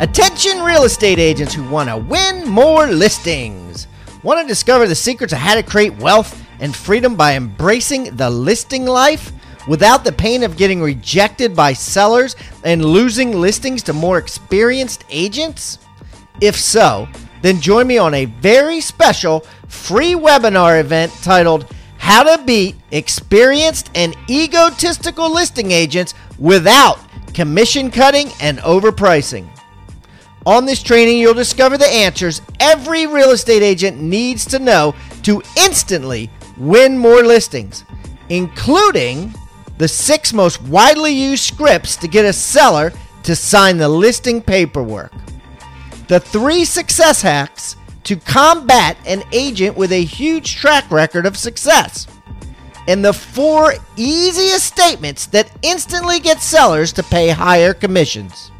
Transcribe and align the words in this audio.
Attention 0.00 0.62
real 0.62 0.84
estate 0.84 1.18
agents 1.18 1.54
who 1.54 1.62
want 1.68 1.88
to 1.88 1.96
win 1.96 2.48
more 2.48 2.86
listings. 2.86 3.86
Want 4.22 4.40
to 4.40 4.46
discover 4.46 4.88
the 4.88 4.94
secrets 4.94 5.32
of 5.32 5.38
how 5.38 5.54
to 5.54 5.62
create 5.62 5.96
wealth 5.98 6.42
and 6.60 6.74
freedom 6.74 7.14
by 7.14 7.36
embracing 7.36 8.16
the 8.16 8.28
listing 8.28 8.84
life 8.84 9.32
without 9.68 10.02
the 10.02 10.10
pain 10.10 10.42
of 10.42 10.56
getting 10.56 10.82
rejected 10.82 11.54
by 11.54 11.72
sellers 11.72 12.34
and 12.64 12.84
losing 12.84 13.32
listings 13.40 13.82
to 13.84 13.92
more 13.92 14.18
experienced 14.18 15.04
agents? 15.08 15.78
If 16.40 16.56
so, 16.56 17.06
then 17.42 17.60
join 17.60 17.86
me 17.86 17.98
on 17.98 18.14
a 18.14 18.24
very 18.24 18.80
special 18.80 19.40
free 19.68 20.14
webinar 20.14 20.80
event 20.80 21.12
titled 21.22 21.72
How 21.98 22.22
to 22.24 22.42
Beat 22.42 22.76
Experienced 22.90 23.90
and 23.94 24.16
Egotistical 24.28 25.32
Listing 25.32 25.70
Agents 25.70 26.14
Without 26.38 26.98
Commission 27.34 27.90
Cutting 27.90 28.30
and 28.40 28.58
Overpricing. 28.58 29.51
On 30.44 30.66
this 30.66 30.82
training, 30.82 31.18
you'll 31.18 31.34
discover 31.34 31.78
the 31.78 31.86
answers 31.86 32.42
every 32.58 33.06
real 33.06 33.30
estate 33.30 33.62
agent 33.62 34.00
needs 34.00 34.44
to 34.46 34.58
know 34.58 34.94
to 35.22 35.42
instantly 35.56 36.30
win 36.56 36.98
more 36.98 37.22
listings, 37.22 37.84
including 38.28 39.34
the 39.78 39.88
six 39.88 40.32
most 40.32 40.62
widely 40.62 41.12
used 41.12 41.42
scripts 41.42 41.96
to 41.96 42.06
get 42.06 42.24
a 42.24 42.32
seller 42.32 42.92
to 43.24 43.34
sign 43.34 43.78
the 43.78 43.88
listing 43.88 44.40
paperwork, 44.40 45.12
the 46.06 46.20
three 46.20 46.64
success 46.64 47.20
hacks 47.22 47.76
to 48.04 48.16
combat 48.16 48.96
an 49.06 49.22
agent 49.32 49.76
with 49.76 49.90
a 49.90 50.04
huge 50.04 50.56
track 50.56 50.88
record 50.90 51.26
of 51.26 51.36
success, 51.36 52.06
and 52.86 53.04
the 53.04 53.12
four 53.12 53.74
easiest 53.96 54.66
statements 54.66 55.26
that 55.26 55.50
instantly 55.62 56.20
get 56.20 56.40
sellers 56.40 56.92
to 56.92 57.02
pay 57.02 57.28
higher 57.28 57.72
commissions. 57.72 58.51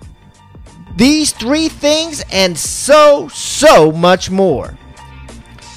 These 0.97 1.33
three 1.33 1.69
things 1.69 2.23
and 2.31 2.57
so, 2.57 3.29
so 3.29 3.91
much 3.93 4.31
more. 4.31 4.77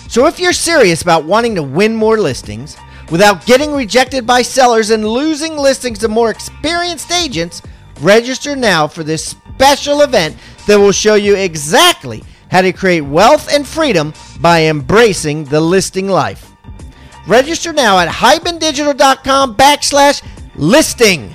So, 0.08 0.28
if 0.28 0.40
you're 0.40 0.54
serious 0.54 1.02
about 1.02 1.26
wanting 1.26 1.56
to 1.56 1.64
win 1.64 1.96
more 1.96 2.18
listings 2.18 2.78
without 3.12 3.46
getting 3.46 3.74
rejected 3.74 4.26
by 4.26 4.42
sellers 4.42 4.90
and 4.90 5.08
losing 5.08 5.58
listings 5.58 6.00
to 6.00 6.08
more 6.08 6.32
experienced 6.32 7.12
agents, 7.12 7.62
register 8.02 8.56
now 8.56 8.88
for 8.88 9.04
this 9.04 9.26
special 9.26 10.02
event 10.02 10.36
that 10.68 10.78
will 10.78 10.92
show 10.92 11.16
you 11.16 11.36
exactly 11.36 12.24
how 12.52 12.62
to 12.62 12.74
create 12.74 13.02
wealth 13.02 13.52
and 13.54 13.68
freedom 13.68 14.14
by 14.40 14.66
embracing 14.66 15.44
the 15.46 15.60
listing 15.60 16.08
life. 16.08 16.52
Register 17.28 17.74
now 17.74 17.98
at 18.00 18.08
hibandigital.com 18.08 19.56
backslash 19.56 20.22
listing 20.56 21.34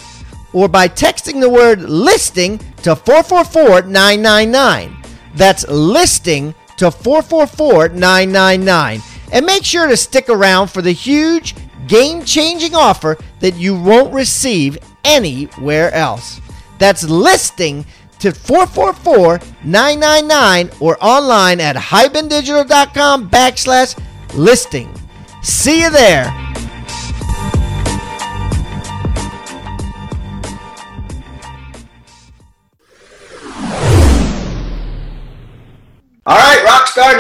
or 0.53 0.69
by 0.69 0.89
texting 0.89 1.41
the 1.41 1.51
word 1.51 1.81
listing 1.81 2.59
to 2.83 2.97
444 2.97 3.83
999. 3.83 4.97
That's 5.35 5.67
listing 5.69 6.55
to 6.77 6.91
444 6.91 7.91
999. 7.91 9.01
And 9.33 9.47
make 9.47 9.65
sure 9.65 9.87
to 9.87 9.97
stick 9.97 10.29
around 10.29 10.69
for 10.69 10.83
the 10.83 10.93
huge, 10.93 11.55
game 11.87 12.25
changing 12.25 12.75
offer 12.75 13.19
that 13.41 13.55
you 13.55 13.79
won't 13.79 14.13
receive 14.13 14.79
anywhere 15.05 15.93
else. 15.93 16.41
That's 16.79 17.05
listing 17.05 17.85
to 18.21 18.33
444 18.33 19.41
999 19.65 20.71
or 20.81 20.97
online 21.01 21.61
at 21.61 21.77
hibandigital.com 21.77 23.31
backslash 23.31 24.01
listing. 24.35 24.93
See 25.43 25.83
you 25.83 25.91
there. 25.91 26.50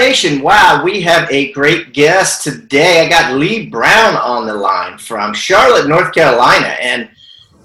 Nation. 0.01 0.41
Wow, 0.41 0.81
we 0.83 1.03
have 1.03 1.31
a 1.31 1.53
great 1.53 1.93
guest 1.93 2.43
today. 2.43 3.05
I 3.05 3.09
got 3.11 3.37
Leigh 3.37 3.67
Brown 3.67 4.17
on 4.17 4.47
the 4.47 4.55
line 4.55 4.97
from 4.97 5.35
Charlotte, 5.35 5.89
North 5.89 6.15
Carolina, 6.15 6.69
and 6.81 7.11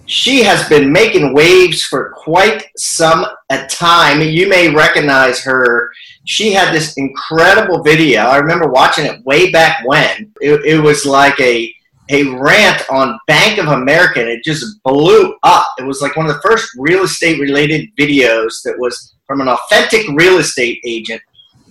she 0.06 0.44
has 0.44 0.68
been 0.68 0.91
making 0.91 1.34
waves 1.34 1.81
for 1.81 2.12
quite 2.12 2.66
some 2.75 3.25
a 3.50 3.66
time. 3.68 4.19
You 4.19 4.50
may 4.50 4.69
recognize 4.69 5.41
her. 5.46 5.94
She 6.25 6.51
had 6.51 6.73
this 6.73 6.97
incredible 6.97 7.81
video. 7.81 8.23
I 8.23 8.35
remember 8.35 8.67
watching 8.67 9.06
it 9.06 9.25
way 9.25 9.50
back 9.50 9.88
when. 9.88 10.29
It, 10.41 10.59
it 10.66 10.79
was 10.79 11.06
like 11.06 11.40
a 11.40 11.73
a 12.09 12.25
rant 12.38 12.84
on 12.90 13.17
Bank 13.28 13.59
of 13.59 13.67
America, 13.67 14.19
and 14.19 14.29
it 14.29 14.44
just 14.44 14.84
blew 14.84 15.38
up. 15.44 15.67
It 15.79 15.85
was 15.85 16.02
like 16.02 16.17
one 16.17 16.28
of 16.28 16.35
the 16.35 16.41
first 16.41 16.69
real 16.78 17.03
estate 17.03 17.40
related 17.40 17.96
videos 17.97 18.62
that 18.66 18.78
was 18.78 19.16
from 19.25 19.40
an 19.40 19.47
authentic 19.47 20.06
real 20.09 20.38
estate 20.40 20.81
agent 20.84 21.22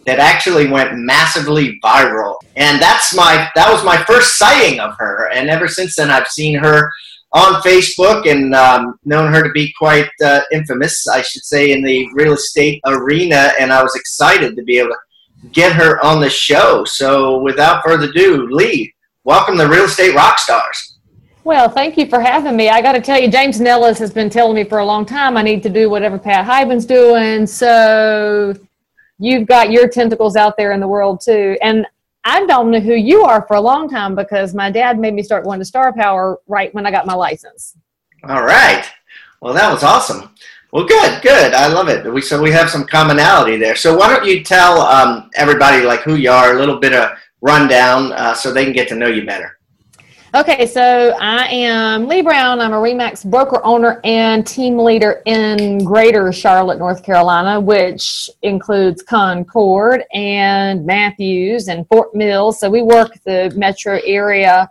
that 0.06 0.18
actually 0.18 0.68
went 0.68 0.98
massively 0.98 1.78
viral. 1.82 2.36
And 2.56 2.80
that's 2.80 3.14
my 3.14 3.48
that 3.54 3.72
was 3.72 3.84
my 3.84 3.96
first 4.04 4.38
sighting 4.38 4.80
of 4.80 4.94
her. 4.98 5.30
And 5.32 5.48
ever 5.48 5.68
since 5.68 5.96
then, 5.96 6.10
I've 6.10 6.28
seen 6.28 6.54
her 6.58 6.90
on 7.32 7.60
Facebook 7.62 8.30
and 8.30 8.54
um, 8.54 8.98
known 9.04 9.32
her 9.32 9.42
to 9.42 9.50
be 9.50 9.72
quite 9.76 10.08
uh, 10.24 10.42
infamous, 10.52 11.06
I 11.08 11.22
should 11.22 11.42
say, 11.42 11.72
in 11.72 11.82
the 11.82 12.08
real 12.14 12.34
estate 12.34 12.80
arena. 12.86 13.52
And 13.58 13.72
I 13.72 13.82
was 13.82 13.96
excited 13.96 14.54
to 14.56 14.62
be 14.62 14.78
able 14.78 14.90
to 14.90 15.48
get 15.50 15.72
her 15.72 16.04
on 16.04 16.20
the 16.20 16.30
show. 16.30 16.84
So 16.84 17.40
without 17.40 17.82
further 17.84 18.08
ado, 18.08 18.48
Leigh, 18.50 18.94
welcome 19.24 19.58
to 19.58 19.66
Real 19.66 19.84
Estate 19.84 20.14
Rock 20.14 20.38
Stars. 20.38 20.98
Well, 21.42 21.68
thank 21.68 21.98
you 21.98 22.06
for 22.06 22.20
having 22.20 22.56
me. 22.56 22.70
I 22.70 22.80
got 22.80 22.92
to 22.92 23.02
tell 23.02 23.20
you, 23.20 23.30
James 23.30 23.60
Nellis 23.60 23.98
has 23.98 24.12
been 24.12 24.30
telling 24.30 24.54
me 24.54 24.64
for 24.64 24.78
a 24.78 24.84
long 24.84 25.04
time 25.04 25.36
I 25.36 25.42
need 25.42 25.62
to 25.64 25.68
do 25.68 25.90
whatever 25.90 26.18
Pat 26.18 26.46
Hiban's 26.46 26.86
doing. 26.86 27.46
So 27.46 28.54
you've 29.24 29.48
got 29.48 29.72
your 29.72 29.88
tentacles 29.88 30.36
out 30.36 30.56
there 30.56 30.72
in 30.72 30.80
the 30.80 30.88
world 30.88 31.20
too. 31.20 31.56
And 31.62 31.86
I 32.24 32.44
don't 32.46 32.70
know 32.70 32.80
who 32.80 32.94
you 32.94 33.22
are 33.22 33.46
for 33.46 33.56
a 33.56 33.60
long 33.60 33.88
time 33.88 34.14
because 34.14 34.54
my 34.54 34.70
dad 34.70 34.98
made 34.98 35.14
me 35.14 35.22
start 35.22 35.44
going 35.44 35.58
to 35.58 35.64
Star 35.64 35.92
Power 35.92 36.40
right 36.46 36.72
when 36.74 36.86
I 36.86 36.90
got 36.90 37.06
my 37.06 37.14
license. 37.14 37.76
All 38.28 38.42
right. 38.42 38.84
Well, 39.40 39.54
that 39.54 39.72
was 39.72 39.82
awesome. 39.82 40.30
Well, 40.72 40.86
good, 40.86 41.22
good. 41.22 41.54
I 41.54 41.68
love 41.68 41.88
it. 41.88 42.10
We 42.12 42.20
so 42.20 42.42
we 42.42 42.50
have 42.50 42.68
some 42.68 42.84
commonality 42.86 43.56
there. 43.56 43.76
So 43.76 43.96
why 43.96 44.08
don't 44.08 44.26
you 44.26 44.42
tell 44.42 44.80
um, 44.80 45.30
everybody 45.34 45.84
like 45.84 46.00
who 46.00 46.16
you 46.16 46.30
are, 46.30 46.54
a 46.54 46.58
little 46.58 46.80
bit 46.80 46.92
of 46.92 47.10
rundown, 47.40 48.12
uh, 48.12 48.34
so 48.34 48.52
they 48.52 48.64
can 48.64 48.72
get 48.72 48.88
to 48.88 48.96
know 48.96 49.06
you 49.06 49.24
better. 49.24 49.58
Okay, 50.34 50.66
so 50.66 51.16
I 51.20 51.46
am 51.46 52.08
Leigh 52.08 52.22
Brown. 52.22 52.60
I'm 52.60 52.72
a 52.72 52.76
Remax 52.76 53.24
broker 53.24 53.60
owner 53.62 54.00
and 54.02 54.44
team 54.44 54.76
leader 54.76 55.22
in 55.26 55.84
Greater 55.84 56.32
Charlotte, 56.32 56.80
North 56.80 57.04
Carolina, 57.04 57.60
which 57.60 58.28
includes 58.42 59.00
Concord 59.00 60.02
and 60.12 60.84
Matthews 60.84 61.68
and 61.68 61.86
Fort 61.86 62.16
Mills. 62.16 62.58
So 62.58 62.68
we 62.68 62.82
work 62.82 63.12
the 63.24 63.52
metro 63.54 64.00
area. 64.04 64.68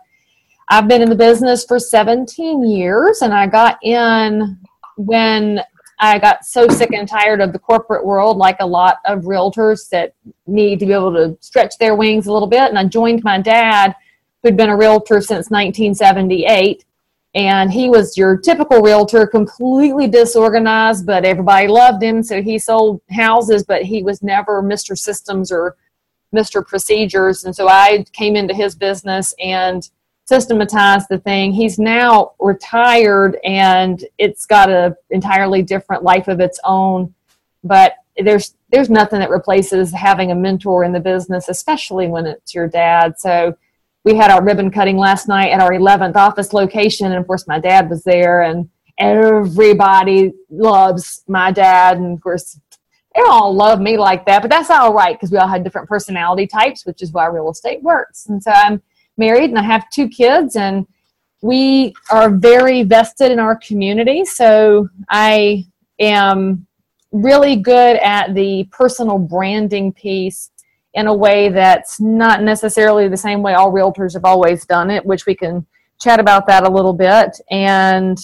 I've 0.68 0.86
been 0.86 1.00
in 1.00 1.08
the 1.08 1.16
business 1.16 1.64
for 1.64 1.78
17 1.78 2.62
years, 2.66 3.22
and 3.22 3.32
I 3.32 3.46
got 3.46 3.78
in 3.82 4.58
when 4.98 5.62
I 5.98 6.18
got 6.18 6.44
so 6.44 6.68
sick 6.68 6.92
and 6.92 7.08
tired 7.08 7.40
of 7.40 7.54
the 7.54 7.58
corporate 7.58 8.04
world, 8.04 8.36
like 8.36 8.58
a 8.60 8.66
lot 8.66 8.98
of 9.06 9.20
realtors 9.22 9.88
that 9.88 10.12
need 10.46 10.78
to 10.80 10.84
be 10.84 10.92
able 10.92 11.14
to 11.14 11.38
stretch 11.40 11.78
their 11.78 11.94
wings 11.94 12.26
a 12.26 12.32
little 12.34 12.48
bit. 12.48 12.68
And 12.68 12.78
I 12.78 12.84
joined 12.84 13.24
my 13.24 13.40
dad 13.40 13.96
who'd 14.44 14.56
been 14.56 14.70
a 14.70 14.76
realtor 14.76 15.20
since 15.20 15.50
1978. 15.50 16.84
and 17.34 17.72
he 17.72 17.90
was 17.90 18.16
your 18.16 18.36
typical 18.36 18.80
realtor, 18.80 19.26
completely 19.26 20.06
disorganized, 20.06 21.04
but 21.04 21.24
everybody 21.24 21.66
loved 21.66 22.02
him. 22.02 22.22
So 22.22 22.40
he 22.40 22.58
sold 22.60 23.00
houses, 23.10 23.64
but 23.64 23.82
he 23.82 24.04
was 24.04 24.22
never 24.22 24.62
Mr. 24.62 24.96
Systems 24.96 25.50
or 25.50 25.76
Mr. 26.34 26.64
Procedures. 26.64 27.44
And 27.44 27.54
so 27.54 27.68
I 27.68 28.04
came 28.12 28.36
into 28.36 28.54
his 28.54 28.76
business 28.76 29.34
and 29.40 29.88
systematized 30.26 31.06
the 31.10 31.18
thing. 31.18 31.52
He's 31.52 31.78
now 31.78 32.32
retired 32.38 33.36
and 33.44 34.04
it's 34.18 34.46
got 34.46 34.70
a 34.70 34.96
entirely 35.10 35.62
different 35.62 36.04
life 36.04 36.28
of 36.28 36.38
its 36.40 36.60
own. 36.64 37.14
But 37.64 37.96
there's 38.16 38.54
there's 38.70 38.90
nothing 38.90 39.18
that 39.20 39.30
replaces 39.30 39.92
having 39.92 40.30
a 40.30 40.36
mentor 40.36 40.84
in 40.84 40.92
the 40.92 41.00
business, 41.00 41.48
especially 41.48 42.06
when 42.06 42.26
it's 42.26 42.54
your 42.54 42.68
dad. 42.68 43.18
So 43.18 43.56
we 44.04 44.14
had 44.14 44.30
our 44.30 44.44
ribbon 44.44 44.70
cutting 44.70 44.98
last 44.98 45.28
night 45.28 45.50
at 45.50 45.60
our 45.60 45.72
11th 45.72 46.16
office 46.16 46.52
location 46.52 47.06
and 47.06 47.16
of 47.16 47.26
course 47.26 47.48
my 47.48 47.58
dad 47.58 47.88
was 47.88 48.04
there 48.04 48.42
and 48.42 48.68
everybody 48.98 50.32
loves 50.50 51.24
my 51.26 51.50
dad 51.50 51.96
and 51.96 52.16
of 52.16 52.22
course 52.22 52.60
they 53.14 53.22
all 53.22 53.52
love 53.52 53.80
me 53.80 53.96
like 53.96 54.24
that 54.26 54.42
but 54.42 54.50
that's 54.50 54.70
all 54.70 54.94
right 54.94 55.16
because 55.16 55.32
we 55.32 55.38
all 55.38 55.48
had 55.48 55.64
different 55.64 55.88
personality 55.88 56.46
types 56.46 56.86
which 56.86 57.02
is 57.02 57.12
why 57.12 57.26
real 57.26 57.50
estate 57.50 57.82
works 57.82 58.26
and 58.26 58.42
so 58.42 58.52
i'm 58.52 58.80
married 59.16 59.50
and 59.50 59.58
i 59.58 59.62
have 59.62 59.88
two 59.90 60.08
kids 60.08 60.54
and 60.54 60.86
we 61.42 61.92
are 62.10 62.30
very 62.30 62.82
vested 62.84 63.32
in 63.32 63.38
our 63.38 63.56
community 63.56 64.24
so 64.24 64.88
i 65.08 65.64
am 65.98 66.66
really 67.10 67.56
good 67.56 67.96
at 67.96 68.34
the 68.34 68.64
personal 68.70 69.18
branding 69.18 69.92
piece 69.92 70.50
in 70.94 71.08
a 71.08 71.14
way 71.14 71.48
that's 71.48 72.00
not 72.00 72.42
necessarily 72.42 73.08
the 73.08 73.16
same 73.16 73.42
way 73.42 73.54
all 73.54 73.72
realtors 73.72 74.14
have 74.14 74.24
always 74.24 74.64
done 74.64 74.90
it, 74.90 75.04
which 75.04 75.26
we 75.26 75.34
can 75.34 75.66
chat 76.00 76.20
about 76.20 76.46
that 76.46 76.64
a 76.64 76.70
little 76.70 76.92
bit. 76.92 77.40
And 77.50 78.18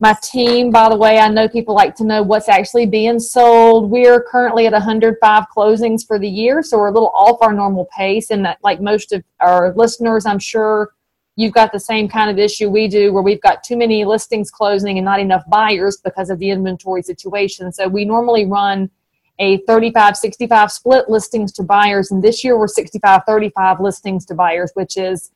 my 0.00 0.14
team, 0.22 0.70
by 0.70 0.88
the 0.88 0.96
way, 0.96 1.18
I 1.18 1.28
know 1.28 1.48
people 1.48 1.74
like 1.74 1.96
to 1.96 2.04
know 2.04 2.22
what's 2.22 2.48
actually 2.48 2.86
being 2.86 3.18
sold. 3.18 3.90
We're 3.90 4.22
currently 4.22 4.66
at 4.66 4.72
105 4.72 5.44
closings 5.54 6.06
for 6.06 6.20
the 6.20 6.28
year, 6.28 6.62
so 6.62 6.78
we're 6.78 6.88
a 6.88 6.92
little 6.92 7.10
off 7.14 7.38
our 7.40 7.52
normal 7.52 7.88
pace. 7.96 8.30
And 8.30 8.44
that, 8.44 8.58
like 8.62 8.80
most 8.80 9.12
of 9.12 9.24
our 9.40 9.74
listeners, 9.74 10.24
I'm 10.24 10.38
sure 10.38 10.92
you've 11.34 11.52
got 11.52 11.72
the 11.72 11.80
same 11.80 12.08
kind 12.08 12.30
of 12.30 12.38
issue 12.38 12.68
we 12.68 12.86
do 12.86 13.12
where 13.12 13.22
we've 13.24 13.40
got 13.40 13.64
too 13.64 13.76
many 13.76 14.04
listings 14.04 14.52
closing 14.52 14.98
and 14.98 15.04
not 15.04 15.18
enough 15.18 15.42
buyers 15.48 15.96
because 15.96 16.30
of 16.30 16.38
the 16.38 16.50
inventory 16.50 17.02
situation. 17.02 17.72
So 17.72 17.88
we 17.88 18.04
normally 18.04 18.46
run 18.46 18.90
a 19.38 19.58
35 19.58 20.16
65 20.16 20.72
split 20.72 21.08
listings 21.08 21.52
to 21.52 21.62
buyers 21.62 22.10
and 22.10 22.22
this 22.22 22.42
year 22.42 22.58
we're 22.58 22.66
65 22.66 23.22
35 23.26 23.80
listings 23.80 24.26
to 24.26 24.34
buyers 24.34 24.70
which 24.74 24.96
is 24.96 25.30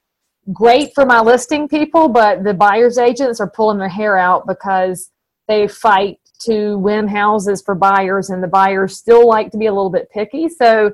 great 0.52 0.92
for 0.94 1.06
my 1.06 1.20
listing 1.20 1.68
people 1.68 2.08
but 2.08 2.42
the 2.42 2.54
buyers 2.54 2.98
agents 2.98 3.40
are 3.40 3.50
pulling 3.50 3.78
their 3.78 3.88
hair 3.88 4.18
out 4.18 4.46
because 4.46 5.10
they 5.48 5.68
fight 5.68 6.18
to 6.44 6.78
win 6.78 7.06
houses 7.08 7.62
for 7.62 7.74
buyers 7.74 8.30
and 8.30 8.42
the 8.42 8.48
buyers 8.48 8.96
still 8.96 9.26
like 9.26 9.50
to 9.52 9.58
be 9.58 9.66
a 9.66 9.72
little 9.72 9.90
bit 9.90 10.10
picky. 10.10 10.48
So 10.48 10.92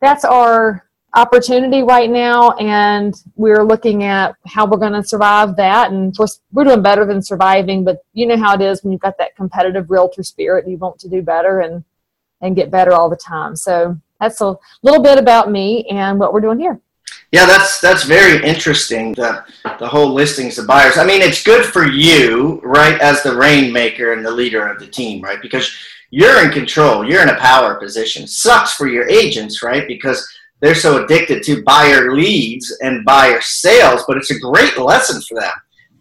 that's 0.00 0.24
our 0.24 0.86
opportunity 1.14 1.82
right 1.82 2.08
now 2.08 2.52
and 2.52 3.14
we're 3.34 3.64
looking 3.64 4.04
at 4.04 4.36
how 4.46 4.64
we're 4.64 4.78
going 4.78 4.92
to 4.92 5.02
survive 5.02 5.56
that. 5.56 5.90
And 5.90 6.08
of 6.08 6.16
course 6.16 6.40
we're 6.52 6.64
doing 6.64 6.82
better 6.82 7.04
than 7.04 7.20
surviving 7.20 7.84
but 7.84 7.98
you 8.12 8.26
know 8.26 8.36
how 8.36 8.54
it 8.54 8.60
is 8.60 8.82
when 8.82 8.92
you've 8.92 9.00
got 9.00 9.18
that 9.18 9.34
competitive 9.34 9.90
realtor 9.90 10.22
spirit 10.22 10.68
you 10.68 10.76
want 10.76 10.98
to 11.00 11.08
do 11.08 11.20
better 11.20 11.60
and 11.60 11.84
and 12.40 12.56
get 12.56 12.70
better 12.70 12.92
all 12.92 13.08
the 13.08 13.16
time. 13.16 13.56
So 13.56 13.98
that's 14.20 14.40
a 14.40 14.56
little 14.82 15.02
bit 15.02 15.18
about 15.18 15.50
me 15.50 15.84
and 15.90 16.18
what 16.18 16.32
we're 16.32 16.40
doing 16.40 16.58
here. 16.58 16.80
Yeah, 17.32 17.46
that's 17.46 17.80
that's 17.80 18.04
very 18.04 18.44
interesting. 18.44 19.12
The 19.14 19.44
the 19.78 19.86
whole 19.86 20.12
listings 20.12 20.58
of 20.58 20.66
buyers. 20.66 20.98
I 20.98 21.04
mean, 21.04 21.22
it's 21.22 21.42
good 21.42 21.64
for 21.64 21.86
you, 21.86 22.60
right, 22.64 23.00
as 23.00 23.22
the 23.22 23.36
rainmaker 23.36 24.12
and 24.12 24.24
the 24.24 24.30
leader 24.30 24.66
of 24.66 24.80
the 24.80 24.86
team, 24.86 25.22
right? 25.22 25.40
Because 25.40 25.72
you're 26.10 26.44
in 26.44 26.50
control. 26.50 27.08
You're 27.08 27.22
in 27.22 27.28
a 27.28 27.38
power 27.38 27.76
position. 27.76 28.26
Sucks 28.26 28.74
for 28.74 28.88
your 28.88 29.08
agents, 29.08 29.62
right? 29.62 29.86
Because 29.86 30.28
they're 30.60 30.74
so 30.74 31.04
addicted 31.04 31.42
to 31.44 31.62
buyer 31.62 32.14
leads 32.14 32.76
and 32.82 33.04
buyer 33.04 33.40
sales, 33.40 34.02
but 34.06 34.16
it's 34.16 34.30
a 34.30 34.38
great 34.38 34.76
lesson 34.76 35.22
for 35.22 35.40
them 35.40 35.52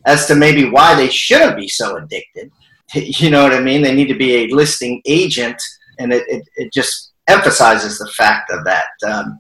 as 0.06 0.26
to 0.28 0.36
maybe 0.36 0.70
why 0.70 0.96
they 0.96 1.10
shouldn't 1.10 1.58
be 1.58 1.68
so 1.68 1.98
addicted. 1.98 2.52
You 2.96 3.30
know 3.30 3.44
what 3.44 3.54
I 3.54 3.60
mean? 3.60 3.84
They 3.84 3.94
need 3.94 4.08
to 4.08 4.18
be 4.18 4.34
a 4.34 4.48
listing 4.48 5.00
agent 5.06 5.62
and 6.00 6.12
it, 6.14 6.24
it, 6.28 6.44
it 6.56 6.74
just 6.74 7.12
emphasizes 7.28 8.00
the 8.00 8.08
fact 8.18 8.52
of 8.52 8.64
that. 8.66 8.88
Um, 9.08 9.40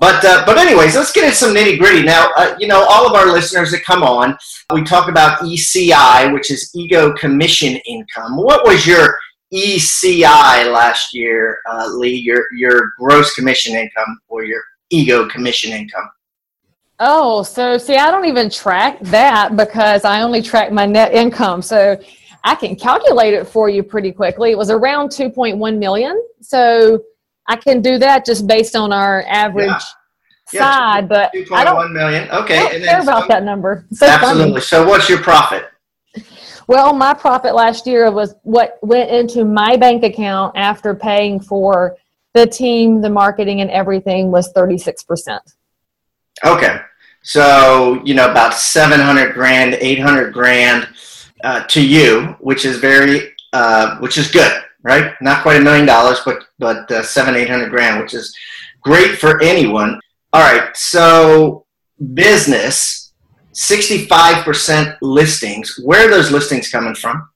but 0.00 0.24
uh, 0.24 0.44
but 0.44 0.58
anyways, 0.58 0.96
let's 0.96 1.12
get 1.12 1.24
into 1.24 1.36
some 1.36 1.54
nitty 1.54 1.78
gritty 1.78 2.02
now. 2.02 2.30
Uh, 2.36 2.56
you 2.58 2.66
know, 2.66 2.84
all 2.88 3.06
of 3.06 3.14
our 3.14 3.26
listeners 3.32 3.70
that 3.70 3.84
come 3.84 4.02
on, 4.02 4.36
we 4.72 4.82
talk 4.82 5.08
about 5.08 5.40
ECI, 5.40 6.32
which 6.32 6.50
is 6.50 6.70
ego 6.74 7.12
commission 7.14 7.76
income. 7.86 8.36
What 8.36 8.66
was 8.66 8.86
your 8.86 9.16
ECI 9.52 10.72
last 10.72 11.14
year, 11.14 11.58
uh, 11.70 11.88
Leigh? 11.92 12.16
Your 12.16 12.52
your 12.52 12.90
gross 12.98 13.34
commission 13.34 13.74
income 13.74 14.18
or 14.28 14.44
your 14.44 14.62
ego 14.90 15.28
commission 15.28 15.72
income? 15.72 16.10
Oh, 16.98 17.42
so 17.42 17.78
see, 17.78 17.96
I 17.96 18.10
don't 18.10 18.24
even 18.24 18.50
track 18.50 18.98
that 19.00 19.56
because 19.56 20.04
I 20.04 20.22
only 20.22 20.42
track 20.42 20.72
my 20.72 20.86
net 20.86 21.12
income. 21.12 21.62
So 21.62 22.00
I 22.44 22.54
can 22.54 22.76
calculate 22.76 23.32
it 23.32 23.48
for 23.48 23.70
you 23.70 23.82
pretty 23.82 24.12
quickly. 24.12 24.50
It 24.50 24.58
was 24.58 24.70
around 24.70 25.08
2.1 25.08 25.78
million. 25.78 26.22
So 26.42 27.02
I 27.48 27.56
can 27.56 27.80
do 27.80 27.98
that 27.98 28.26
just 28.26 28.46
based 28.46 28.76
on 28.76 28.92
our 28.92 29.24
average 29.26 29.82
yeah. 30.52 30.60
side, 30.60 31.08
yeah, 31.10 31.30
but 31.30 31.32
2.1 31.32 31.92
million. 31.92 32.30
Okay. 32.30 32.58
I 32.58 32.62
don't 32.62 32.74
and 32.74 32.84
care 32.84 33.00
about 33.00 33.22
so, 33.22 33.28
that 33.28 33.44
number. 33.44 33.86
So 33.92 34.06
absolutely. 34.06 34.50
Funny. 34.52 34.60
So 34.60 34.86
what's 34.86 35.08
your 35.08 35.22
profit? 35.22 35.64
Well, 36.66 36.94
my 36.94 37.14
profit 37.14 37.54
last 37.54 37.86
year 37.86 38.10
was 38.10 38.34
what 38.42 38.78
went 38.82 39.10
into 39.10 39.44
my 39.44 39.76
bank 39.76 40.02
account 40.02 40.56
after 40.56 40.94
paying 40.94 41.40
for 41.40 41.96
the 42.34 42.46
team, 42.46 43.00
the 43.00 43.10
marketing, 43.10 43.60
and 43.60 43.70
everything 43.70 44.30
was 44.30 44.52
36%. 44.52 45.38
Okay. 46.44 46.78
So, 47.22 48.02
you 48.04 48.14
know, 48.14 48.30
about 48.30 48.54
700 48.54 49.32
grand, 49.32 49.74
800 49.74 50.32
grand 50.32 50.88
uh, 51.44 51.64
to 51.74 51.80
you, 51.86 52.36
which 52.40 52.64
is 52.64 52.78
very, 52.78 53.34
uh, 53.52 53.98
which 53.98 54.16
is 54.18 54.30
good, 54.30 54.52
right? 54.82 55.12
Not 55.20 55.42
quite 55.42 55.58
a 55.58 55.60
million 55.60 55.86
dollars, 55.86 56.20
but 56.24 56.38
but 56.58 56.90
uh, 56.90 57.02
seven, 57.02 57.36
eight 57.36 57.50
hundred 57.50 57.70
grand, 57.70 58.00
which 58.00 58.14
is 58.14 58.34
great 58.80 59.18
for 59.18 59.42
anyone. 59.42 60.00
All 60.32 60.42
right, 60.42 60.76
so 60.76 61.66
business, 62.14 63.12
sixty-five 63.52 64.44
percent 64.44 64.96
listings. 65.02 65.78
Where 65.84 66.06
are 66.06 66.10
those 66.10 66.32
listings 66.32 66.70
coming 66.70 66.94
from? 66.94 67.28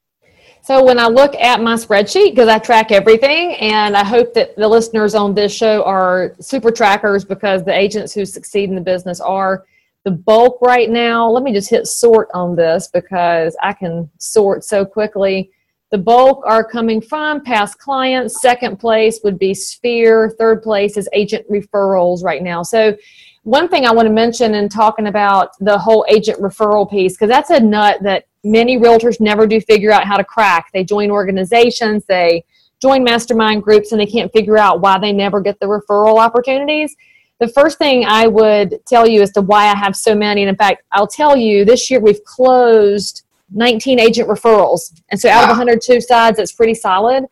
So 0.62 0.84
when 0.84 0.98
I 0.98 1.06
look 1.06 1.34
at 1.36 1.62
my 1.62 1.74
spreadsheet, 1.74 2.30
because 2.30 2.48
I 2.48 2.58
track 2.58 2.92
everything, 2.92 3.54
and 3.54 3.96
I 3.96 4.04
hope 4.04 4.34
that 4.34 4.54
the 4.56 4.68
listeners 4.68 5.14
on 5.14 5.34
this 5.34 5.54
show 5.54 5.82
are 5.84 6.34
super 6.40 6.70
trackers 6.70 7.24
because 7.24 7.64
the 7.64 7.72
agents 7.72 8.12
who 8.12 8.26
succeed 8.26 8.68
in 8.68 8.74
the 8.74 8.82
business 8.82 9.20
are 9.20 9.64
the 10.04 10.10
bulk 10.12 10.60
right 10.62 10.88
now, 10.88 11.28
let 11.28 11.42
me 11.42 11.52
just 11.52 11.70
hit 11.70 11.86
sort 11.86 12.28
on 12.34 12.56
this 12.56 12.88
because 12.92 13.56
I 13.62 13.72
can 13.72 14.08
sort 14.18 14.64
so 14.64 14.84
quickly. 14.84 15.50
The 15.90 15.98
bulk 15.98 16.42
are 16.46 16.62
coming 16.62 17.00
from 17.00 17.42
past 17.42 17.78
clients. 17.78 18.40
Second 18.40 18.78
place 18.78 19.20
would 19.24 19.38
be 19.38 19.54
Sphere. 19.54 20.30
Third 20.38 20.62
place 20.62 20.96
is 20.96 21.08
agent 21.12 21.46
referrals 21.50 22.22
right 22.22 22.42
now. 22.42 22.62
So, 22.62 22.96
one 23.44 23.68
thing 23.68 23.86
I 23.86 23.92
want 23.92 24.06
to 24.06 24.12
mention 24.12 24.54
in 24.54 24.68
talking 24.68 25.06
about 25.06 25.50
the 25.60 25.78
whole 25.78 26.04
agent 26.10 26.38
referral 26.40 26.88
piece, 26.88 27.14
because 27.14 27.30
that's 27.30 27.48
a 27.48 27.58
nut 27.58 27.98
that 28.02 28.26
many 28.44 28.76
realtors 28.76 29.20
never 29.20 29.46
do 29.46 29.58
figure 29.60 29.90
out 29.90 30.04
how 30.04 30.18
to 30.18 30.24
crack. 30.24 30.70
They 30.74 30.84
join 30.84 31.10
organizations, 31.10 32.04
they 32.04 32.44
join 32.82 33.02
mastermind 33.02 33.62
groups, 33.62 33.92
and 33.92 34.00
they 34.00 34.06
can't 34.06 34.30
figure 34.32 34.58
out 34.58 34.82
why 34.82 34.98
they 34.98 35.12
never 35.12 35.40
get 35.40 35.58
the 35.60 35.66
referral 35.66 36.18
opportunities 36.18 36.94
the 37.40 37.48
first 37.48 37.78
thing 37.78 38.04
I 38.06 38.26
would 38.26 38.84
tell 38.86 39.08
you 39.08 39.22
as 39.22 39.32
to 39.32 39.42
why 39.42 39.66
I 39.66 39.76
have 39.76 39.94
so 39.94 40.14
many, 40.14 40.42
and 40.42 40.48
in 40.48 40.56
fact, 40.56 40.82
I'll 40.92 41.06
tell 41.06 41.36
you 41.36 41.64
this 41.64 41.90
year 41.90 42.00
we've 42.00 42.22
closed 42.24 43.24
19 43.52 44.00
agent 44.00 44.28
referrals. 44.28 44.92
And 45.10 45.20
so 45.20 45.28
out 45.28 45.38
wow. 45.38 45.42
of 45.44 45.48
102 45.50 46.00
sides, 46.00 46.38
it's 46.38 46.52
pretty 46.52 46.74
solid. 46.74 47.24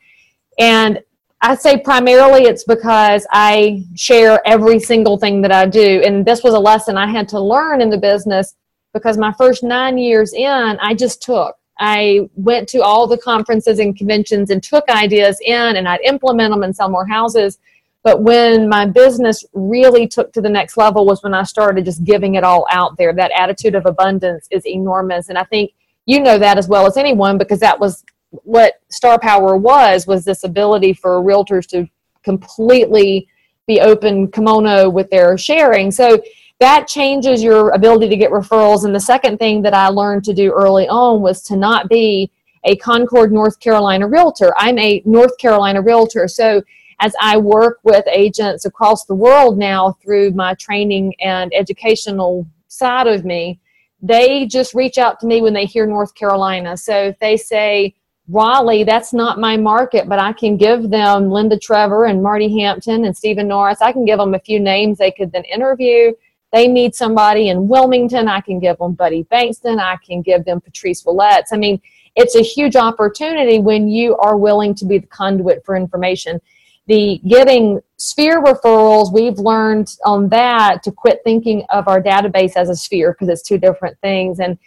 And 0.58 1.02
I 1.42 1.54
say 1.54 1.78
primarily 1.78 2.44
it's 2.44 2.64
because 2.64 3.26
I 3.30 3.84
share 3.94 4.40
every 4.46 4.78
single 4.78 5.18
thing 5.18 5.42
that 5.42 5.52
I 5.52 5.66
do. 5.66 6.02
And 6.04 6.24
this 6.24 6.42
was 6.42 6.54
a 6.54 6.58
lesson 6.58 6.96
I 6.96 7.06
had 7.06 7.28
to 7.30 7.40
learn 7.40 7.80
in 7.82 7.90
the 7.90 7.98
business 7.98 8.54
because 8.94 9.18
my 9.18 9.32
first 9.32 9.62
nine 9.62 9.98
years 9.98 10.32
in, 10.32 10.78
I 10.80 10.94
just 10.94 11.22
took. 11.22 11.56
I 11.78 12.30
went 12.36 12.68
to 12.70 12.82
all 12.82 13.06
the 13.06 13.18
conferences 13.18 13.78
and 13.80 13.94
conventions 13.94 14.48
and 14.48 14.62
took 14.62 14.88
ideas 14.88 15.38
in 15.44 15.76
and 15.76 15.86
I'd 15.86 16.00
implement 16.00 16.52
them 16.54 16.62
and 16.62 16.74
sell 16.74 16.88
more 16.88 17.06
houses. 17.06 17.58
But 18.06 18.22
when 18.22 18.68
my 18.68 18.86
business 18.86 19.44
really 19.52 20.06
took 20.06 20.32
to 20.34 20.40
the 20.40 20.48
next 20.48 20.76
level 20.76 21.04
was 21.04 21.24
when 21.24 21.34
I 21.34 21.42
started 21.42 21.86
just 21.86 22.04
giving 22.04 22.36
it 22.36 22.44
all 22.44 22.64
out 22.70 22.96
there. 22.96 23.12
That 23.12 23.32
attitude 23.36 23.74
of 23.74 23.84
abundance 23.84 24.46
is 24.52 24.64
enormous. 24.64 25.28
And 25.28 25.36
I 25.36 25.42
think 25.42 25.72
you 26.04 26.20
know 26.20 26.38
that 26.38 26.56
as 26.56 26.68
well 26.68 26.86
as 26.86 26.96
anyone 26.96 27.36
because 27.36 27.58
that 27.58 27.80
was 27.80 28.04
what 28.30 28.74
Star 28.90 29.18
Power 29.18 29.56
was, 29.56 30.06
was 30.06 30.24
this 30.24 30.44
ability 30.44 30.92
for 30.92 31.20
realtors 31.20 31.66
to 31.70 31.88
completely 32.22 33.26
be 33.66 33.80
open 33.80 34.30
kimono 34.30 34.88
with 34.88 35.10
their 35.10 35.36
sharing. 35.36 35.90
So 35.90 36.22
that 36.60 36.86
changes 36.86 37.42
your 37.42 37.70
ability 37.70 38.08
to 38.08 38.16
get 38.16 38.30
referrals. 38.30 38.84
And 38.84 38.94
the 38.94 39.00
second 39.00 39.38
thing 39.38 39.62
that 39.62 39.74
I 39.74 39.88
learned 39.88 40.22
to 40.26 40.32
do 40.32 40.52
early 40.52 40.86
on 40.86 41.22
was 41.22 41.42
to 41.42 41.56
not 41.56 41.88
be 41.88 42.30
a 42.62 42.76
Concord, 42.76 43.32
North 43.32 43.58
Carolina 43.58 44.06
realtor. 44.06 44.54
I'm 44.56 44.78
a 44.78 45.02
North 45.04 45.36
Carolina 45.38 45.82
realtor. 45.82 46.28
So 46.28 46.62
as 47.00 47.14
I 47.20 47.36
work 47.36 47.78
with 47.82 48.04
agents 48.10 48.64
across 48.64 49.04
the 49.04 49.14
world 49.14 49.58
now 49.58 49.96
through 50.02 50.30
my 50.30 50.54
training 50.54 51.14
and 51.20 51.52
educational 51.54 52.46
side 52.68 53.06
of 53.06 53.24
me, 53.24 53.60
they 54.02 54.46
just 54.46 54.74
reach 54.74 54.98
out 54.98 55.20
to 55.20 55.26
me 55.26 55.40
when 55.40 55.52
they 55.52 55.66
hear 55.66 55.86
North 55.86 56.14
Carolina. 56.14 56.76
So 56.76 57.08
if 57.08 57.18
they 57.18 57.36
say, 57.36 57.94
Raleigh, 58.28 58.84
that's 58.84 59.12
not 59.12 59.38
my 59.38 59.56
market, 59.56 60.08
but 60.08 60.18
I 60.18 60.32
can 60.32 60.56
give 60.56 60.90
them 60.90 61.30
Linda 61.30 61.58
Trevor 61.58 62.06
and 62.06 62.22
Marty 62.22 62.60
Hampton 62.60 63.04
and 63.04 63.16
Stephen 63.16 63.48
Norris. 63.48 63.80
I 63.80 63.92
can 63.92 64.04
give 64.04 64.18
them 64.18 64.34
a 64.34 64.40
few 64.40 64.58
names 64.58 64.98
they 64.98 65.12
could 65.12 65.30
then 65.32 65.44
interview. 65.44 66.12
They 66.52 66.66
need 66.66 66.94
somebody 66.94 67.50
in 67.50 67.68
Wilmington. 67.68 68.28
I 68.28 68.40
can 68.40 68.58
give 68.58 68.78
them 68.78 68.94
Buddy 68.94 69.24
Bankston. 69.24 69.78
I 69.78 69.96
can 70.04 70.22
give 70.22 70.44
them 70.44 70.60
Patrice 70.60 71.04
Willetts. 71.04 71.52
I 71.52 71.56
mean, 71.56 71.80
it's 72.16 72.34
a 72.34 72.42
huge 72.42 72.76
opportunity 72.76 73.58
when 73.58 73.88
you 73.88 74.16
are 74.16 74.36
willing 74.36 74.74
to 74.76 74.84
be 74.84 74.98
the 74.98 75.06
conduit 75.06 75.64
for 75.64 75.76
information. 75.76 76.40
The 76.86 77.20
getting 77.26 77.80
sphere 77.96 78.42
referrals, 78.42 79.12
we've 79.12 79.38
learned 79.38 79.96
on 80.04 80.28
that 80.28 80.82
to 80.84 80.92
quit 80.92 81.20
thinking 81.24 81.64
of 81.70 81.88
our 81.88 82.00
database 82.00 82.52
as 82.56 82.68
a 82.68 82.76
sphere 82.76 83.12
because 83.12 83.28
it's 83.28 83.42
two 83.42 83.58
different 83.58 83.98
things. 84.00 84.38
And 84.38 84.58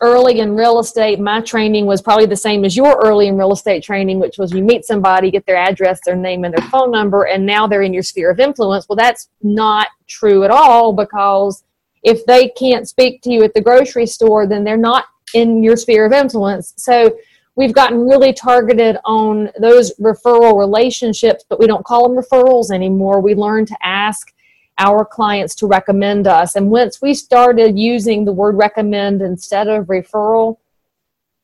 early 0.00 0.40
in 0.40 0.54
real 0.54 0.78
estate, 0.78 1.18
my 1.18 1.40
training 1.40 1.86
was 1.86 2.02
probably 2.02 2.26
the 2.26 2.36
same 2.36 2.64
as 2.64 2.76
your 2.76 3.00
early 3.04 3.28
in 3.28 3.36
real 3.36 3.52
estate 3.52 3.82
training, 3.82 4.18
which 4.18 4.38
was 4.38 4.52
you 4.52 4.62
meet 4.62 4.84
somebody, 4.84 5.30
get 5.30 5.46
their 5.46 5.56
address, 5.56 6.00
their 6.04 6.16
name, 6.16 6.44
and 6.44 6.54
their 6.54 6.68
phone 6.68 6.90
number, 6.90 7.24
and 7.24 7.44
now 7.44 7.66
they're 7.66 7.82
in 7.82 7.94
your 7.94 8.02
sphere 8.02 8.30
of 8.30 8.40
influence. 8.40 8.88
Well, 8.88 8.96
that's 8.96 9.28
not 9.42 9.88
true 10.06 10.44
at 10.44 10.50
all 10.50 10.92
because 10.92 11.64
if 12.02 12.24
they 12.26 12.48
can't 12.50 12.88
speak 12.88 13.22
to 13.22 13.30
you 13.30 13.42
at 13.42 13.54
the 13.54 13.60
grocery 13.60 14.06
store, 14.06 14.46
then 14.46 14.64
they're 14.64 14.76
not 14.76 15.06
in 15.34 15.62
your 15.62 15.76
sphere 15.76 16.06
of 16.06 16.12
influence. 16.12 16.74
So 16.76 17.16
we've 17.58 17.72
gotten 17.72 18.06
really 18.06 18.32
targeted 18.32 18.98
on 19.04 19.50
those 19.58 19.92
referral 19.98 20.56
relationships, 20.56 21.44
but 21.48 21.58
we 21.58 21.66
don't 21.66 21.84
call 21.84 22.08
them 22.08 22.16
referrals 22.16 22.70
anymore. 22.70 23.20
We 23.20 23.34
learn 23.34 23.66
to 23.66 23.76
ask 23.82 24.32
our 24.78 25.04
clients 25.04 25.56
to 25.56 25.66
recommend 25.66 26.28
us. 26.28 26.54
And 26.54 26.70
once 26.70 27.02
we 27.02 27.14
started 27.14 27.76
using 27.76 28.24
the 28.24 28.32
word 28.32 28.54
recommend 28.54 29.22
instead 29.22 29.66
of 29.66 29.86
referral, 29.86 30.58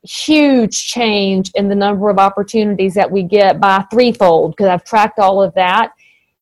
huge 0.03 0.87
change 0.87 1.51
in 1.53 1.67
the 1.67 1.75
number 1.75 2.09
of 2.09 2.17
opportunities 2.17 2.93
that 2.93 3.11
we 3.11 3.21
get 3.21 3.59
by 3.59 3.83
threefold 3.91 4.51
because 4.55 4.67
I've 4.67 4.85
tracked 4.85 5.19
all 5.19 5.43
of 5.43 5.53
that. 5.55 5.91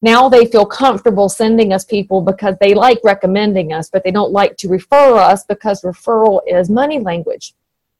Now 0.04 0.30
they 0.30 0.46
feel 0.46 0.68
comfortable 0.68 1.30
sending 1.30 1.74
us 1.74 1.84
people 1.84 2.22
because 2.22 2.56
they 2.62 2.76
like 2.76 3.00
recommending 3.04 3.74
us, 3.74 3.90
but 3.90 4.04
they 4.04 4.12
don't 4.12 4.34
like 4.34 4.56
to 4.58 4.70
refer 4.70 5.16
us 5.16 5.46
because 5.46 5.82
referral 5.82 6.42
is 6.46 6.70
money 6.70 7.00
language. 7.00 7.56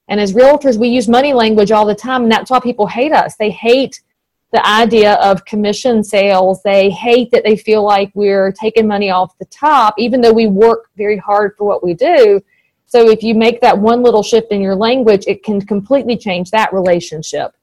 And 0.08 0.20
as 0.20 0.34
realtors, 0.34 0.78
we 0.78 0.90
use 0.90 1.08
money 1.08 1.34
language 1.34 1.72
all 1.72 1.86
the 1.86 1.96
time, 1.96 2.24
and 2.24 2.32
that's 2.32 2.52
why 2.52 2.60
people 2.60 2.88
hate 2.88 3.12
us. 3.12 3.36
They 3.38 3.52
hate 3.52 4.02
the 4.52 4.66
idea 4.68 5.14
of 5.16 5.46
commission 5.46 6.04
sales. 6.04 6.62
They 6.64 6.90
hate 6.92 7.32
that 7.32 7.44
they 7.44 7.56
feel 7.56 7.84
like 7.84 8.12
we're 8.14 8.52
taking 8.52 8.88
money 8.88 9.10
off 9.10 9.38
the 9.40 9.46
top, 9.46 9.96
even 9.98 10.22
though 10.22 10.34
we 10.34 10.48
work 10.48 10.90
very 10.96 11.18
hard 11.18 11.56
for 11.58 11.66
what 11.66 11.84
we 11.84 11.94
do. 11.94 12.42
So 12.86 13.10
if 13.10 13.24
you 13.24 13.34
make 13.34 13.60
that 13.62 13.78
one 13.78 14.04
little 14.04 14.22
shift 14.22 14.52
in 14.52 14.62
your 14.62 14.76
language, 14.76 15.24
it 15.26 15.44
can 15.44 15.60
completely 15.60 16.16
change 16.16 16.52
that 16.52 16.72
relationship. 16.72 17.56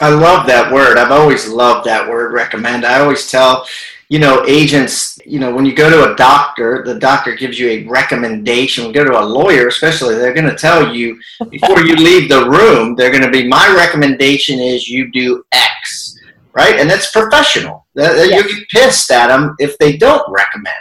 I 0.00 0.08
love 0.08 0.46
that 0.46 0.72
word. 0.72 0.96
I've 0.96 1.12
always 1.12 1.46
loved 1.48 1.86
that 1.86 2.08
word 2.08 2.32
recommend. 2.32 2.86
I 2.86 3.00
always 3.00 3.30
tell 3.30 3.66
you 4.08 4.18
know, 4.18 4.44
agents, 4.46 5.18
you 5.24 5.38
know, 5.38 5.54
when 5.54 5.64
you 5.64 5.74
go 5.74 5.88
to 5.88 6.12
a 6.12 6.16
doctor, 6.16 6.82
the 6.84 6.98
doctor 6.98 7.34
gives 7.34 7.58
you 7.58 7.68
a 7.68 7.86
recommendation. 7.86 8.86
We 8.86 8.92
go 8.92 9.04
to 9.04 9.18
a 9.18 9.24
lawyer, 9.24 9.68
especially, 9.68 10.14
they're 10.14 10.34
going 10.34 10.48
to 10.48 10.56
tell 10.56 10.94
you 10.94 11.18
before 11.48 11.80
you 11.80 11.96
leave 11.96 12.28
the 12.28 12.48
room, 12.48 12.94
they're 12.94 13.10
going 13.10 13.22
to 13.22 13.30
be, 13.30 13.48
my 13.48 13.74
recommendation 13.74 14.60
is 14.60 14.88
you 14.88 15.10
do 15.10 15.44
X, 15.52 16.18
right? 16.52 16.78
And 16.78 16.88
that's 16.88 17.10
professional. 17.12 17.86
Yes. 17.94 18.48
You 18.48 18.56
get 18.56 18.68
pissed 18.68 19.10
at 19.10 19.28
them 19.28 19.54
if 19.58 19.78
they 19.78 19.96
don't 19.96 20.30
recommend. 20.30 20.74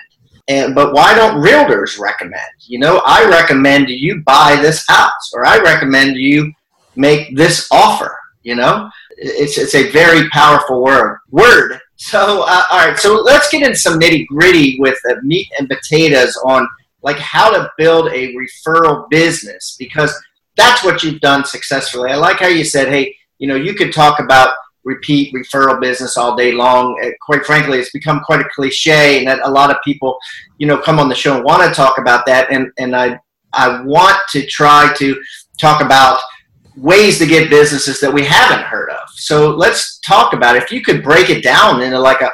And, 0.49 0.75
but 0.75 0.93
why 0.93 1.15
don't 1.15 1.41
realtors 1.41 1.97
recommend? 1.97 2.41
You 2.59 2.79
know, 2.79 3.01
I 3.05 3.25
recommend 3.29 3.87
you 3.87 4.21
buy 4.21 4.57
this 4.61 4.85
house, 4.87 5.31
or 5.33 5.45
I 5.45 5.59
recommend 5.59 6.17
you 6.17 6.51
make 6.97 7.35
this 7.37 7.69
offer. 7.71 8.19
You 8.41 8.55
know, 8.55 8.89
it's 9.11 9.57
it's 9.57 9.73
a 9.73 9.89
very 9.91 10.29
powerful 10.31 10.83
word. 10.83 11.19
Word 11.31 11.79
so, 11.95 12.43
uh, 12.43 12.63
all 12.69 12.87
right. 12.87 12.97
So 12.97 13.15
let's 13.15 13.49
get 13.49 13.63
into 13.63 13.77
some 13.77 13.99
nitty 13.99 14.27
gritty 14.27 14.79
with 14.79 14.97
uh, 15.09 15.15
meat 15.23 15.47
and 15.57 15.69
potatoes 15.69 16.35
on 16.43 16.67
like 17.01 17.17
how 17.17 17.51
to 17.51 17.71
build 17.77 18.07
a 18.11 18.33
referral 18.33 19.09
business 19.09 19.75
because 19.77 20.13
that's 20.55 20.83
what 20.83 21.03
you've 21.03 21.21
done 21.21 21.45
successfully. 21.45 22.11
I 22.11 22.15
like 22.15 22.39
how 22.39 22.47
you 22.47 22.63
said, 22.63 22.89
hey, 22.89 23.15
you 23.39 23.47
know, 23.47 23.55
you 23.55 23.73
could 23.73 23.93
talk 23.93 24.19
about 24.19 24.55
repeat 24.83 25.33
referral 25.33 25.79
business 25.79 26.17
all 26.17 26.35
day 26.35 26.51
long. 26.51 26.99
Quite 27.21 27.45
frankly, 27.45 27.79
it's 27.79 27.91
become 27.91 28.21
quite 28.21 28.41
a 28.41 28.49
cliche, 28.55 29.19
and 29.19 29.27
that 29.27 29.39
a 29.43 29.49
lot 29.49 29.71
of 29.71 29.77
people, 29.83 30.17
you 30.57 30.67
know, 30.67 30.77
come 30.77 30.99
on 30.99 31.09
the 31.09 31.15
show 31.15 31.35
and 31.35 31.43
want 31.43 31.67
to 31.67 31.75
talk 31.75 31.97
about 31.97 32.25
that. 32.25 32.51
And 32.51 32.71
and 32.77 32.95
I 32.95 33.19
I 33.53 33.81
want 33.83 34.17
to 34.31 34.45
try 34.45 34.93
to 34.97 35.21
talk 35.57 35.81
about 35.81 36.19
ways 36.75 37.19
to 37.19 37.25
get 37.25 37.49
businesses 37.49 37.99
that 37.99 38.13
we 38.13 38.23
haven't 38.23 38.65
heard 38.65 38.89
of. 38.89 39.09
So 39.15 39.51
let's 39.51 39.99
talk 39.99 40.33
about 40.33 40.55
it. 40.55 40.63
if 40.63 40.71
you 40.71 40.81
could 40.81 41.03
break 41.03 41.29
it 41.29 41.43
down 41.43 41.81
into 41.81 41.99
like 41.99 42.21
a, 42.21 42.31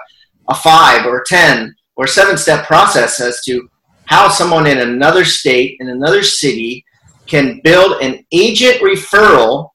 a 0.50 0.56
five 0.56 1.06
or 1.06 1.24
10 1.28 1.76
or 1.96 2.08
seven 2.08 2.38
step 2.38 2.66
process 2.66 3.20
as 3.20 3.42
to 3.46 3.68
how 4.06 4.30
someone 4.30 4.66
in 4.66 4.80
another 4.80 5.26
state, 5.26 5.78
in 5.80 5.90
another 5.90 6.24
city, 6.24 6.84
can 7.28 7.62
build 7.64 8.02
an 8.02 8.26
agent 8.32 8.78
referral 8.78 9.70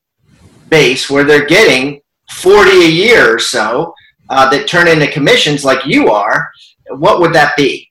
base 0.70 1.08
where 1.08 1.24
they're 1.24 1.46
getting 1.46 2.00
40 2.30 2.70
a 2.70 2.88
year 2.88 3.34
or 3.34 3.38
so 3.38 3.94
uh, 4.30 4.50
that 4.50 4.66
turn 4.66 4.88
into 4.88 5.06
commissions 5.12 5.64
like 5.64 5.86
you 5.86 6.10
are, 6.10 6.50
what 6.96 7.20
would 7.20 7.32
that 7.32 7.56
be? 7.56 7.88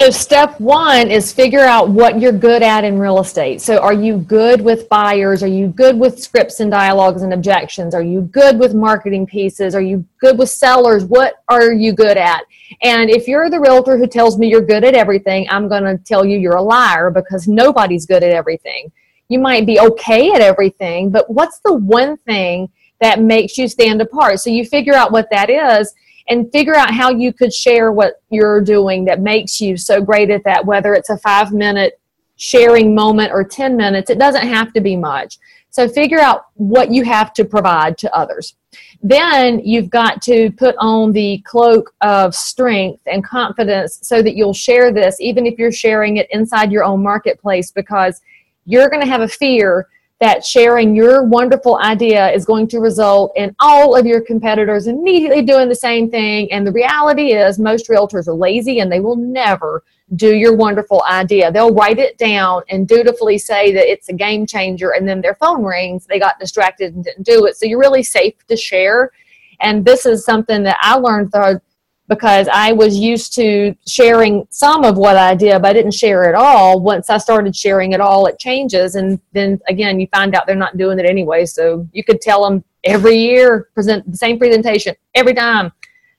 So, 0.00 0.10
step 0.10 0.58
one 0.60 1.08
is 1.08 1.32
figure 1.32 1.60
out 1.60 1.88
what 1.88 2.20
you're 2.20 2.32
good 2.32 2.64
at 2.64 2.82
in 2.82 2.98
real 2.98 3.20
estate. 3.20 3.60
So, 3.60 3.78
are 3.78 3.92
you 3.92 4.18
good 4.18 4.60
with 4.60 4.88
buyers? 4.88 5.40
Are 5.40 5.48
you 5.48 5.68
good 5.68 5.96
with 5.96 6.20
scripts 6.20 6.58
and 6.58 6.68
dialogues 6.68 7.22
and 7.22 7.32
objections? 7.32 7.94
Are 7.94 8.02
you 8.02 8.22
good 8.22 8.58
with 8.58 8.74
marketing 8.74 9.24
pieces? 9.24 9.72
Are 9.72 9.80
you 9.80 10.04
good 10.18 10.36
with 10.36 10.50
sellers? 10.50 11.04
What 11.04 11.44
are 11.48 11.72
you 11.72 11.92
good 11.92 12.16
at? 12.16 12.42
And 12.82 13.08
if 13.08 13.28
you're 13.28 13.48
the 13.48 13.60
realtor 13.60 13.96
who 13.96 14.08
tells 14.08 14.36
me 14.36 14.48
you're 14.48 14.66
good 14.66 14.82
at 14.82 14.96
everything, 14.96 15.46
I'm 15.48 15.68
going 15.68 15.84
to 15.84 15.96
tell 15.96 16.24
you 16.24 16.38
you're 16.38 16.56
a 16.56 16.62
liar 16.62 17.10
because 17.10 17.46
nobody's 17.46 18.04
good 18.04 18.24
at 18.24 18.32
everything. 18.32 18.90
You 19.28 19.38
might 19.38 19.64
be 19.64 19.78
okay 19.78 20.32
at 20.32 20.40
everything, 20.40 21.10
but 21.10 21.30
what's 21.30 21.60
the 21.60 21.72
one 21.72 22.16
thing 22.16 22.68
that 23.00 23.20
makes 23.20 23.56
you 23.56 23.68
stand 23.68 24.02
apart? 24.02 24.40
So, 24.40 24.50
you 24.50 24.64
figure 24.64 24.94
out 24.94 25.12
what 25.12 25.30
that 25.30 25.50
is 25.50 25.94
and 26.28 26.50
figure 26.52 26.74
out 26.74 26.92
how 26.92 27.10
you 27.10 27.32
could 27.32 27.52
share 27.52 27.92
what 27.92 28.22
you're 28.30 28.60
doing 28.60 29.04
that 29.04 29.20
makes 29.20 29.60
you 29.60 29.76
so 29.76 30.00
great 30.00 30.30
at 30.30 30.44
that, 30.44 30.64
whether 30.64 30.94
it's 30.94 31.10
a 31.10 31.18
five 31.18 31.52
minute 31.52 32.00
sharing 32.36 32.94
moment 32.94 33.32
or 33.32 33.44
10 33.44 33.76
minutes. 33.76 34.10
It 34.10 34.18
doesn't 34.18 34.46
have 34.46 34.72
to 34.72 34.80
be 34.80 34.96
much. 34.96 35.38
So 35.70 35.88
figure 35.88 36.20
out 36.20 36.46
what 36.54 36.92
you 36.92 37.04
have 37.04 37.32
to 37.34 37.44
provide 37.44 37.98
to 37.98 38.14
others. 38.14 38.54
Then 39.02 39.60
you've 39.64 39.90
got 39.90 40.22
to 40.22 40.50
put 40.52 40.76
on 40.78 41.12
the 41.12 41.38
cloak 41.44 41.92
of 42.00 42.34
strength 42.34 43.02
and 43.06 43.24
confidence 43.24 43.98
so 44.02 44.22
that 44.22 44.36
you'll 44.36 44.54
share 44.54 44.92
this, 44.92 45.20
even 45.20 45.46
if 45.46 45.58
you're 45.58 45.72
sharing 45.72 46.16
it 46.18 46.28
inside 46.30 46.70
your 46.70 46.84
own 46.84 47.02
marketplace, 47.02 47.70
because 47.70 48.20
you're 48.66 48.88
going 48.88 49.02
to 49.02 49.08
have 49.08 49.20
a 49.20 49.28
fear 49.28 49.88
that 50.20 50.44
sharing 50.44 50.94
your 50.94 51.24
wonderful 51.24 51.76
idea 51.78 52.30
is 52.30 52.44
going 52.44 52.68
to 52.68 52.78
result 52.78 53.32
in 53.36 53.54
all 53.58 53.96
of 53.96 54.06
your 54.06 54.20
competitors 54.20 54.86
immediately 54.86 55.42
doing 55.42 55.68
the 55.68 55.74
same 55.74 56.10
thing. 56.10 56.50
And 56.52 56.66
the 56.66 56.72
reality 56.72 57.32
is, 57.32 57.58
most 57.58 57.88
realtors 57.88 58.28
are 58.28 58.34
lazy 58.34 58.78
and 58.78 58.90
they 58.90 59.00
will 59.00 59.16
never 59.16 59.82
do 60.16 60.34
your 60.34 60.54
wonderful 60.54 61.02
idea. 61.08 61.50
They'll 61.50 61.74
write 61.74 61.98
it 61.98 62.16
down 62.18 62.62
and 62.68 62.86
dutifully 62.86 63.38
say 63.38 63.72
that 63.72 63.90
it's 63.90 64.08
a 64.08 64.12
game 64.12 64.46
changer, 64.46 64.90
and 64.90 65.08
then 65.08 65.20
their 65.20 65.34
phone 65.34 65.64
rings, 65.64 66.06
they 66.06 66.18
got 66.18 66.38
distracted 66.38 66.94
and 66.94 67.02
didn't 67.02 67.24
do 67.24 67.46
it. 67.46 67.56
So 67.56 67.66
you're 67.66 67.80
really 67.80 68.02
safe 68.02 68.34
to 68.46 68.56
share. 68.56 69.10
And 69.60 69.84
this 69.84 70.06
is 70.06 70.24
something 70.24 70.62
that 70.64 70.76
I 70.80 70.96
learned 70.96 71.32
through 71.32 71.60
because 72.08 72.48
I 72.52 72.72
was 72.72 72.96
used 72.96 73.32
to 73.34 73.74
sharing 73.86 74.46
some 74.50 74.84
of 74.84 74.98
what 74.98 75.16
I 75.16 75.34
did, 75.34 75.60
but 75.62 75.68
I 75.68 75.72
didn't 75.72 75.94
share 75.94 76.28
it 76.28 76.34
all. 76.34 76.80
Once 76.80 77.08
I 77.08 77.18
started 77.18 77.56
sharing 77.56 77.92
it 77.92 78.00
all, 78.00 78.26
it 78.26 78.38
changes. 78.38 78.94
And 78.94 79.18
then 79.32 79.60
again, 79.68 79.98
you 79.98 80.06
find 80.08 80.34
out 80.34 80.46
they're 80.46 80.54
not 80.54 80.76
doing 80.76 80.98
it 80.98 81.06
anyway. 81.06 81.46
So 81.46 81.88
you 81.92 82.04
could 82.04 82.20
tell 82.20 82.44
them 82.44 82.62
every 82.84 83.16
year, 83.16 83.68
present 83.74 84.10
the 84.10 84.16
same 84.16 84.38
presentation 84.38 84.94
every 85.14 85.34
time. 85.34 85.72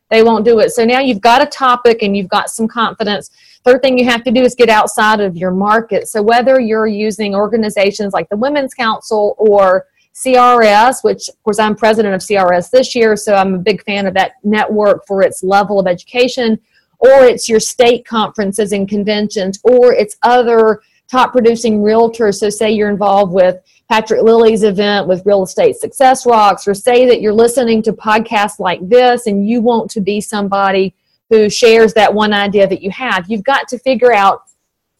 They 0.09 0.23
won't 0.23 0.45
do 0.45 0.59
it. 0.59 0.71
So 0.71 0.85
now 0.85 0.99
you've 0.99 1.21
got 1.21 1.41
a 1.41 1.47
topic 1.47 2.01
and 2.01 2.15
you've 2.15 2.29
got 2.29 2.49
some 2.49 2.67
confidence. 2.67 3.31
Third 3.63 3.81
thing 3.81 3.97
you 3.97 4.05
have 4.05 4.23
to 4.23 4.31
do 4.31 4.41
is 4.41 4.53
get 4.53 4.69
outside 4.69 5.19
of 5.19 5.35
your 5.35 5.51
market. 5.51 6.07
So 6.07 6.21
whether 6.21 6.59
you're 6.59 6.87
using 6.87 7.35
organizations 7.35 8.13
like 8.13 8.29
the 8.29 8.37
Women's 8.37 8.73
Council 8.73 9.35
or 9.37 9.85
CRS, 10.15 11.03
which 11.03 11.27
of 11.27 11.43
course 11.43 11.59
I'm 11.59 11.75
president 11.75 12.15
of 12.15 12.21
CRS 12.21 12.69
this 12.69 12.95
year, 12.95 13.15
so 13.17 13.35
I'm 13.35 13.53
a 13.53 13.59
big 13.59 13.83
fan 13.83 14.07
of 14.07 14.13
that 14.13 14.33
network 14.43 15.05
for 15.05 15.21
its 15.21 15.43
level 15.43 15.79
of 15.79 15.87
education. 15.87 16.59
or 16.99 17.25
it's 17.25 17.49
your 17.49 17.59
state 17.59 18.05
conferences 18.05 18.71
and 18.71 18.87
conventions, 18.87 19.59
or 19.63 19.91
it's 19.91 20.15
other 20.23 20.81
top 21.11 21.33
producing 21.33 21.81
realtors. 21.81 22.35
So, 22.35 22.49
say 22.49 22.71
you're 22.71 22.89
involved 22.89 23.33
with 23.33 23.57
Patrick 23.89 24.23
Lilly's 24.23 24.63
event 24.63 25.05
with 25.05 25.25
Real 25.25 25.43
Estate 25.43 25.75
Success 25.75 26.25
Rocks, 26.25 26.67
or 26.67 26.73
say 26.73 27.05
that 27.05 27.19
you're 27.21 27.33
listening 27.33 27.81
to 27.83 27.91
podcasts 27.93 28.59
like 28.59 28.87
this 28.87 29.27
and 29.27 29.47
you 29.47 29.59
want 29.59 29.91
to 29.91 30.01
be 30.01 30.21
somebody 30.21 30.95
who 31.29 31.49
shares 31.49 31.93
that 31.93 32.13
one 32.13 32.33
idea 32.33 32.65
that 32.65 32.81
you 32.81 32.91
have. 32.91 33.25
You've 33.29 33.43
got 33.43 33.67
to 33.67 33.79
figure 33.79 34.13
out 34.13 34.43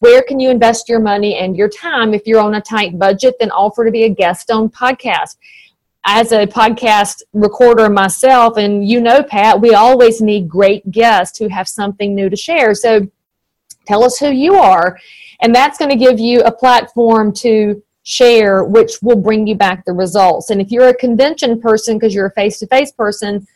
where 0.00 0.22
can 0.22 0.38
you 0.38 0.50
invest 0.50 0.88
your 0.88 1.00
money 1.00 1.36
and 1.36 1.56
your 1.56 1.68
time? 1.68 2.14
If 2.14 2.26
you're 2.26 2.40
on 2.40 2.54
a 2.54 2.60
tight 2.60 2.98
budget 2.98 3.36
then 3.40 3.50
offer 3.50 3.84
to 3.84 3.90
be 3.90 4.04
a 4.04 4.08
guest 4.08 4.50
on 4.50 4.68
podcast. 4.68 5.36
As 6.04 6.32
a 6.32 6.46
podcast 6.46 7.22
recorder 7.32 7.88
myself 7.88 8.58
and 8.58 8.86
you 8.86 9.00
know 9.00 9.22
pat 9.22 9.60
we 9.60 9.74
always 9.74 10.20
need 10.20 10.48
great 10.48 10.88
guests 10.90 11.38
who 11.38 11.48
have 11.48 11.68
something 11.68 12.14
new 12.14 12.30
to 12.30 12.36
share. 12.36 12.74
So 12.74 13.08
tell 13.86 14.04
us 14.04 14.18
who 14.18 14.30
you 14.30 14.54
are 14.54 14.98
and 15.40 15.54
that's 15.54 15.78
going 15.78 15.90
to 15.90 15.96
give 15.96 16.18
you 16.20 16.42
a 16.42 16.52
platform 16.52 17.32
to 17.34 17.82
share 18.02 18.62
which 18.62 18.98
will 19.02 19.16
bring 19.16 19.48
you 19.48 19.56
back 19.56 19.84
the 19.84 19.92
results. 19.92 20.50
And 20.50 20.60
if 20.60 20.70
you're 20.70 20.88
a 20.88 20.94
convention 20.94 21.60
person 21.60 21.98
because 21.98 22.14
you're 22.14 22.26
a 22.26 22.32
face-to-face 22.32 22.92
person 22.92 23.46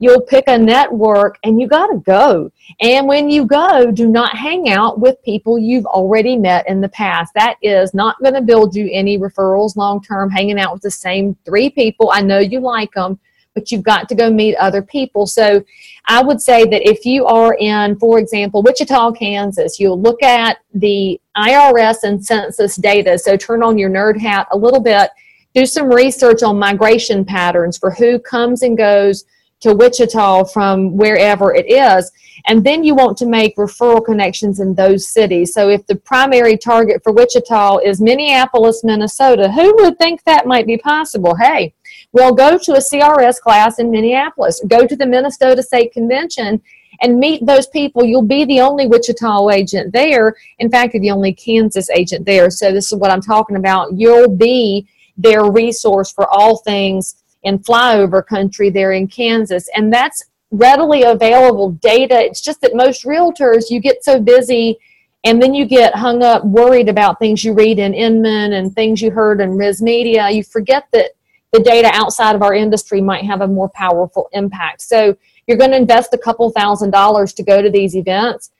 you'll 0.00 0.22
pick 0.22 0.44
a 0.48 0.58
network 0.58 1.38
and 1.44 1.60
you 1.60 1.68
got 1.68 1.88
to 1.88 1.98
go. 1.98 2.50
And 2.80 3.06
when 3.06 3.28
you 3.28 3.44
go, 3.44 3.92
do 3.92 4.08
not 4.08 4.34
hang 4.34 4.70
out 4.70 4.98
with 4.98 5.22
people 5.22 5.58
you've 5.58 5.86
already 5.86 6.36
met 6.36 6.68
in 6.68 6.80
the 6.80 6.88
past. 6.88 7.32
That 7.34 7.56
is 7.62 7.94
not 7.94 8.20
going 8.20 8.34
to 8.34 8.40
build 8.40 8.74
you 8.74 8.88
any 8.90 9.18
referrals 9.18 9.76
long 9.76 10.02
term, 10.02 10.30
hanging 10.30 10.58
out 10.58 10.72
with 10.72 10.82
the 10.82 10.90
same 10.90 11.36
three 11.44 11.70
people. 11.70 12.10
I 12.12 12.22
know 12.22 12.38
you 12.38 12.60
like 12.60 12.92
them, 12.94 13.20
but 13.54 13.70
you've 13.70 13.82
got 13.82 14.08
to 14.08 14.14
go 14.14 14.30
meet 14.30 14.56
other 14.56 14.80
people. 14.80 15.26
So 15.26 15.62
I 16.06 16.22
would 16.22 16.40
say 16.40 16.64
that 16.64 16.88
if 16.88 17.04
you 17.04 17.26
are 17.26 17.54
in, 17.60 17.98
for 17.98 18.18
example, 18.18 18.62
Wichita, 18.62 19.12
Kansas, 19.12 19.78
you'll 19.78 20.00
look 20.00 20.22
at 20.22 20.58
the 20.72 21.20
IRS 21.36 22.04
and 22.04 22.24
census 22.24 22.76
data. 22.76 23.18
So 23.18 23.36
turn 23.36 23.62
on 23.62 23.76
your 23.76 23.90
nerd 23.90 24.18
hat 24.18 24.48
a 24.50 24.56
little 24.56 24.80
bit. 24.80 25.10
Do 25.52 25.66
some 25.66 25.90
research 25.90 26.42
on 26.42 26.58
migration 26.58 27.22
patterns 27.22 27.76
for 27.76 27.90
who 27.90 28.18
comes 28.18 28.62
and 28.62 28.78
goes 28.78 29.24
to 29.60 29.74
Wichita 29.74 30.44
from 30.44 30.96
wherever 30.96 31.54
it 31.54 31.70
is. 31.70 32.10
And 32.46 32.64
then 32.64 32.82
you 32.82 32.94
want 32.94 33.18
to 33.18 33.26
make 33.26 33.56
referral 33.56 34.04
connections 34.04 34.60
in 34.60 34.74
those 34.74 35.06
cities. 35.06 35.52
So 35.52 35.68
if 35.68 35.86
the 35.86 35.96
primary 35.96 36.56
target 36.56 37.02
for 37.02 37.12
Wichita 37.12 37.78
is 37.78 38.00
Minneapolis, 38.00 38.82
Minnesota, 38.82 39.50
who 39.50 39.74
would 39.76 39.98
think 39.98 40.24
that 40.24 40.46
might 40.46 40.66
be 40.66 40.78
possible? 40.78 41.34
Hey, 41.34 41.74
well, 42.12 42.32
go 42.32 42.56
to 42.56 42.72
a 42.72 42.78
CRS 42.78 43.40
class 43.40 43.78
in 43.78 43.90
Minneapolis, 43.90 44.62
go 44.66 44.86
to 44.86 44.96
the 44.96 45.06
Minnesota 45.06 45.62
State 45.62 45.92
Convention 45.92 46.62
and 47.02 47.18
meet 47.18 47.44
those 47.44 47.66
people. 47.66 48.04
You'll 48.04 48.22
be 48.22 48.44
the 48.44 48.60
only 48.60 48.86
Wichita 48.86 49.50
agent 49.50 49.92
there. 49.92 50.34
In 50.58 50.70
fact, 50.70 50.94
you're 50.94 51.00
the 51.00 51.10
only 51.10 51.34
Kansas 51.34 51.90
agent 51.90 52.26
there. 52.26 52.50
So 52.50 52.72
this 52.72 52.92
is 52.92 52.98
what 52.98 53.10
I'm 53.10 53.22
talking 53.22 53.56
about. 53.56 53.92
You'll 53.94 54.34
be 54.34 54.86
their 55.16 55.50
resource 55.50 56.10
for 56.10 56.28
all 56.30 56.58
things 56.58 57.22
in 57.42 57.58
flyover 57.58 58.24
country 58.24 58.70
there 58.70 58.92
in 58.92 59.08
Kansas. 59.08 59.68
And 59.74 59.92
that's 59.92 60.24
readily 60.50 61.02
available 61.02 61.70
data. 61.72 62.20
It's 62.20 62.40
just 62.40 62.60
that 62.60 62.74
most 62.74 63.04
realtors, 63.04 63.70
you 63.70 63.80
get 63.80 64.04
so 64.04 64.20
busy 64.20 64.78
and 65.24 65.40
then 65.42 65.54
you 65.54 65.66
get 65.66 65.94
hung 65.94 66.22
up 66.22 66.44
worried 66.44 66.88
about 66.88 67.18
things 67.18 67.44
you 67.44 67.52
read 67.52 67.78
in 67.78 67.92
Inman 67.94 68.54
and 68.54 68.74
things 68.74 69.02
you 69.02 69.10
heard 69.10 69.40
in 69.40 69.50
RISMedia. 69.50 70.34
You 70.34 70.42
forget 70.42 70.86
that 70.92 71.10
the 71.52 71.60
data 71.60 71.90
outside 71.92 72.34
of 72.34 72.42
our 72.42 72.54
industry 72.54 73.00
might 73.00 73.24
have 73.24 73.42
a 73.42 73.46
more 73.46 73.68
powerful 73.70 74.28
impact. 74.32 74.80
So 74.82 75.16
you're 75.46 75.58
going 75.58 75.72
to 75.72 75.76
invest 75.76 76.14
a 76.14 76.18
couple 76.18 76.48
thousand 76.50 76.90
dollars 76.90 77.32
to 77.34 77.42
go 77.42 77.60
to 77.60 77.70
these 77.70 77.96
events 77.96 78.50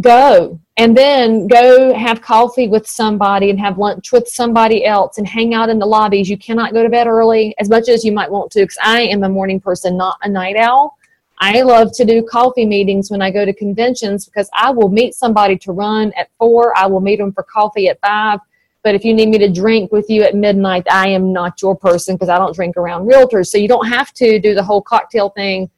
go 0.00 0.58
and 0.78 0.96
then 0.96 1.46
go 1.46 1.92
have 1.94 2.22
coffee 2.22 2.66
with 2.66 2.86
somebody 2.86 3.50
and 3.50 3.60
have 3.60 3.76
lunch 3.76 4.10
with 4.10 4.26
somebody 4.26 4.86
else 4.86 5.18
and 5.18 5.26
hang 5.26 5.52
out 5.52 5.68
in 5.68 5.78
the 5.78 5.86
lobbies. 5.86 6.30
You 6.30 6.38
cannot 6.38 6.72
go 6.72 6.82
to 6.82 6.88
bed 6.88 7.06
early 7.06 7.54
as 7.58 7.68
much 7.68 7.88
as 7.88 8.04
you 8.04 8.12
might 8.12 8.30
want 8.30 8.50
to 8.52 8.60
because 8.60 8.78
I 8.82 9.02
am 9.02 9.22
a 9.22 9.28
morning 9.28 9.60
person, 9.60 9.96
not 9.96 10.18
a 10.22 10.28
night 10.28 10.56
owl. 10.56 10.96
I 11.38 11.62
love 11.62 11.92
to 11.96 12.04
do 12.04 12.22
coffee 12.22 12.64
meetings 12.64 13.10
when 13.10 13.20
I 13.20 13.30
go 13.30 13.44
to 13.44 13.52
conventions 13.52 14.24
because 14.24 14.48
I 14.54 14.70
will 14.70 14.88
meet 14.88 15.14
somebody 15.14 15.58
to 15.58 15.72
run 15.72 16.12
at 16.16 16.30
four. 16.38 16.76
I 16.76 16.86
will 16.86 17.00
meet 17.00 17.18
them 17.18 17.32
for 17.32 17.42
coffee 17.42 17.88
at 17.88 18.00
five. 18.00 18.38
But 18.84 18.94
if 18.94 19.04
you 19.04 19.14
need 19.14 19.28
me 19.28 19.38
to 19.38 19.48
drink 19.48 19.92
with 19.92 20.08
you 20.08 20.22
at 20.22 20.34
midnight, 20.34 20.86
I 20.90 21.08
am 21.08 21.32
not 21.32 21.60
your 21.60 21.76
person 21.76 22.14
because 22.14 22.28
I 22.28 22.38
don't 22.38 22.54
drink 22.54 22.76
around 22.76 23.06
realtors. 23.06 23.48
So 23.48 23.58
you 23.58 23.68
don't 23.68 23.88
have 23.88 24.12
to 24.14 24.40
do 24.40 24.54
the 24.54 24.62
whole 24.62 24.82
cocktail 24.82 25.30
thing 25.30 25.70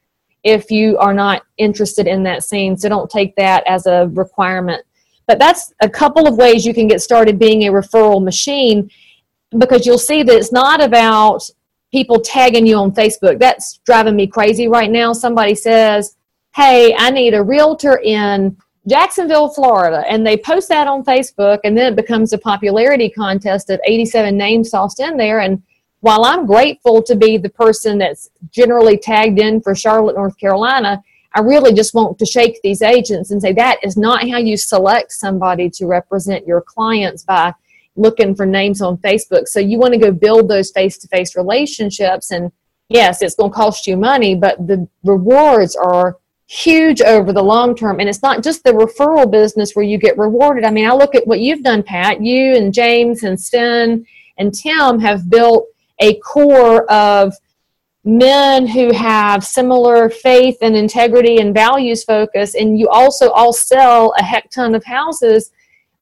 if 0.44 0.70
you 0.70 0.96
are 0.98 1.14
not 1.14 1.42
interested 1.56 2.06
in 2.06 2.22
that 2.22 2.44
scene. 2.44 2.76
So 2.76 2.88
don't 2.88 3.10
take 3.10 3.34
that 3.36 3.66
as 3.66 3.86
a 3.86 4.08
requirement. 4.12 4.82
But 5.26 5.38
that's 5.38 5.72
a 5.80 5.88
couple 5.88 6.28
of 6.28 6.36
ways 6.36 6.66
you 6.66 6.74
can 6.74 6.86
get 6.86 7.00
started 7.00 7.38
being 7.38 7.62
a 7.62 7.72
referral 7.72 8.22
machine 8.22 8.90
because 9.58 9.86
you'll 9.86 9.98
see 9.98 10.22
that 10.22 10.36
it's 10.36 10.52
not 10.52 10.82
about 10.82 11.42
people 11.90 12.20
tagging 12.20 12.66
you 12.66 12.76
on 12.76 12.92
Facebook. 12.92 13.38
That's 13.38 13.78
driving 13.86 14.16
me 14.16 14.26
crazy 14.26 14.68
right 14.68 14.90
now. 14.90 15.12
Somebody 15.12 15.54
says, 15.54 16.16
Hey, 16.54 16.94
I 16.96 17.10
need 17.10 17.34
a 17.34 17.42
realtor 17.42 17.98
in 18.04 18.56
Jacksonville, 18.86 19.48
Florida, 19.48 20.04
and 20.08 20.26
they 20.26 20.36
post 20.36 20.68
that 20.68 20.86
on 20.86 21.04
Facebook, 21.04 21.60
and 21.64 21.76
then 21.76 21.92
it 21.92 21.96
becomes 21.96 22.32
a 22.32 22.38
popularity 22.38 23.08
contest 23.08 23.70
of 23.70 23.80
87 23.86 24.36
names 24.36 24.70
tossed 24.70 25.00
in 25.00 25.16
there. 25.16 25.40
And 25.40 25.62
while 26.04 26.26
I'm 26.26 26.44
grateful 26.44 27.02
to 27.02 27.16
be 27.16 27.38
the 27.38 27.48
person 27.48 27.96
that's 27.96 28.28
generally 28.50 28.98
tagged 28.98 29.38
in 29.38 29.62
for 29.62 29.74
Charlotte, 29.74 30.16
North 30.16 30.38
Carolina, 30.38 31.02
I 31.32 31.40
really 31.40 31.72
just 31.72 31.94
want 31.94 32.18
to 32.18 32.26
shake 32.26 32.60
these 32.62 32.82
agents 32.82 33.30
and 33.30 33.40
say 33.40 33.54
that 33.54 33.78
is 33.82 33.96
not 33.96 34.28
how 34.28 34.36
you 34.36 34.58
select 34.58 35.12
somebody 35.12 35.70
to 35.70 35.86
represent 35.86 36.46
your 36.46 36.60
clients 36.60 37.24
by 37.24 37.54
looking 37.96 38.34
for 38.34 38.44
names 38.44 38.82
on 38.82 38.98
Facebook. 38.98 39.48
So 39.48 39.60
you 39.60 39.78
want 39.78 39.94
to 39.94 39.98
go 39.98 40.12
build 40.12 40.46
those 40.46 40.70
face 40.72 40.98
to 40.98 41.08
face 41.08 41.36
relationships. 41.36 42.32
And 42.32 42.52
yes, 42.90 43.22
it's 43.22 43.36
going 43.36 43.52
to 43.52 43.56
cost 43.56 43.86
you 43.86 43.96
money, 43.96 44.34
but 44.34 44.58
the 44.66 44.86
rewards 45.04 45.74
are 45.74 46.18
huge 46.48 47.00
over 47.00 47.32
the 47.32 47.42
long 47.42 47.74
term. 47.74 47.98
And 47.98 48.10
it's 48.10 48.22
not 48.22 48.42
just 48.42 48.62
the 48.62 48.72
referral 48.72 49.30
business 49.30 49.72
where 49.72 49.86
you 49.86 49.96
get 49.96 50.18
rewarded. 50.18 50.64
I 50.64 50.70
mean, 50.70 50.84
I 50.86 50.92
look 50.92 51.14
at 51.14 51.26
what 51.26 51.40
you've 51.40 51.62
done, 51.62 51.82
Pat. 51.82 52.20
You 52.20 52.56
and 52.56 52.74
James 52.74 53.22
and 53.22 53.40
Sten 53.40 54.04
and 54.36 54.52
Tim 54.52 55.00
have 55.00 55.30
built 55.30 55.66
a 56.00 56.14
core 56.20 56.90
of 56.90 57.34
men 58.04 58.66
who 58.66 58.92
have 58.92 59.42
similar 59.44 60.10
faith 60.10 60.58
and 60.60 60.76
integrity 60.76 61.38
and 61.38 61.54
values 61.54 62.04
focus 62.04 62.54
and 62.54 62.78
you 62.78 62.88
also 62.88 63.30
all 63.30 63.52
sell 63.52 64.12
a 64.18 64.22
heck 64.22 64.50
ton 64.50 64.74
of 64.74 64.84
houses. 64.84 65.50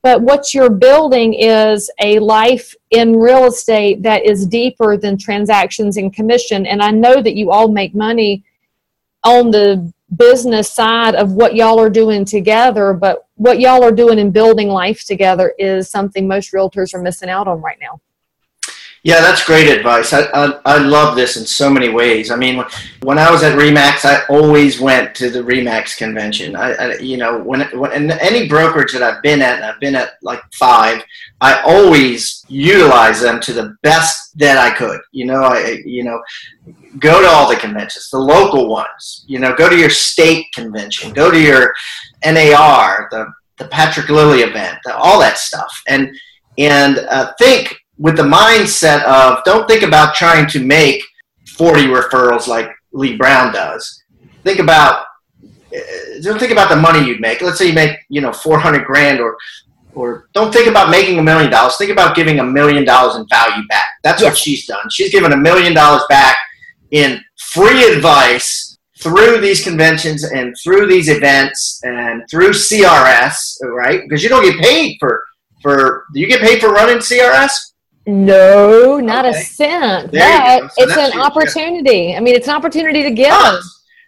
But 0.03 0.21
what 0.21 0.53
you're 0.53 0.69
building 0.69 1.33
is 1.35 1.89
a 2.01 2.19
life 2.19 2.75
in 2.91 3.15
real 3.15 3.45
estate 3.45 4.03
that 4.03 4.27
is 4.27 4.47
deeper 4.47 4.97
than 4.97 5.17
transactions 5.17 5.97
and 5.97 6.13
commission. 6.13 6.67
And 6.67 6.83
i 6.83 6.91
know 6.91 7.23
that 7.23 7.37
you 7.37 7.53
all 7.53 7.69
make 7.69 7.95
money 7.95 8.45
on 9.25 9.53
the 9.53 9.93
business 10.17 10.71
side 10.71 11.15
of 11.15 11.33
what 11.33 11.55
y'all 11.55 11.81
are 11.81 11.89
doing 11.89 12.25
together 12.25 12.93
but 12.93 13.27
what 13.37 13.61
y'all 13.61 13.83
are 13.83 13.93
doing 13.93 14.19
in 14.19 14.31
building 14.31 14.69
life 14.69 15.05
together 15.05 15.55
is 15.59 15.89
something 15.89 16.29
most 16.29 16.53
realtors 16.53 16.93
are 16.93 17.01
missing 17.01 17.31
out 17.31 17.49
on 17.49 17.63
right 17.63 17.79
now 17.81 17.99
yeah, 19.05 19.21
that's 19.21 19.45
great 19.45 19.69
advice. 19.69 20.13
I, 20.13 20.23
I, 20.33 20.61
I, 20.65 20.79
love 20.79 21.17
this 21.17 21.37
in 21.37 21.45
so 21.45 21.69
many 21.69 21.89
ways. 21.89 22.31
I 22.31 22.37
mean, 22.37 22.63
when 23.03 23.19
I 23.19 23.33
was 23.33 23.43
at 23.43 23.59
Remax, 23.59 24.05
I 24.05 24.25
always 24.33 24.81
went 24.81 25.13
to 25.17 25.29
the 25.29 25.41
Remax 25.41 25.97
convention. 25.97 26.55
I, 26.55 26.73
I 26.75 26.99
you 26.99 27.17
know, 27.17 27.43
when, 27.43 27.63
when 27.77 28.13
any 28.13 28.47
brokerage 28.49 28.93
that 28.93 29.03
I've 29.03 29.21
been 29.21 29.43
at, 29.43 29.57
and 29.57 29.65
I've 29.65 29.81
been 29.81 29.97
at 29.97 30.13
like 30.23 30.41
five, 30.55 31.03
I 31.41 31.61
always 31.63 32.45
utilize 32.47 33.21
them 33.21 33.41
to 33.41 33.53
the 33.53 33.77
best 33.83 34.39
that 34.39 34.57
I 34.57 34.73
could. 34.73 35.01
You 35.11 35.27
know, 35.27 35.43
I 35.43 35.83
you 35.85 36.05
know, 36.05 36.23
go 37.01 37.21
to 37.21 37.27
all 37.27 37.49
the 37.49 37.57
conventions, 37.57 38.09
the 38.09 38.19
local 38.19 38.69
ones. 38.69 39.25
You 39.27 39.41
know, 39.41 39.53
go 39.53 39.69
to 39.69 39.77
your 39.77 39.91
state 39.91 40.47
convention, 40.55 41.13
go 41.13 41.29
to 41.29 41.41
your 41.41 41.75
NAR, 42.25 43.09
the 43.11 43.27
the 43.59 43.67
Patrick 43.67 44.09
Lilly 44.11 44.43
event, 44.43 44.79
all 44.95 45.19
that 45.19 45.39
stuff, 45.39 45.83
and 45.89 46.17
and 46.57 46.99
uh, 46.99 47.33
think 47.41 47.82
with 48.03 48.17
the 48.17 48.23
mindset 48.25 49.05
of 49.05 49.45
don't 49.45 49.69
think 49.69 49.85
about 49.85 50.17
trying 50.17 50.49
to 50.49 50.59
make 50.59 51.01
40 51.57 51.85
referrals 51.85 52.49
like 52.49 52.69
Leigh 52.93 53.17
Brown 53.17 53.53
does. 53.53 54.03
Think 54.43 54.59
about 54.59 55.07
uh, 55.45 55.79
don't 56.21 56.41
think 56.41 56.51
about 56.51 56.69
the 56.69 56.77
money 56.77 57.07
you'd 57.07 57.21
make. 57.21 57.41
Let's 57.41 57.59
say 57.59 57.69
you 57.69 57.73
make 57.73 57.97
you 58.09 58.21
know 58.21 58.33
400 58.33 58.85
grand 58.85 59.21
or 59.21 59.37
or 59.95 60.29
don't 60.33 60.53
think 60.53 60.69
about 60.69 60.91
making 60.91 61.21
a 61.21 61.23
million 61.23 61.49
dollars. 61.49 61.77
Think 61.77 61.93
about 61.93 62.17
giving 62.17 62.41
a 62.41 62.45
million 62.45 62.85
dollars 62.85 63.15
in 63.15 63.27
value 63.29 63.63
back. 63.69 63.87
That's 64.03 64.21
yes. 64.21 64.31
what 64.33 64.39
she's 64.39 64.67
done. 64.67 64.91
She's 64.91 65.13
given 65.13 65.33
a 65.33 65.37
million 65.37 65.73
dollars 65.73 66.03
back 66.09 66.37
in 66.91 67.21
free 67.53 67.85
advice 67.93 68.79
through 68.99 69.41
these 69.41 69.63
conventions 69.63 70.25
and 70.25 70.57
through 70.63 70.89
these 70.89 71.09
events 71.09 71.81
and 71.85 72.23
through 72.29 72.51
CRS, 72.51 73.63
right? 73.63 74.01
Because 74.03 74.25
you 74.25 74.29
don't 74.29 74.45
get 74.45 74.61
paid 74.61 74.97
for 74.99 75.23
for 75.63 76.05
you 76.15 76.27
get 76.27 76.41
paid 76.41 76.61
for 76.61 76.73
running 76.73 76.99
CRS? 76.99 77.72
No, 78.07 78.99
not 78.99 79.25
okay. 79.25 79.39
a 79.39 79.43
cent. 79.43 80.13
There 80.13 80.61
but 80.61 80.73
so 80.73 80.83
it's 80.83 81.15
an 81.15 81.21
opportunity. 81.21 82.17
I 82.17 82.21
mean, 82.21 82.35
it's 82.35 82.49
an 82.49 82.55
opportunity 82.55 83.03
to 83.03 83.11
give. 83.11 83.31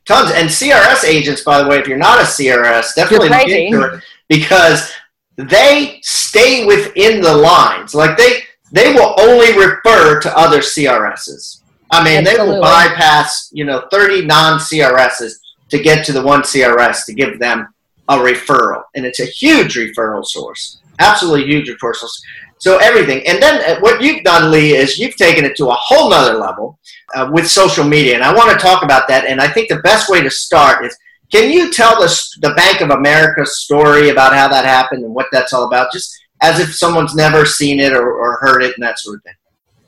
tons. 0.04 0.33
And 0.33 0.48
CRS 0.48 1.04
agents, 1.04 1.42
by 1.42 1.62
the 1.62 1.68
way, 1.68 1.78
if 1.78 1.87
you're 1.87 1.96
not 1.96 2.20
a 2.20 2.24
CRS, 2.24 2.94
definitely 2.94 3.28
look 3.28 3.48
into 3.48 3.83
it 3.83 4.02
because 4.28 4.92
they 5.37 6.00
stay 6.02 6.66
within 6.66 7.20
the 7.20 7.35
lines. 7.35 7.94
Like 7.94 8.16
they 8.16 8.42
they 8.72 8.92
will 8.92 9.14
only 9.18 9.57
refer 9.57 10.20
to 10.20 10.37
other 10.38 10.59
CRSs. 10.59 11.61
I 11.90 12.02
mean, 12.02 12.24
they 12.24 12.37
will 12.37 12.61
bypass 12.61 13.50
you 13.52 13.64
know 13.64 13.87
30 13.90 14.26
non 14.26 14.59
CRSs 14.59 15.35
to 15.70 15.78
get 15.78 16.04
to 16.07 16.12
the 16.12 16.22
one 16.22 16.42
CRS 16.42 17.07
to 17.07 17.14
give 17.14 17.38
them 17.38 17.68
a 18.09 18.16
referral, 18.16 18.83
and 18.94 19.07
it's 19.07 19.20
a 19.20 19.26
huge 19.26 19.76
referral 19.76 20.24
source. 20.24 20.80
Absolutely 20.98 21.46
huge 21.46 21.68
referral 21.68 21.94
source. 21.94 22.22
So 22.59 22.79
everything, 22.79 23.27
and 23.27 23.43
then 23.43 23.62
uh, 23.69 23.81
what 23.81 24.01
you've 24.01 24.25
done, 24.25 24.51
Leigh, 24.51 24.75
is 24.75 24.99
you've 24.99 25.17
taken 25.17 25.45
it 25.45 25.57
to 25.57 25.69
a 25.69 25.75
whole 25.75 26.11
nother 26.11 26.38
level 26.38 26.79
uh, 27.14 27.29
with 27.33 27.51
social 27.51 27.85
media, 27.85 28.14
and 28.14 28.25
I 28.25 28.33
want 28.33 28.51
to 28.51 28.57
talk 28.57 28.83
about 28.83 29.07
that. 29.09 29.27
And 29.27 29.40
I 29.40 29.49
think 29.49 29.69
the 29.69 29.81
best 29.81 30.09
way 30.09 30.23
to 30.23 30.31
start 30.31 30.85
is, 30.85 30.97
can 31.31 31.51
you 31.51 31.73
tell 31.73 32.01
the 32.01 32.09
the 32.40 32.55
Bank 32.55 32.81
of 32.81 32.90
America 32.90 33.45
story 33.45 34.11
about 34.11 34.35
how 34.35 34.49
that 34.49 34.64
happened 34.64 35.05
and 35.05 35.14
what 35.14 35.27
that's 35.33 35.53
all 35.53 35.64
about, 35.64 35.93
just 35.93 36.17
as 36.40 36.61
if 36.61 36.75
someone's 36.75 37.14
never 37.14 37.45
seen 37.45 37.81
it 37.81 37.93
or, 37.93 38.12
or 38.12 38.38
heard 38.40 38.62
it 38.62 38.75
and 38.77 38.83
that 38.83 38.99
sort 38.99 39.17
of 39.17 39.23
thing. 39.25 39.35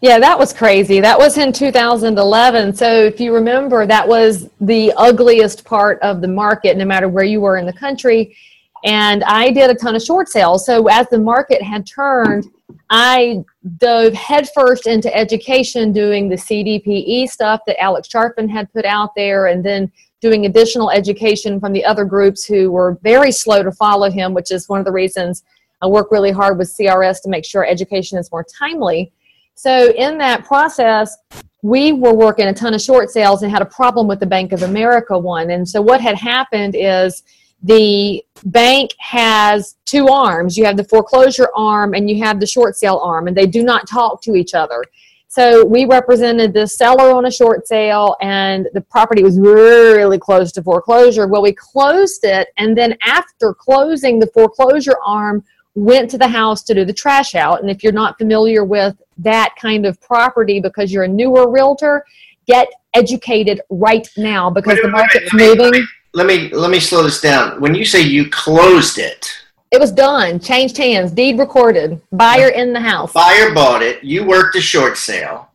Yeah, 0.01 0.19
that 0.19 0.39
was 0.39 0.53
crazy. 0.53 1.01
That 1.01 1.19
was 1.19 1.39
in 1.39 1.53
2011. 1.53 2.75
So 2.75 3.05
if 3.05 3.19
you 3.19 3.35
remember, 3.35 3.87
that 3.87 4.07
was 4.07 4.49
the 4.61 4.93
ugliest 4.97 5.65
part 5.65 5.99
of 6.01 6.21
the 6.21 6.29
market, 6.29 6.77
no 6.77 6.85
matter 6.85 7.09
where 7.09 7.25
you 7.25 7.41
were 7.41 7.57
in 7.57 7.65
the 7.65 7.73
country. 7.73 8.37
And 8.85 9.25
I 9.25 9.51
did 9.51 9.71
a 9.71 9.75
ton 9.75 9.97
of 9.97 10.03
short 10.03 10.29
sales. 10.29 10.67
So 10.67 10.87
as 10.89 11.09
the 11.09 11.19
market 11.19 11.63
had 11.63 11.87
turned, 11.87 12.47
I 12.91 13.45
dove 13.79 14.13
headfirst 14.15 14.87
into 14.87 15.15
education, 15.15 15.93
doing 15.93 16.29
the 16.29 16.37
CDPE 16.37 17.29
stuff 17.29 17.61
that 17.67 17.81
Alex 17.81 18.09
Charfen 18.09 18.49
had 18.49 18.73
put 18.73 18.85
out 18.85 19.11
there, 19.17 19.47
and 19.47 19.65
then 19.65 19.91
doing 20.21 20.47
additional 20.47 20.91
education 20.91 21.61
from 21.61 21.73
the 21.73 21.85
other 21.85 22.05
groups 22.05 22.45
who 22.45 22.71
were 22.71 22.99
very 23.03 23.31
slow 23.31 23.63
to 23.63 23.73
follow 23.73 24.11
him, 24.11 24.35
which 24.35 24.51
is 24.51 24.69
one 24.69 24.79
of 24.79 24.87
the 24.87 24.93
reasons 24.93 25.45
I 25.83 25.87
work 25.87 26.11
really 26.11 26.31
hard 26.31 26.59
with 26.59 26.75
CRS 26.75 27.23
to 27.23 27.29
make 27.29 27.45
sure 27.45 27.67
education 27.67 28.19
is 28.19 28.31
more 28.33 28.45
timely. 28.45 29.13
So 29.55 29.93
in 29.93 30.19
that 30.19 30.45
process, 30.45 31.17
we 31.63 31.93
were 31.93 32.15
working 32.15 32.47
a 32.47 32.55
ton 32.55 32.75
of 32.75 32.81
short 32.81 33.11
sales 33.11 33.43
and 33.43 33.51
had 33.51 33.63
a 33.63 33.67
problem 33.67 34.07
with 34.07 34.21
the 34.21 34.27
Bank 34.27 34.53
of 34.53 34.63
America 34.63 35.19
one. 35.19 35.51
And 35.51 35.69
so 35.69 35.83
what 35.83 36.01
had 36.01 36.17
happened 36.17 36.75
is 36.77 37.23
the 37.63 38.25
bank 38.45 38.91
has 38.99 39.77
two 39.85 40.09
arms. 40.09 40.57
You 40.57 40.65
have 40.65 40.77
the 40.77 40.85
foreclosure 40.85 41.49
arm 41.57 41.95
and 41.95 42.09
you 42.09 42.23
have 42.23 42.39
the 42.41 42.47
short 42.47 42.77
sale 42.77 42.99
arm, 43.03 43.29
and 43.29 43.37
they 43.37 43.47
do 43.47 43.63
not 43.63 43.89
talk 43.89 44.23
to 44.23 44.35
each 44.35 44.55
other. 44.55 44.85
So 45.29 45.65
we 45.65 45.85
represented 45.85 46.55
the 46.55 46.67
seller 46.67 47.13
on 47.13 47.27
a 47.27 47.31
short 47.31 47.67
sale, 47.67 48.17
and 48.21 48.69
the 48.73 48.81
property 48.81 49.23
was 49.23 49.39
really 49.39 50.19
close 50.19 50.53
to 50.53 50.63
foreclosure. 50.63 51.27
Well, 51.27 51.43
we 51.43 51.53
closed 51.53 52.25
it, 52.25 52.49
and 52.57 52.77
then 52.77 52.97
after 53.03 53.53
closing, 53.53 54.19
the 54.19 54.29
foreclosure 54.29 54.97
arm 55.05 55.45
went 55.75 56.11
to 56.11 56.19
the 56.19 56.29
house 56.29 56.63
to 56.63 56.75
do 56.75 56.85
the 56.85 56.93
trash 56.93 57.35
out. 57.35 57.61
And 57.61 57.71
if 57.71 57.83
you're 57.83 57.93
not 57.93 58.17
familiar 58.17 58.65
with 58.65 58.97
that 59.19 59.55
kind 59.61 59.85
of 59.85 60.01
property 60.01 60.59
because 60.59 60.91
you're 60.91 61.05
a 61.05 61.09
newer 61.09 61.51
realtor, 61.51 62.05
get 62.47 62.69
educated 62.95 63.61
right 63.69 64.09
now 64.17 64.49
because 64.49 64.77
Wait 64.77 64.83
the 64.83 64.89
market's 64.89 65.33
let 65.35 65.59
me- 65.59 65.65
moving. 65.65 65.87
Let 66.17 66.27
me 66.27 66.49
let 66.49 66.71
me 66.71 66.81
slow 66.81 67.03
this 67.03 67.21
down. 67.21 67.61
When 67.61 67.75
you 67.75 67.85
say 67.85 68.01
you 68.01 68.31
closed 68.31 68.99
it, 68.99 69.29
It 69.71 69.79
was 69.79 69.93
done, 69.93 70.41
changed 70.41 70.79
hands, 70.79 71.13
deed 71.13 71.39
recorded, 71.39 72.01
buyer 72.11 72.49
in 72.49 72.73
the 72.73 72.81
house. 72.81 73.13
buyer 73.13 73.53
bought 73.53 73.83
it, 73.83 74.03
you 74.03 74.25
worked 74.25 74.57
a 74.57 74.61
short 74.63 74.97
sale, 74.97 75.51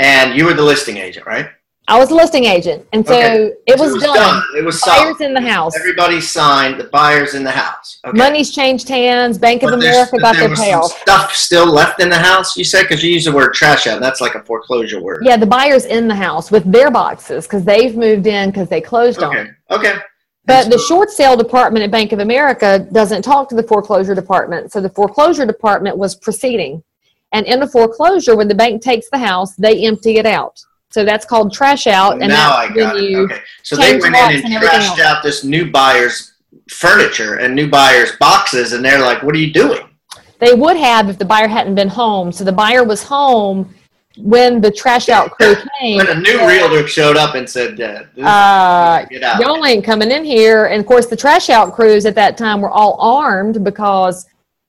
and 0.00 0.36
you 0.36 0.46
were 0.46 0.54
the 0.54 0.64
listing 0.64 0.96
agent, 0.96 1.26
right? 1.26 1.46
I 1.86 1.98
was 1.98 2.10
a 2.10 2.14
listing 2.14 2.44
agent, 2.46 2.86
and 2.94 3.06
so 3.06 3.12
Okay. 3.14 3.52
it 3.66 3.78
So 3.78 3.84
was, 3.92 4.02
done. 4.02 4.42
It 4.56 4.64
was 4.64 4.80
Buyers 4.86 5.20
in 5.20 5.34
the 5.34 5.40
house. 5.42 5.76
Everybody 5.76 6.18
signed. 6.18 6.80
The 6.80 6.84
buyers 6.84 7.34
in 7.34 7.44
the 7.44 7.50
house. 7.50 7.98
Okay. 8.06 8.16
Money's 8.16 8.50
changed 8.50 8.88
hands. 8.88 9.36
Bank 9.36 9.62
of 9.62 9.70
But 9.70 9.80
there's- 9.80 9.94
America 10.10 10.18
got 10.18 10.36
their 10.36 10.48
was 10.48 10.58
payoff. 10.60 10.98
Stuff 11.02 11.34
still 11.34 11.66
left 11.66 12.00
in 12.00 12.08
the 12.08 12.16
house. 12.18 12.56
You 12.56 12.64
said 12.64 12.82
because 12.84 13.04
you 13.04 13.12
use 13.12 13.26
the 13.26 13.32
word 13.32 13.52
trash 13.52 13.86
out. 13.86 14.00
That's 14.00 14.22
like 14.22 14.34
a 14.34 14.40
foreclosure 14.44 14.98
word. 14.98 15.24
Yeah, 15.26 15.36
the 15.36 15.44
buyers 15.44 15.84
in 15.84 16.08
the 16.08 16.14
house 16.14 16.50
with 16.50 16.64
their 16.72 16.90
boxes 16.90 17.44
because 17.46 17.64
they've 17.64 17.94
moved 17.94 18.26
in 18.26 18.48
because 18.50 18.68
they 18.70 18.80
closed 18.80 19.22
on. 19.22 19.36
Okay. 19.36 19.50
Okay. 19.70 19.94
But 20.46 20.70
the 20.70 20.78
short 20.78 21.10
sale 21.10 21.36
department 21.36 21.84
at 21.84 21.90
Bank 21.90 22.12
of 22.12 22.18
America 22.18 22.78
doesn't 22.92 23.22
talk 23.22 23.48
to 23.50 23.54
the 23.54 23.62
foreclosure 23.62 24.14
department. 24.14 24.72
So 24.72 24.80
the 24.80 24.90
foreclosure 24.90 25.44
department 25.44 25.98
was 25.98 26.14
proceeding. 26.14 26.82
And 27.32 27.44
in 27.46 27.62
a 27.62 27.66
foreclosure, 27.66 28.36
when 28.36 28.48
the 28.48 28.54
bank 28.54 28.80
takes 28.82 29.08
the 29.10 29.18
house, 29.18 29.54
they 29.56 29.84
empty 29.86 30.16
it 30.18 30.26
out. 30.26 30.60
So 30.94 31.04
that's 31.04 31.26
called 31.26 31.52
trash 31.52 31.88
out. 31.88 32.22
And 32.22 32.28
now 32.28 32.54
I 32.54 32.72
got 32.72 32.96
it. 32.96 33.10
you 33.10 33.24
Okay. 33.24 33.40
So 33.64 33.74
they 33.74 33.98
went 33.98 34.14
in 34.14 34.44
and 34.44 34.44
and 34.44 34.62
trashed 34.62 35.00
out 35.00 35.24
this 35.24 35.42
new 35.42 35.68
buyer's 35.68 36.34
furniture 36.70 37.34
and 37.34 37.52
new 37.52 37.68
buyer's 37.68 38.12
boxes, 38.20 38.74
and 38.74 38.84
they're 38.84 39.00
like, 39.00 39.20
"What 39.24 39.34
are 39.34 39.38
you 39.38 39.52
doing?" 39.52 39.88
They 40.38 40.54
would 40.54 40.76
have 40.76 41.08
if 41.08 41.18
the 41.18 41.24
buyer 41.24 41.48
hadn't 41.48 41.74
been 41.74 41.88
home. 41.88 42.30
So 42.30 42.44
the 42.44 42.52
buyer 42.52 42.84
was 42.84 43.02
home 43.02 43.74
when 44.16 44.60
the 44.60 44.70
trash 44.70 45.08
out 45.08 45.32
crew 45.32 45.56
came. 45.80 45.96
When 45.96 46.06
a 46.06 46.14
new 46.14 46.46
realtor 46.46 46.86
showed 46.86 47.16
up 47.16 47.34
and 47.34 47.50
said, 47.50 47.72
uh, 47.80 49.04
"Get 49.10 49.24
out." 49.24 49.40
Y'all 49.40 49.66
ain't 49.66 49.84
coming 49.84 50.12
in 50.12 50.24
here. 50.24 50.66
And 50.66 50.80
of 50.80 50.86
course, 50.86 51.06
the 51.06 51.16
trash 51.16 51.50
out 51.50 51.72
crews 51.72 52.06
at 52.06 52.14
that 52.14 52.36
time 52.36 52.60
were 52.60 52.70
all 52.70 52.96
armed 53.00 53.64
because 53.64 54.28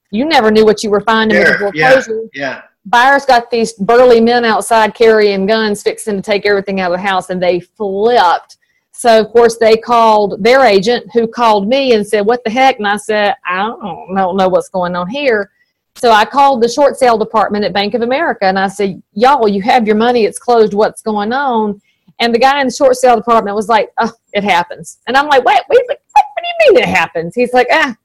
you 0.09 0.25
never 0.25 0.49
knew 0.49 0.65
what 0.65 0.83
you 0.83 0.89
were 0.89 1.01
finding 1.01 1.37
with 1.37 1.55
Sure, 1.59 1.71
the 1.71 1.77
yeah. 1.77 2.01
Yeah. 2.33 2.61
Buyers 2.87 3.25
got 3.25 3.49
these 3.49 3.73
burly 3.73 4.21
men 4.21 4.45
outside 4.45 4.93
carrying 4.93 5.45
guns, 5.45 5.81
fixing 5.81 6.15
to 6.15 6.21
take 6.21 6.45
everything 6.45 6.79
out 6.79 6.91
of 6.91 6.99
the 6.99 7.07
house, 7.07 7.29
and 7.29 7.41
they 7.41 7.59
flipped. 7.59 8.57
So, 8.91 9.19
of 9.19 9.29
course, 9.31 9.57
they 9.57 9.75
called 9.75 10.41
their 10.41 10.63
agent, 10.63 11.07
who 11.13 11.27
called 11.27 11.67
me 11.67 11.93
and 11.93 12.07
said, 12.07 12.21
What 12.21 12.43
the 12.43 12.49
heck? 12.49 12.77
And 12.77 12.87
I 12.87 12.97
said, 12.97 13.35
I 13.45 13.57
don't, 13.57 14.15
don't 14.15 14.37
know 14.37 14.47
what's 14.47 14.69
going 14.69 14.95
on 14.95 15.09
here. 15.09 15.51
So 15.95 16.11
I 16.11 16.25
called 16.25 16.61
the 16.61 16.69
short 16.69 16.97
sale 16.97 17.17
department 17.17 17.63
at 17.65 17.73
Bank 17.73 17.93
of 17.93 18.01
America 18.01 18.45
and 18.45 18.59
I 18.59 18.67
said, 18.67 19.01
Y'all, 19.13 19.47
you 19.47 19.61
have 19.61 19.87
your 19.87 19.95
money, 19.95 20.25
it's 20.25 20.39
closed, 20.39 20.73
what's 20.73 21.01
going 21.01 21.33
on? 21.33 21.81
And 22.19 22.33
the 22.33 22.39
guy 22.39 22.61
in 22.61 22.67
the 22.67 22.73
short 22.73 22.95
sale 22.95 23.15
department 23.15 23.55
was 23.55 23.69
like, 23.69 23.89
Oh, 23.99 24.11
it 24.33 24.43
happens. 24.43 24.99
And 25.07 25.15
I'm 25.15 25.27
like, 25.27 25.43
Wait, 25.43 25.61
wait, 25.69 25.81
what, 25.87 25.99
what 26.13 26.23
do 26.37 26.65
you 26.67 26.73
mean 26.73 26.83
it 26.83 26.89
happens? 26.89 27.33
He's 27.33 27.53
like, 27.53 27.67
Ah, 27.71 27.95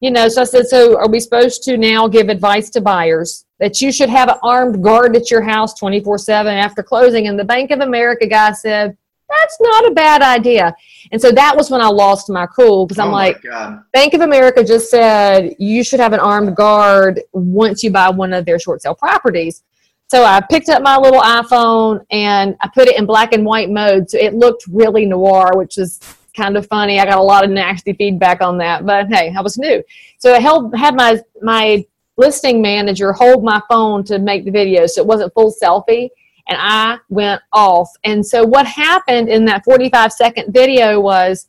you 0.00 0.10
know, 0.10 0.28
so 0.28 0.42
I 0.42 0.44
said, 0.44 0.66
So 0.66 0.98
are 0.98 1.08
we 1.08 1.20
supposed 1.20 1.62
to 1.64 1.76
now 1.76 2.08
give 2.08 2.28
advice 2.28 2.70
to 2.70 2.80
buyers 2.80 3.44
that 3.60 3.80
you 3.80 3.92
should 3.92 4.08
have 4.08 4.28
an 4.28 4.36
armed 4.42 4.82
guard 4.82 5.16
at 5.16 5.30
your 5.30 5.42
house 5.42 5.74
24 5.74 6.18
7 6.18 6.54
after 6.54 6.82
closing? 6.82 7.26
And 7.28 7.38
the 7.38 7.44
Bank 7.44 7.70
of 7.70 7.80
America 7.80 8.26
guy 8.26 8.52
said, 8.52 8.96
That's 9.28 9.56
not 9.60 9.86
a 9.86 9.94
bad 9.94 10.22
idea. 10.22 10.74
And 11.12 11.20
so 11.20 11.32
that 11.32 11.56
was 11.56 11.70
when 11.70 11.80
I 11.80 11.88
lost 11.88 12.28
my 12.28 12.46
cool 12.46 12.86
because 12.86 12.98
I'm 12.98 13.08
oh 13.08 13.12
like, 13.12 13.42
God. 13.42 13.82
Bank 13.92 14.14
of 14.14 14.20
America 14.20 14.64
just 14.64 14.90
said 14.90 15.54
you 15.58 15.84
should 15.84 16.00
have 16.00 16.12
an 16.12 16.20
armed 16.20 16.56
guard 16.56 17.20
once 17.32 17.82
you 17.82 17.90
buy 17.90 18.10
one 18.10 18.32
of 18.32 18.44
their 18.44 18.58
short 18.58 18.82
sale 18.82 18.94
properties. 18.94 19.62
So 20.08 20.24
I 20.24 20.40
picked 20.40 20.68
up 20.68 20.82
my 20.82 20.96
little 20.96 21.20
iPhone 21.20 22.04
and 22.10 22.56
I 22.60 22.68
put 22.68 22.88
it 22.88 22.98
in 22.98 23.06
black 23.06 23.32
and 23.32 23.44
white 23.44 23.70
mode. 23.70 24.10
So 24.10 24.18
it 24.18 24.34
looked 24.34 24.66
really 24.68 25.06
noir, 25.06 25.52
which 25.54 25.78
is 25.78 25.98
kind 26.34 26.56
of 26.56 26.66
funny. 26.66 27.00
I 27.00 27.04
got 27.04 27.18
a 27.18 27.22
lot 27.22 27.44
of 27.44 27.50
nasty 27.50 27.92
feedback 27.92 28.42
on 28.42 28.58
that, 28.58 28.84
but 28.84 29.08
hey, 29.08 29.32
I 29.36 29.40
was 29.40 29.58
new. 29.58 29.82
So 30.18 30.34
I 30.34 30.40
held, 30.40 30.74
had 30.76 30.94
my, 30.94 31.20
my 31.42 31.84
listing 32.16 32.62
manager 32.62 33.12
hold 33.12 33.44
my 33.44 33.60
phone 33.68 34.04
to 34.04 34.18
make 34.18 34.44
the 34.44 34.50
video 34.50 34.86
so 34.86 35.00
it 35.00 35.06
wasn't 35.06 35.32
full 35.34 35.52
selfie 35.52 36.10
and 36.48 36.58
I 36.60 36.98
went 37.08 37.40
off. 37.52 37.90
And 38.04 38.24
so 38.24 38.44
what 38.44 38.66
happened 38.66 39.28
in 39.28 39.44
that 39.46 39.64
45 39.64 40.12
second 40.12 40.52
video 40.52 41.00
was 41.00 41.48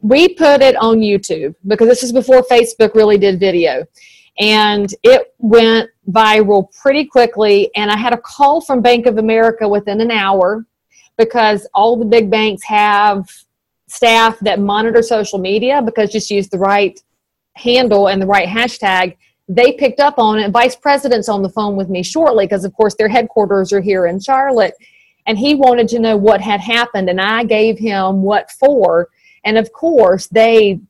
we 0.00 0.28
put 0.28 0.62
it 0.62 0.76
on 0.76 0.98
YouTube 0.98 1.54
because 1.66 1.88
this 1.88 2.02
is 2.02 2.12
before 2.12 2.42
Facebook 2.42 2.94
really 2.94 3.18
did 3.18 3.40
video. 3.40 3.84
And 4.38 4.92
it 5.02 5.34
went 5.38 5.90
viral 6.10 6.72
pretty 6.80 7.04
quickly. 7.04 7.70
And 7.74 7.90
I 7.90 7.96
had 7.96 8.14
a 8.14 8.18
call 8.18 8.60
from 8.60 8.80
Bank 8.80 9.06
of 9.06 9.18
America 9.18 9.68
within 9.68 10.00
an 10.00 10.10
hour 10.10 10.64
because 11.18 11.66
all 11.74 11.96
the 11.96 12.06
big 12.06 12.30
banks 12.30 12.62
have 12.64 13.28
staff 13.90 14.38
that 14.40 14.60
monitor 14.60 15.02
social 15.02 15.38
media 15.38 15.82
because 15.82 16.10
just 16.10 16.30
use 16.30 16.48
the 16.48 16.58
right 16.58 16.98
handle 17.56 18.08
and 18.08 18.22
the 18.22 18.26
right 18.26 18.48
hashtag. 18.48 19.16
They 19.48 19.72
picked 19.72 20.00
up 20.00 20.18
on 20.18 20.38
it. 20.38 20.50
Vice 20.52 20.76
President's 20.76 21.28
on 21.28 21.42
the 21.42 21.48
phone 21.48 21.76
with 21.76 21.88
me 21.88 22.02
shortly 22.02 22.46
because, 22.46 22.64
of 22.64 22.72
course, 22.72 22.94
their 22.94 23.08
headquarters 23.08 23.72
are 23.72 23.80
here 23.80 24.06
in 24.06 24.20
Charlotte. 24.20 24.74
And 25.26 25.36
he 25.36 25.54
wanted 25.54 25.88
to 25.88 25.98
know 25.98 26.16
what 26.16 26.40
had 26.40 26.60
happened. 26.60 27.10
And 27.10 27.20
I 27.20 27.44
gave 27.44 27.78
him 27.78 28.22
what 28.22 28.50
for. 28.52 29.08
And 29.44 29.58
of 29.58 29.72
course, 29.72 30.28
they 30.28 30.80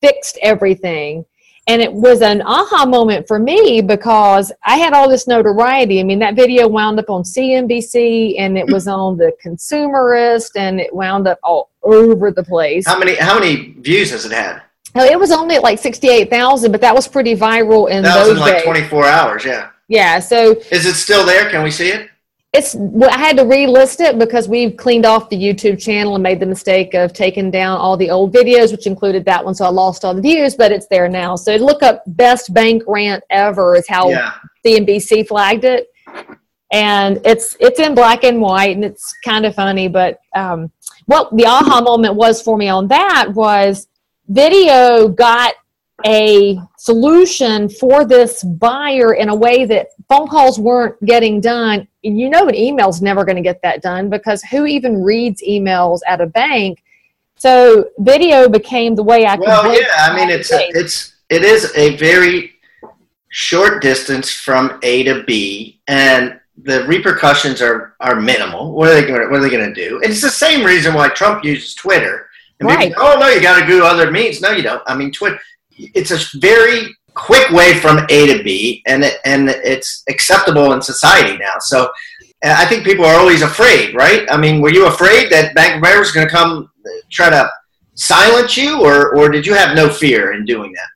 fixed 0.00 0.38
everything. 0.42 1.24
And 1.66 1.80
it 1.80 1.92
was 1.92 2.20
an 2.20 2.42
aha 2.42 2.84
moment 2.84 3.26
for 3.26 3.38
me 3.38 3.80
because 3.80 4.52
I 4.64 4.76
had 4.76 4.92
all 4.92 5.08
this 5.08 5.26
notoriety. 5.26 5.98
I 5.98 6.02
mean, 6.02 6.18
that 6.18 6.36
video 6.36 6.68
wound 6.68 6.98
up 6.98 7.08
on 7.08 7.22
CNBC 7.22 8.38
and 8.38 8.58
it 8.58 8.70
was 8.70 8.84
hmm. 8.84 8.90
on 8.90 9.16
the 9.16 9.32
consumerist 9.44 10.50
and 10.56 10.78
it 10.78 10.94
wound 10.94 11.26
up 11.26 11.38
all 11.42 11.70
over 11.84 12.30
the 12.30 12.42
place. 12.42 12.86
How 12.86 12.98
many 12.98 13.14
how 13.16 13.38
many 13.38 13.74
views 13.78 14.10
has 14.10 14.24
it 14.24 14.32
had? 14.32 14.62
Now, 14.94 15.02
it 15.04 15.18
was 15.18 15.32
only 15.32 15.56
at 15.56 15.62
like 15.64 15.80
68,000, 15.80 16.70
but 16.70 16.80
that 16.80 16.94
was 16.94 17.08
pretty 17.08 17.34
viral 17.34 17.90
in 17.90 18.04
That 18.04 18.16
was 18.16 18.28
those 18.28 18.36
in 18.36 18.54
like 18.54 18.62
24 18.62 19.06
hours. 19.06 19.44
Yeah. 19.44 19.70
Yeah, 19.88 20.18
so 20.20 20.52
Is 20.70 20.86
it 20.86 20.94
still 20.94 21.26
there? 21.26 21.50
Can 21.50 21.62
we 21.64 21.70
see 21.70 21.88
it? 21.88 22.08
it's 22.54 22.76
well, 22.78 23.10
I 23.10 23.18
had 23.18 23.36
to 23.38 23.42
relist 23.42 23.98
it 23.98 24.16
because 24.16 24.48
we've 24.48 24.76
cleaned 24.76 25.04
off 25.04 25.28
the 25.28 25.36
YouTube 25.36 25.82
channel 25.82 26.14
and 26.14 26.22
made 26.22 26.38
the 26.38 26.46
mistake 26.46 26.94
of 26.94 27.12
taking 27.12 27.50
down 27.50 27.78
all 27.78 27.96
the 27.96 28.08
old 28.10 28.32
videos, 28.32 28.70
which 28.70 28.86
included 28.86 29.24
that 29.24 29.44
one. 29.44 29.54
So 29.56 29.64
I 29.64 29.70
lost 29.70 30.04
all 30.04 30.14
the 30.14 30.22
views, 30.22 30.54
but 30.54 30.70
it's 30.70 30.86
there 30.86 31.08
now. 31.08 31.34
So 31.34 31.56
look 31.56 31.82
up 31.82 32.04
best 32.06 32.54
bank 32.54 32.84
rant 32.86 33.24
ever 33.30 33.74
is 33.74 33.88
how 33.88 34.08
Yeah. 34.08 34.32
CNBC 34.64 35.26
flagged 35.26 35.64
it, 35.64 35.88
and 36.72 37.20
it's 37.24 37.56
it's 37.58 37.80
in 37.80 37.94
black 37.94 38.22
and 38.22 38.40
white 38.40 38.76
and 38.76 38.84
it's 38.84 39.12
kind 39.24 39.44
of 39.44 39.54
funny. 39.56 39.88
But 39.88 40.20
um, 40.36 40.70
what 41.06 41.34
the 41.36 41.46
aha 41.46 41.80
moment 41.80 42.14
was 42.14 42.40
for 42.40 42.56
me 42.56 42.68
on 42.68 42.88
that 42.88 43.28
was 43.34 43.86
video 44.28 45.08
got 45.08 45.54
a 46.04 46.58
solution 46.76 47.68
for 47.68 48.04
this 48.04 48.42
buyer 48.42 49.14
in 49.14 49.28
a 49.28 49.34
way 49.34 49.64
that 49.64 49.88
phone 50.08 50.28
calls 50.28 50.58
weren't 50.58 51.02
getting 51.04 51.40
done. 51.40 51.86
And 52.02 52.18
you 52.18 52.28
know, 52.28 52.48
an 52.48 52.54
email's 52.54 53.00
never 53.00 53.24
going 53.24 53.36
to 53.36 53.42
get 53.42 53.62
that 53.62 53.80
done 53.80 54.10
because 54.10 54.42
who 54.42 54.66
even 54.66 55.02
reads 55.02 55.42
emails 55.42 56.00
at 56.06 56.20
a 56.20 56.26
bank? 56.26 56.82
So 57.36 57.86
video 57.98 58.48
became 58.48 58.94
the 58.94 59.02
way 59.02 59.26
I 59.26 59.36
could. 59.36 59.46
Well, 59.46 59.74
yeah. 59.74 59.86
I 59.98 60.16
mean, 60.16 60.30
it's 60.30 60.48
the 60.48 60.66
it's 60.70 61.14
it 61.30 61.42
is 61.42 61.72
a 61.76 61.96
very 61.96 62.52
short 63.28 63.82
distance 63.82 64.30
from 64.30 64.78
A 64.82 65.02
to 65.04 65.24
B, 65.24 65.80
and 65.88 66.38
the 66.62 66.84
repercussions 66.86 67.60
are 67.60 67.94
are 68.00 68.20
minimal. 68.20 68.72
What 68.72 68.88
are 68.88 68.94
they 68.94 69.06
going? 69.06 69.20
to 69.20 69.28
What 69.28 69.40
are 69.40 69.42
they 69.42 69.50
going 69.50 69.72
to 69.74 69.88
do? 69.88 70.00
And 70.02 70.10
it's 70.12 70.22
the 70.22 70.30
same 70.30 70.64
reason 70.64 70.94
why 70.94 71.08
Trump 71.08 71.44
uses 71.44 71.74
Twitter. 71.74 72.28
And 72.60 72.68
Right. 72.68 72.94
go, 72.94 73.00
oh 73.14 73.18
no, 73.18 73.28
you 73.28 73.40
got 73.42 73.60
to 73.60 73.66
do 73.66 73.84
other 73.84 74.10
means. 74.10 74.40
No, 74.40 74.50
you 74.50 74.62
don't. 74.62 74.82
I 74.86 74.94
mean, 74.94 75.10
Twitter. 75.12 75.38
It's 75.76 76.12
a 76.12 76.38
very 76.38 76.94
quick 77.14 77.50
way 77.50 77.78
from 77.80 78.06
A 78.08 78.36
to 78.36 78.42
B, 78.44 78.82
and 78.86 79.02
it, 79.04 79.18
and 79.24 79.50
it's 79.50 80.02
acceptable 80.08 80.72
in 80.72 80.80
society 80.82 81.36
now. 81.38 81.54
So. 81.60 81.90
uh, 82.44 82.54
I 82.62 82.66
think 82.66 82.84
people 82.84 83.04
are 83.06 83.18
always 83.18 83.42
afraid, 83.42 83.94
right? 83.94 84.22
I 84.30 84.36
mean, 84.36 84.60
were 84.60 84.70
you 84.70 84.86
afraid 84.86 85.30
that 85.32 85.54
Bank 85.54 85.72
of 85.74 85.78
America 85.78 86.00
was 86.00 86.12
going 86.12 86.26
to 86.28 86.32
come 86.32 86.70
uh, 86.86 86.90
try 87.10 87.30
to 87.30 87.50
silence 87.94 88.56
you, 88.56 88.82
or 88.82 89.16
or 89.16 89.30
did 89.30 89.46
you 89.46 89.54
have 89.54 89.74
no 89.74 89.88
fear 89.88 90.32
in 90.34 90.44
doing 90.44 90.70
that? 90.72 90.90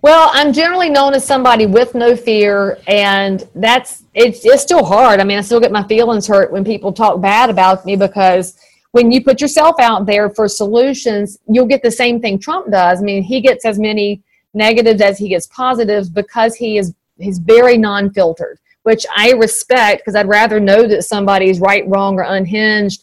Well, 0.00 0.30
I'm 0.32 0.52
generally 0.52 0.90
known 0.90 1.14
as 1.14 1.24
somebody 1.24 1.66
with 1.66 1.94
no 1.96 2.14
fear, 2.14 2.78
and 2.86 3.46
that's 3.56 4.04
it's 4.14 4.44
it's 4.44 4.62
still 4.62 4.84
hard. 4.84 5.18
I 5.18 5.24
mean, 5.24 5.38
I 5.38 5.40
still 5.40 5.58
get 5.58 5.72
my 5.72 5.82
feelings 5.88 6.26
hurt 6.26 6.52
when 6.52 6.64
people 6.64 6.92
talk 6.92 7.20
bad 7.20 7.50
about 7.50 7.84
me 7.84 7.96
because 7.96 8.56
when 8.92 9.10
you 9.10 9.22
put 9.24 9.40
yourself 9.40 9.74
out 9.80 10.06
there 10.06 10.30
for 10.30 10.46
solutions, 10.46 11.38
you'll 11.48 11.66
get 11.66 11.82
the 11.82 11.90
same 11.90 12.20
thing 12.20 12.38
Trump 12.38 12.70
does. 12.70 13.00
I 13.00 13.02
mean, 13.02 13.24
he 13.24 13.40
gets 13.40 13.64
as 13.64 13.78
many 13.78 14.22
negatives 14.54 15.00
as 15.00 15.18
he 15.18 15.28
gets 15.30 15.48
positives 15.48 16.08
because 16.08 16.54
he 16.54 16.78
is 16.78 16.94
he's 17.18 17.38
very 17.38 17.76
non-filtered, 17.76 18.60
which 18.84 19.04
I 19.16 19.32
respect 19.32 20.02
because 20.02 20.14
I'd 20.14 20.28
rather 20.28 20.60
know 20.60 20.86
that 20.86 21.02
somebody's 21.02 21.58
right, 21.58 21.86
wrong, 21.88 22.20
or 22.20 22.22
unhinged 22.22 23.02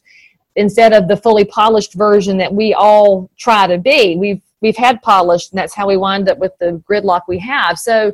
instead 0.55 0.93
of 0.93 1.10
the 1.10 1.17
fully 1.17 1.43
polished 1.43 1.93
version 1.93 2.38
that 2.38 2.53
we 2.53 2.73
all 2.73 3.29
try 3.38 3.67
to 3.67 3.77
be. 3.77 4.15
We've 4.15 4.41
we've 4.62 4.78
had 4.78 5.02
polished, 5.02 5.52
and 5.52 5.60
that's 5.60 5.76
how 5.76 5.88
we 5.88 5.98
wind 5.98 6.30
up 6.30 6.38
with 6.38 6.58
the 6.60 6.82
gridlock 6.89 7.22
we 7.28 7.39
have. 7.39 7.78
So, 7.78 8.12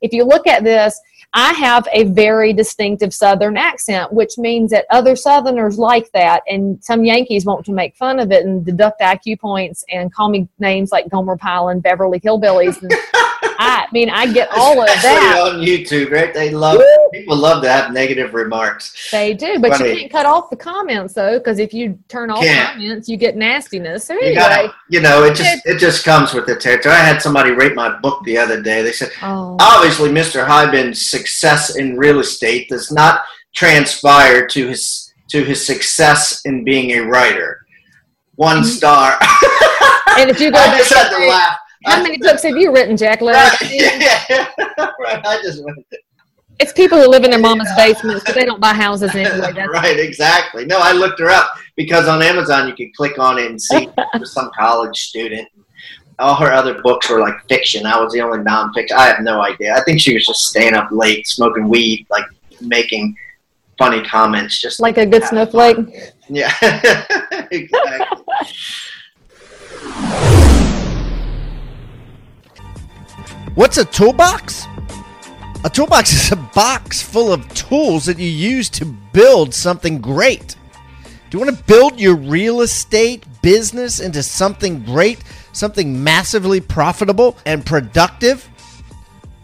if 0.00 0.12
you 0.12 0.24
look 0.24 0.48
at 0.48 0.64
this, 0.64 1.00
I 1.34 1.52
have 1.54 1.88
a 1.92 2.04
very 2.04 2.52
distinctive 2.52 3.14
Southern 3.14 3.56
accent, 3.56 4.12
which 4.12 4.36
means 4.36 4.70
that 4.72 4.84
other 4.90 5.16
Southerners 5.16 5.78
like 5.78 6.10
that, 6.12 6.42
and 6.46 6.82
some 6.84 7.04
Yankees 7.04 7.46
want 7.46 7.64
to 7.66 7.72
make 7.72 7.96
fun 7.96 8.18
of 8.18 8.30
it 8.32 8.44
and 8.44 8.66
deduct 8.66 9.00
IQ 9.00 9.40
points 9.40 9.84
and 9.90 10.12
call 10.12 10.28
me 10.28 10.48
names 10.58 10.92
like 10.92 11.08
Gomer 11.08 11.38
Pyle 11.38 11.68
and 11.68 11.82
Beverly 11.82 12.20
Hillbillies. 12.20 12.82
And 12.82 12.92
I 13.58 13.86
mean, 13.92 14.10
I 14.10 14.32
get 14.32 14.48
all 14.56 14.80
of 14.80 14.86
that. 14.86 15.42
on 15.46 15.60
YouTube, 15.60 16.10
right? 16.10 16.32
They 16.32 16.50
love 16.50 16.78
Woo! 16.78 17.10
people 17.12 17.36
love 17.36 17.62
to 17.62 17.68
have 17.70 17.92
negative 17.92 18.34
remarks. 18.34 19.10
They 19.10 19.34
do, 19.34 19.58
but 19.58 19.72
Funny. 19.72 19.90
you 19.90 19.96
can't 19.96 20.12
cut 20.12 20.26
off 20.26 20.50
the 20.50 20.56
comments 20.56 21.14
though, 21.14 21.38
because 21.38 21.58
if 21.58 21.72
you 21.72 21.98
turn 22.08 22.30
off 22.30 22.42
Can't. 22.42 22.74
comments, 22.74 23.08
you 23.08 23.16
get 23.16 23.36
nastiness. 23.36 24.04
So 24.04 24.14
You 24.14 24.34
gotta, 24.34 24.74
you 24.88 25.00
know, 25.00 25.24
it 25.24 25.34
just 25.34 25.66
it 25.66 25.78
just 25.78 26.04
comes 26.04 26.34
with 26.34 26.46
the 26.46 26.56
territory. 26.56 26.94
I 26.94 26.98
had 26.98 27.20
somebody 27.22 27.52
rate 27.52 27.74
my 27.74 27.98
book 27.98 28.22
the 28.24 28.38
other 28.38 28.62
day. 28.62 28.82
They 28.82 28.92
said, 28.92 29.10
oh, 29.22 29.56
obviously, 29.60 30.10
Mr. 30.10 30.46
Hiban's 30.46 31.04
success 31.04 31.76
in 31.76 31.96
real 31.96 32.20
estate 32.20 32.68
does 32.68 32.90
not 32.90 33.22
transpire 33.54 34.46
to 34.48 34.68
his 34.68 35.12
to 35.28 35.42
his 35.44 35.64
success 35.64 36.42
in 36.44 36.64
being 36.64 36.90
a 36.92 37.00
writer. 37.00 37.64
One 38.36 38.64
star. 38.64 39.18
and 40.18 40.30
if 40.30 40.40
you 40.40 40.50
go 40.52 40.58
I 40.58 40.76
just 40.78 40.92
had 40.92 41.10
to 41.10 41.28
laugh. 41.28 41.58
How 41.84 42.02
many 42.02 42.18
books 42.18 42.42
have 42.42 42.56
you 42.56 42.72
written, 42.72 42.96
Jack? 42.96 43.20
Right, 43.20 43.52
yeah, 43.70 44.48
right. 45.00 45.24
I 45.24 45.40
just 45.42 45.64
went. 45.64 45.84
It's 46.58 46.72
people 46.72 47.00
who 47.00 47.08
live 47.08 47.24
in 47.24 47.30
their 47.30 47.40
mama's 47.40 47.70
basements, 47.76 48.22
but 48.24 48.34
they 48.34 48.44
don't 48.44 48.60
buy 48.60 48.72
houses 48.72 49.14
anyway. 49.14 49.52
That's 49.54 49.72
right, 49.72 49.98
exactly. 49.98 50.64
No, 50.64 50.78
I 50.78 50.92
looked 50.92 51.18
her 51.18 51.28
up 51.28 51.56
because 51.76 52.06
on 52.06 52.22
Amazon 52.22 52.68
you 52.68 52.74
can 52.74 52.92
click 52.96 53.18
on 53.18 53.38
it 53.38 53.50
and 53.50 53.60
see 53.60 53.88
some 54.24 54.50
college 54.56 54.96
student. 54.96 55.48
All 56.18 56.36
her 56.36 56.52
other 56.52 56.80
books 56.82 57.10
were 57.10 57.18
like 57.18 57.34
fiction. 57.48 57.84
I 57.84 58.00
was 58.00 58.12
the 58.12 58.20
only 58.20 58.38
nonfiction. 58.38 58.92
I 58.92 59.08
have 59.08 59.20
no 59.22 59.42
idea. 59.42 59.74
I 59.74 59.82
think 59.82 60.00
she 60.00 60.14
was 60.14 60.24
just 60.26 60.44
staying 60.44 60.74
up 60.74 60.88
late, 60.92 61.26
smoking 61.26 61.68
weed, 61.68 62.06
like 62.10 62.26
making 62.60 63.16
funny 63.76 64.02
comments. 64.04 64.60
Just 64.60 64.78
like 64.78 64.98
a 64.98 65.06
good 65.06 65.24
snowflake. 65.24 65.78
yeah, 66.28 66.52
exactly. 67.50 68.24
What's 73.54 73.76
a 73.76 73.84
toolbox? 73.84 74.66
A 75.62 75.68
toolbox 75.68 76.12
is 76.24 76.32
a 76.32 76.36
box 76.36 77.02
full 77.02 77.30
of 77.30 77.52
tools 77.52 78.06
that 78.06 78.18
you 78.18 78.28
use 78.28 78.70
to 78.70 78.86
build 78.86 79.52
something 79.52 80.00
great. 80.00 80.56
Do 81.28 81.38
you 81.38 81.44
want 81.44 81.54
to 81.56 81.64
build 81.64 82.00
your 82.00 82.16
real 82.16 82.62
estate 82.62 83.26
business 83.42 84.00
into 84.00 84.22
something 84.22 84.82
great, 84.84 85.22
something 85.52 86.02
massively 86.02 86.60
profitable 86.60 87.36
and 87.44 87.64
productive? 87.64 88.48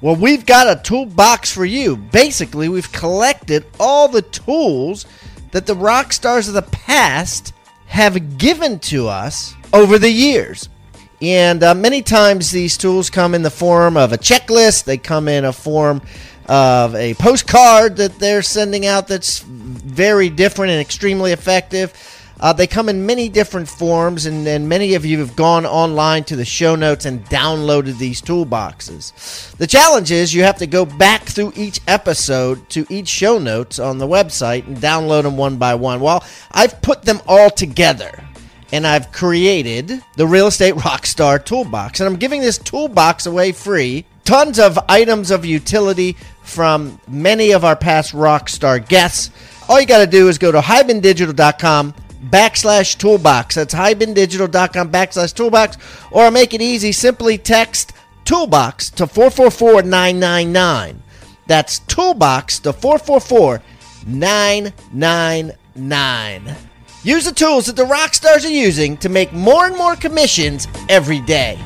Well, 0.01 0.16
we've 0.16 0.47
got 0.47 0.75
a 0.75 0.83
toolbox 0.83 1.53
for 1.53 1.66
you. 1.66 1.97
Basically, 1.97 2.71
we've 2.71 2.90
collected 2.92 3.66
all 3.79 4.09
the 4.09 4.23
tools 4.23 5.05
that 5.51 5.66
the 5.66 5.75
rock 5.75 6.14
stars 6.14 6.49
of 6.49 6.55
the 6.55 6.62
past 6.62 7.53
have 7.87 8.38
given 8.38 8.79
to 8.79 9.09
us 9.09 9.55
over 9.75 9.99
the 9.99 10.11
years. 10.11 10.71
And 11.20 11.62
uh, 11.62 11.74
many 11.74 12.02
times 12.02 12.50
these 12.50 12.76
tools 12.76 13.11
come 13.11 13.35
in 13.35 13.42
the 13.42 13.50
form 13.50 13.96
of 13.96 14.12
a 14.12 14.18
checklist, 14.18 14.85
they 14.85 14.98
come 14.98 15.26
in 15.26 15.44
a 15.44 15.52
form 15.52 16.00
of 16.46 16.94
a 16.94 17.14
postcard 17.14 17.96
that 17.96 18.18
they're 18.18 18.42
sending 18.42 18.87
out 18.87 19.09
that's 19.09 19.40
very 19.40 20.31
different 20.31 20.72
and 20.72 20.81
extremely 20.81 21.33
effective. 21.33 21.92
Uh, 22.40 22.52
they 22.52 22.68
come 22.68 22.88
in 22.88 23.04
many 23.04 23.28
different 23.28 23.68
forms, 23.68 24.24
and, 24.26 24.46
and 24.46 24.68
many 24.68 24.94
of 24.94 25.04
you 25.04 25.18
have 25.18 25.35
gone 25.35 25.66
online 25.66 26.22
to 26.22 26.37
the 26.37 26.44
show 26.44 26.76
notes 26.76 27.04
and 27.04 27.24
downloaded 27.26 27.98
these 27.98 28.22
toolboxes. 28.22 29.57
The 29.57 29.66
challenge 29.66 30.12
is 30.12 30.33
you 30.33 30.44
have 30.44 30.59
to 30.59 30.66
go 30.68 30.87
back 30.87 31.24
through 31.24 31.52
each 31.57 31.81
episode 31.88 32.68
to 32.70 32.87
each 32.88 33.09
show 33.09 33.40
notes 33.40 33.81
on 33.81 33.98
the 33.98 34.07
website 34.07 34.68
and 34.68 34.76
download 34.76 35.24
them 35.24 35.37
one 35.37 35.57
by 35.57 35.74
one. 35.74 35.98
Well, 35.98 36.24
I've 36.52 36.81
put 36.81 37.02
them 37.02 37.20
all 37.26 37.50
together 37.50 38.28
and 38.72 38.87
I've 38.87 39.12
created 39.12 40.02
the 40.16 40.26
Real 40.26 40.48
Estate 40.48 40.74
Rockstar 40.74 41.44
Toolbox. 41.44 42.00
And 42.00 42.09
I'm 42.09 42.16
giving 42.16 42.40
this 42.40 42.59
toolbox 42.59 43.26
away 43.26 43.52
free. 43.52 44.04
Tons 44.24 44.59
of 44.59 44.76
items 44.88 45.31
of 45.31 45.46
utility 45.46 46.16
from 46.42 47.00
many 47.09 47.52
of 47.52 47.64
our 47.64 47.76
past 47.76 48.12
Rockstar 48.12 48.87
guests. 48.87 49.31
All 49.68 49.81
you 49.81 49.87
got 49.87 49.98
to 49.98 50.07
do 50.07 50.28
is 50.28 50.38
go 50.38 50.52
to 50.52 50.61
hibandigital.com 50.61 51.94
backslash 52.31 52.98
toolbox. 52.98 53.54
That's 53.54 53.74
hibandigital.com 53.74 54.90
backslash 54.90 55.35
toolbox. 55.35 55.78
Or 56.11 56.31
make 56.31 56.52
it 56.54 56.61
easy, 56.61 56.92
simply 56.92 57.38
text 57.38 57.94
toolbox 58.24 58.90
to 58.90 59.07
444 59.07 59.83
999. 59.83 61.02
That's 61.46 61.78
toolbox 61.81 62.59
to 62.61 62.72
444 62.74 63.62
999. 64.07 66.67
Use 67.09 67.25
the 67.25 67.33
tools 67.33 67.64
that 67.64 67.75
the 67.75 67.87
rock 67.87 68.12
stars 68.12 68.44
are 68.44 68.51
using 68.51 68.94
to 68.99 69.09
make 69.09 69.33
more 69.33 69.64
and 69.64 69.75
more 69.75 69.97
commissions 69.97 70.68
every 70.90 71.21
day. 71.21 71.59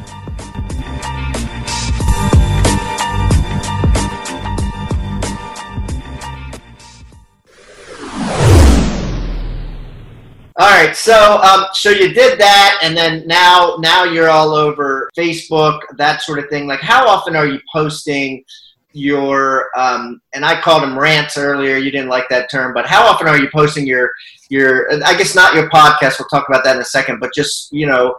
All 10.54 10.70
right, 10.70 10.94
so 10.94 11.40
um, 11.42 11.64
so 11.72 11.90
you 11.90 12.14
did 12.14 12.38
that, 12.38 12.78
and 12.84 12.96
then 12.96 13.26
now 13.26 13.78
now 13.80 14.04
you're 14.04 14.30
all 14.30 14.54
over 14.54 15.10
Facebook, 15.18 15.80
that 15.96 16.22
sort 16.22 16.38
of 16.38 16.48
thing. 16.50 16.68
Like, 16.68 16.78
how 16.78 17.08
often 17.08 17.34
are 17.34 17.48
you 17.48 17.58
posting 17.72 18.44
your? 18.92 19.76
Um, 19.76 20.20
and 20.34 20.44
I 20.44 20.60
called 20.60 20.84
them 20.84 20.96
rants 20.96 21.36
earlier. 21.36 21.78
You 21.78 21.90
didn't 21.90 22.10
like 22.10 22.28
that 22.28 22.48
term, 22.48 22.72
but 22.74 22.86
how 22.86 23.04
often 23.04 23.26
are 23.26 23.38
you 23.38 23.48
posting 23.52 23.88
your 23.88 24.12
your? 24.52 24.92
I 25.04 25.16
guess 25.16 25.34
not 25.34 25.54
your 25.54 25.68
podcast. 25.70 26.18
We'll 26.18 26.28
talk 26.28 26.48
about 26.48 26.62
that 26.64 26.76
in 26.76 26.82
a 26.82 26.84
second, 26.84 27.18
but 27.20 27.34
just 27.34 27.72
you 27.72 27.86
know, 27.86 28.16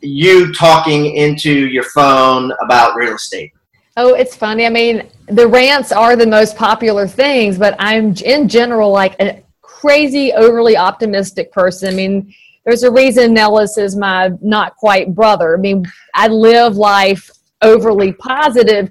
you 0.00 0.52
talking 0.52 1.16
into 1.16 1.52
your 1.68 1.84
phone 1.84 2.52
about 2.62 2.96
real 2.96 3.14
estate. 3.14 3.52
Oh, 3.96 4.14
it's 4.14 4.36
funny. 4.36 4.66
I 4.66 4.68
mean, 4.68 5.08
the 5.26 5.46
rants 5.46 5.92
are 5.92 6.16
the 6.16 6.26
most 6.26 6.56
popular 6.56 7.08
things, 7.08 7.58
but 7.58 7.74
I'm 7.78 8.14
in 8.24 8.48
general 8.48 8.90
like 8.90 9.16
a 9.20 9.42
crazy, 9.62 10.32
overly 10.32 10.76
optimistic 10.76 11.50
person. 11.52 11.94
I 11.94 11.96
mean, 11.96 12.34
there's 12.64 12.82
a 12.82 12.90
reason 12.90 13.34
Nellis 13.34 13.78
is 13.78 13.96
my 13.96 14.30
not 14.40 14.76
quite 14.76 15.14
brother. 15.14 15.56
I 15.56 15.60
mean, 15.60 15.84
I 16.14 16.28
live 16.28 16.76
life 16.76 17.30
overly 17.62 18.12
positive, 18.12 18.90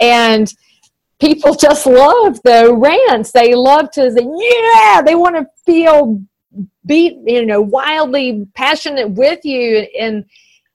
and 0.00 0.52
people 1.20 1.54
just 1.60 1.86
love 1.86 2.40
the 2.44 2.74
rants. 2.74 3.32
They 3.32 3.54
love 3.54 3.90
to 3.92 4.10
say, 4.10 4.28
yeah, 4.38 5.02
they 5.02 5.14
want 5.14 5.36
to 5.36 5.46
feel 5.64 6.22
beat, 6.86 7.18
you 7.24 7.46
know, 7.46 7.60
wildly 7.60 8.46
passionate 8.54 9.10
with 9.10 9.44
you. 9.44 9.86
And, 9.98 10.24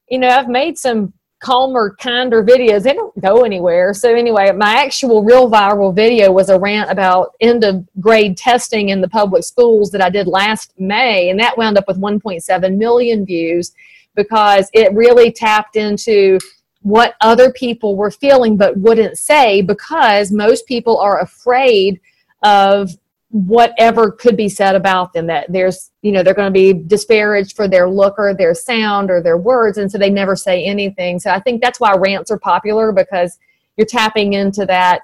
you 0.10 0.19
know, 0.19 0.30
I've 0.30 0.49
made 0.49 0.78
some 0.78 1.13
calmer, 1.39 1.95
kinder 1.99 2.43
videos. 2.43 2.84
They 2.84 2.93
don't 2.93 3.19
go 3.21 3.43
anywhere. 3.43 3.93
So 3.93 4.13
anyway, 4.13 4.52
my 4.52 4.75
actual 4.75 5.23
real 5.23 5.49
viral 5.49 5.95
video 5.95 6.32
was 6.32 6.49
a 6.49 6.60
rant 6.60 6.91
about 6.91 7.34
end 7.39 7.63
of 7.63 7.88
grade 7.99 8.38
testing 8.38 8.89
in 8.89 9.02
the 9.02 9.08
public 9.08 9.43
schools 9.43 9.91
that 9.91 10.02
I 10.02 10.10
did 10.10 10.28
last 10.28 10.73
May, 10.78 11.30
and 11.30 11.39
that 11.39 11.58
wound 11.58 11.78
up 11.78 11.88
with 11.88 11.99
1.7 11.99 12.78
million 12.78 13.25
views 13.25 13.71
because 14.15 14.69
it 14.73 14.93
really 14.93 15.32
tapped 15.32 15.75
into 15.75 16.39
what 16.82 17.15
other 17.21 17.52
people 17.52 17.95
were 17.95 18.12
feeling 18.12 18.58
but 18.58 18.78
wouldn't 18.78 19.17
say 19.17 19.62
because 19.62 20.32
most 20.32 20.65
people 20.65 20.97
are 20.97 21.21
afraid 21.21 21.99
of 22.43 22.91
whatever 23.31 24.11
could 24.11 24.35
be 24.35 24.49
said 24.49 24.75
about 24.75 25.13
them 25.13 25.27
that 25.27 25.51
there's 25.51 25.91
you 26.01 26.11
know 26.11 26.23
they're 26.23 26.33
going 26.33 26.51
to 26.51 26.59
be 26.59 26.73
disparaged 26.73 27.55
for 27.55 27.67
their 27.67 27.87
look 27.87 28.15
or 28.17 28.33
their 28.33 28.55
sound 28.55 29.11
or 29.11 29.21
their 29.21 29.37
words 29.37 29.77
and 29.77 29.91
so 29.91 29.97
they 29.97 30.09
never 30.09 30.35
say 30.35 30.63
anything. 30.63 31.19
So 31.19 31.29
i 31.29 31.39
think 31.39 31.61
that's 31.61 31.79
why 31.79 31.95
rants 31.95 32.31
are 32.31 32.39
popular 32.39 32.91
because 32.91 33.37
you're 33.77 33.85
tapping 33.85 34.33
into 34.33 34.65
that 34.65 35.01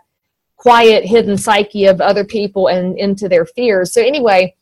quiet 0.58 1.06
hidden 1.06 1.38
psyche 1.38 1.86
of 1.86 2.02
other 2.02 2.24
people 2.24 2.68
and 2.68 2.98
into 2.98 3.30
their 3.30 3.46
fears. 3.46 3.94
So 3.94 4.02
anyway 4.02 4.56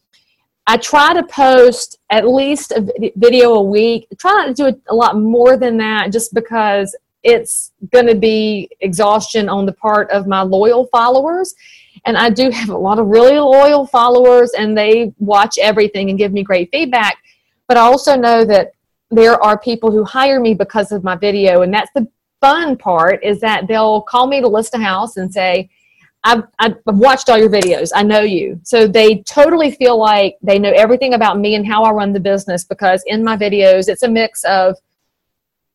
i 0.67 0.75
try 0.77 1.13
to 1.13 1.23
post 1.23 1.99
at 2.09 2.27
least 2.27 2.71
a 2.73 2.85
video 3.15 3.53
a 3.53 3.63
week. 3.63 4.07
I 4.11 4.15
try 4.15 4.31
not 4.33 4.55
to 4.55 4.71
do 4.71 4.81
a 4.89 4.95
lot 4.95 5.17
more 5.17 5.55
than 5.55 5.77
that 5.77 6.11
just 6.11 6.33
because 6.33 6.95
it's 7.23 7.71
going 7.93 8.07
to 8.07 8.15
be 8.15 8.69
exhaustion 8.81 9.47
on 9.47 9.65
the 9.65 9.71
part 9.71 10.11
of 10.11 10.27
my 10.27 10.41
loyal 10.41 10.87
followers 10.87 11.55
and 12.05 12.17
I 12.17 12.29
do 12.29 12.49
have 12.49 12.69
a 12.69 12.77
lot 12.77 12.99
of 12.99 13.07
really 13.07 13.37
loyal 13.37 13.85
followers, 13.85 14.51
and 14.51 14.77
they 14.77 15.13
watch 15.19 15.57
everything 15.57 16.09
and 16.09 16.17
give 16.17 16.33
me 16.33 16.43
great 16.43 16.69
feedback. 16.71 17.17
But 17.67 17.77
I 17.77 17.81
also 17.81 18.15
know 18.15 18.43
that 18.45 18.71
there 19.09 19.41
are 19.43 19.57
people 19.57 19.91
who 19.91 20.03
hire 20.03 20.39
me 20.39 20.53
because 20.53 20.91
of 20.91 21.03
my 21.03 21.15
video, 21.15 21.61
and 21.61 21.73
that's 21.73 21.91
the 21.93 22.07
fun 22.41 22.75
part 22.75 23.23
is 23.23 23.39
that 23.39 23.67
they'll 23.67 24.01
call 24.01 24.27
me 24.27 24.41
to 24.41 24.47
list 24.47 24.75
a 24.75 24.77
house 24.77 25.15
and 25.15 25.31
say, 25.31 25.69
I've, 26.25 26.43
I've 26.59 26.77
watched 26.85 27.29
all 27.29 27.37
your 27.37 27.49
videos. 27.49 27.91
I 27.95 28.03
know 28.03 28.21
you. 28.21 28.59
So 28.63 28.87
they 28.87 29.19
totally 29.23 29.71
feel 29.71 29.97
like 29.97 30.37
they 30.41 30.59
know 30.59 30.71
everything 30.71 31.13
about 31.13 31.39
me 31.39 31.55
and 31.55 31.65
how 31.65 31.83
I 31.83 31.91
run 31.91 32.13
the 32.13 32.19
business 32.19 32.63
because 32.63 33.03
in 33.07 33.23
my 33.23 33.37
videos, 33.37 33.87
it's 33.87 34.03
a 34.03 34.09
mix 34.09 34.43
of 34.45 34.77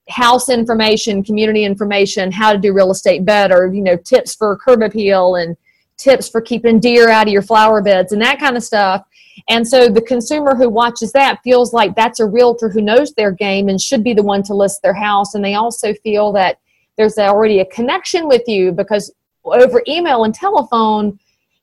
house 0.09 0.49
information, 0.49 1.23
community 1.23 1.65
information, 1.65 2.33
how 2.33 2.53
to 2.53 2.59
do 2.59 2.73
real 2.73 2.91
estate 2.91 3.25
better, 3.25 3.71
you 3.73 3.83
know, 3.83 3.97
tips 3.97 4.35
for 4.35 4.57
curb 4.57 4.83
appeal 4.83 5.37
and 5.37 5.57
tips 5.99 6.29
for 6.29 6.41
keeping 6.41 6.81
deer 6.81 7.11
out 7.11 7.27
of 7.27 7.33
your 7.33 7.43
flower 7.43 7.83
beds 7.83 8.13
and 8.13 8.23
that 8.23 8.39
kind 8.39 8.57
of 8.57 8.63
stuff. 8.63 9.05
And 9.49 9.67
so 9.67 9.89
the 9.89 10.03
consumer 10.03 10.55
who 10.55 10.69
watches 10.69 11.13
that 11.13 11.41
feels 11.45 11.73
like 11.73 11.95
that's 11.95 12.21
a 12.21 12.27
realtor 12.27 12.69
who 12.69 12.83
knows 12.83 13.13
their 13.13 13.31
game 13.31 13.69
and 13.69 13.81
should 13.81 14.03
be 14.03 14.15
the 14.15 14.23
one 14.23 14.43
to 14.45 14.55
list 14.55 14.83
their 14.83 14.95
house. 14.95 15.35
And 15.35 15.45
they 15.45 15.55
also 15.55 15.95
feel 15.95 16.33
that 16.33 16.59
there's 16.97 17.19
already 17.19 17.61
a 17.61 17.67
connection 17.67 18.27
with 18.27 18.43
you 18.47 18.73
because 18.73 19.13
over 19.45 19.83
email 19.87 20.25
and 20.25 20.35
telephone, 20.35 21.19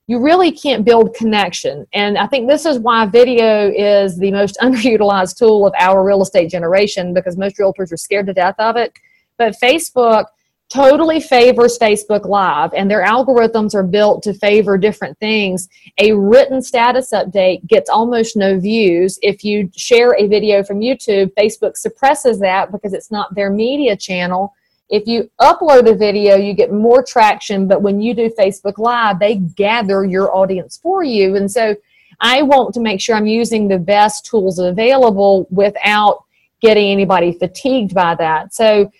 you 0.08 0.20
really 0.20 0.52
can't 0.52 0.86
build 0.86 1.16
connection. 1.16 1.86
And 1.94 2.18
I 2.18 2.28
think 2.28 2.48
this 2.48 2.66
is 2.66 2.80
why 2.80 3.06
video 3.06 3.70
is 3.72 4.18
the 4.18 4.32
most 4.32 4.58
underutilized 4.62 5.38
tool 5.38 5.66
of 5.66 5.74
our 5.78 6.06
real 6.06 6.22
estate 6.22 6.50
generation 6.50 7.14
because 7.14 7.38
most 7.38 7.58
realtors 7.58 7.92
are 7.92 7.98
scared 7.98 8.28
to 8.28 8.34
death 8.34 8.56
of 8.60 8.78
it. 8.78 8.94
But 9.38 9.56
Facebook 9.62 10.26
totally 10.76 11.22
favors 11.22 11.80
Facebook 11.80 12.26
Live, 12.26 12.74
and 12.74 12.92
their 12.92 13.06
algorithms 13.06 13.74
are 13.74 13.84
built 13.84 14.22
to 14.24 14.34
favor 14.34 14.78
different 14.78 15.18
things. 15.20 15.70
A 16.00 16.12
written 16.12 16.62
status 16.62 17.12
update 17.12 17.66
gets 17.68 17.90
almost 17.90 18.36
no 18.36 18.60
views. 18.60 19.18
If 19.22 19.44
you 19.46 19.72
share 19.76 20.16
a 20.16 20.28
video 20.28 20.64
from 20.64 20.82
YouTube, 20.82 21.34
Facebook 21.34 21.78
suppresses 21.78 22.40
that 22.40 22.74
because 22.74 22.94
it's 22.94 23.10
not 23.10 23.34
their 23.34 23.50
media 23.50 23.96
channel. 23.96 24.54
If 24.90 25.08
you 25.08 25.32
upload 25.40 25.90
a 25.90 25.96
video, 25.96 26.36
you 26.36 26.54
get 26.54 26.74
more 26.74 27.02
traction, 27.02 27.68
but 27.68 27.82
when 27.82 28.02
you 28.02 28.14
do 28.14 28.30
Facebook 28.38 28.78
Live, 28.78 29.18
they 29.18 29.36
gather 29.36 30.04
your 30.04 30.36
audience 30.36 30.78
for 30.78 31.04
you. 31.04 31.38
And 31.38 31.50
so 31.50 31.76
I 32.20 32.42
want 32.42 32.74
to 32.74 32.82
make 32.82 33.00
sure 33.00 33.16
I'm 33.16 33.26
using 33.26 33.68
the 33.68 33.80
best 33.80 34.26
tools 34.26 34.60
available 34.60 35.48
without 35.50 36.26
getting 36.62 36.92
anybody 36.92 37.32
fatigued 37.32 37.94
by 37.94 38.16
that. 38.16 38.54
So 38.54 38.92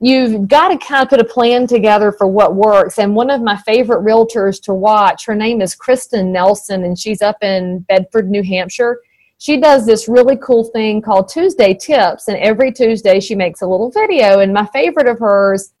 you've 0.00 0.48
got 0.48 0.68
to 0.68 0.78
kind 0.78 1.02
of 1.02 1.10
put 1.10 1.20
a 1.20 1.24
plan 1.24 1.66
together 1.66 2.10
for 2.10 2.26
what 2.26 2.54
works. 2.54 2.98
And 2.98 3.14
one 3.14 3.30
of 3.30 3.42
my 3.42 3.56
favorite 3.58 4.02
realtors 4.02 4.60
to 4.62 4.74
watch, 4.74 5.26
her 5.26 5.34
name 5.34 5.60
is 5.60 5.74
Kristen 5.74 6.32
Nelson, 6.32 6.84
and 6.84 6.98
she's 6.98 7.20
up 7.20 7.36
in 7.42 7.80
Bedford, 7.80 8.30
New 8.30 8.42
Hampshire. 8.42 9.00
She 9.38 9.58
does 9.58 9.86
this 9.86 10.08
really 10.08 10.36
cool 10.36 10.64
thing 10.64 11.00
called 11.00 11.28
Tuesday 11.28 11.74
Tips, 11.74 12.28
and 12.28 12.38
every 12.38 12.72
Tuesday 12.72 13.20
she 13.20 13.34
makes 13.34 13.60
a 13.60 13.66
little 13.66 13.90
video. 13.90 14.40
And 14.40 14.52
my 14.52 14.66
favorite 14.66 15.06
of 15.06 15.18
hers 15.18 15.72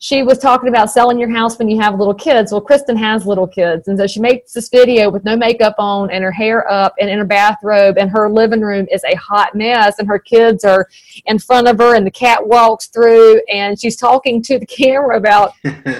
she 0.00 0.22
was 0.22 0.38
talking 0.38 0.68
about 0.68 0.90
selling 0.90 1.18
your 1.18 1.28
house 1.28 1.58
when 1.58 1.68
you 1.68 1.80
have 1.80 1.98
little 1.98 2.14
kids. 2.14 2.52
Well, 2.52 2.60
Kristen 2.60 2.96
has 2.96 3.26
little 3.26 3.48
kids. 3.48 3.88
And 3.88 3.98
so 3.98 4.06
she 4.06 4.20
makes 4.20 4.52
this 4.52 4.68
video 4.68 5.10
with 5.10 5.24
no 5.24 5.36
makeup 5.36 5.74
on 5.76 6.12
and 6.12 6.22
her 6.22 6.30
hair 6.30 6.70
up 6.70 6.94
and 7.00 7.10
in 7.10 7.18
her 7.18 7.24
bathrobe. 7.24 7.98
And 7.98 8.08
her 8.10 8.30
living 8.30 8.60
room 8.60 8.86
is 8.92 9.02
a 9.02 9.16
hot 9.16 9.56
mess. 9.56 9.98
And 9.98 10.06
her 10.06 10.20
kids 10.20 10.62
are 10.62 10.88
in 11.26 11.40
front 11.40 11.66
of 11.66 11.78
her 11.78 11.96
and 11.96 12.06
the 12.06 12.12
cat 12.12 12.46
walks 12.46 12.86
through. 12.86 13.42
And 13.52 13.78
she's 13.78 13.96
talking 13.96 14.40
to 14.42 14.58
the 14.60 14.66
camera 14.78 15.16
about, 15.16 15.52
man, 15.64 15.90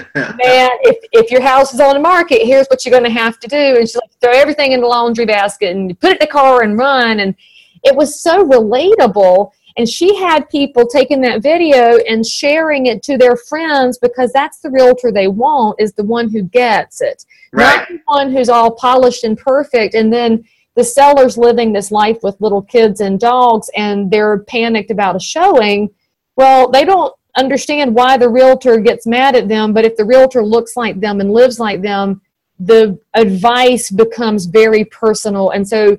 if, 0.45 1.05
if 1.11 1.31
your 1.33 1.43
house 1.43 1.75
is 1.75 1.81
on 1.81 1.95
the 1.95 2.01
market, 2.01 2.47
here's 2.47 2.69
what 2.69 2.85
you're 2.85 2.93
going 2.93 3.13
to 3.13 3.19
have 3.19 3.41
to 3.41 3.49
do. 3.49 3.57
And 3.57 3.79
she's 3.89 3.97
like, 3.97 4.11
throw 4.21 4.33
everything 4.33 4.73
in 4.73 4.81
the 4.81 4.87
laundry 4.87 5.27
basket 5.27 5.75
and 5.75 5.99
put 5.99 6.11
it 6.11 6.21
in 6.21 6.27
the 6.29 6.33
car 6.33 6.63
and 6.63 6.79
run. 6.79 7.19
And 7.19 7.35
it 7.83 7.97
was 7.97 8.21
so 8.21 8.47
relatable 8.47 9.51
and 9.79 9.89
she 9.89 10.17
had 10.17 10.49
people 10.49 10.87
taking 10.87 11.21
that 11.23 11.41
video 11.41 11.99
and 11.99 12.27
sharing 12.27 12.87
it 12.87 13.03
to 13.05 13.17
their 13.17 13.37
friends 13.37 13.97
because 13.97 14.33
that's 14.33 14.59
the 14.59 14.71
realtor 14.71 15.13
they 15.13 15.29
want 15.29 15.81
is 15.81 15.93
the 15.93 16.05
one 16.05 16.29
who 16.29 16.43
gets 16.43 17.01
it. 17.01 17.25
Right. 17.53 17.79
Not 17.79 17.89
the 17.89 18.01
one 18.07 18.33
who's 18.33 18.49
all 18.49 18.73
polished 18.73 19.23
and 19.23 19.39
perfect 19.39 19.95
and 19.95 20.13
then 20.13 20.45
the 20.75 20.85
seller's 20.85 21.39
living 21.39 21.73
this 21.73 21.91
life 21.91 22.19
with 22.23 22.41
little 22.41 22.63
kids 22.63 23.01
and 23.01 23.19
dogs 23.19 23.71
and 23.77 24.11
they're 24.11 24.41
panicked 24.41 24.91
about 24.91 25.17
a 25.17 25.21
showing. 25.21 25.91
Well, 26.37 26.71
they 26.71 26.85
don't 26.85 27.15
understand 27.37 27.95
why 27.95 28.17
the 28.17 28.29
realtor 28.29 28.79
gets 28.79 29.07
mad 29.07 29.37
at 29.37 29.49
them, 29.49 29.73
but 29.73 29.85
if 29.85 29.97
the 29.97 30.05
realtor 30.05 30.45
looks 30.45 30.77
like 30.77 31.01
them 31.01 31.21
and 31.21 31.33
lives 31.33 31.61
like 31.61 31.83
them, 31.83 32.21
the 32.59 32.99
advice 33.15 33.91
becomes 33.91 34.47
very 34.47 34.85
personal. 34.87 35.51
And 35.51 35.67
so 35.67 35.97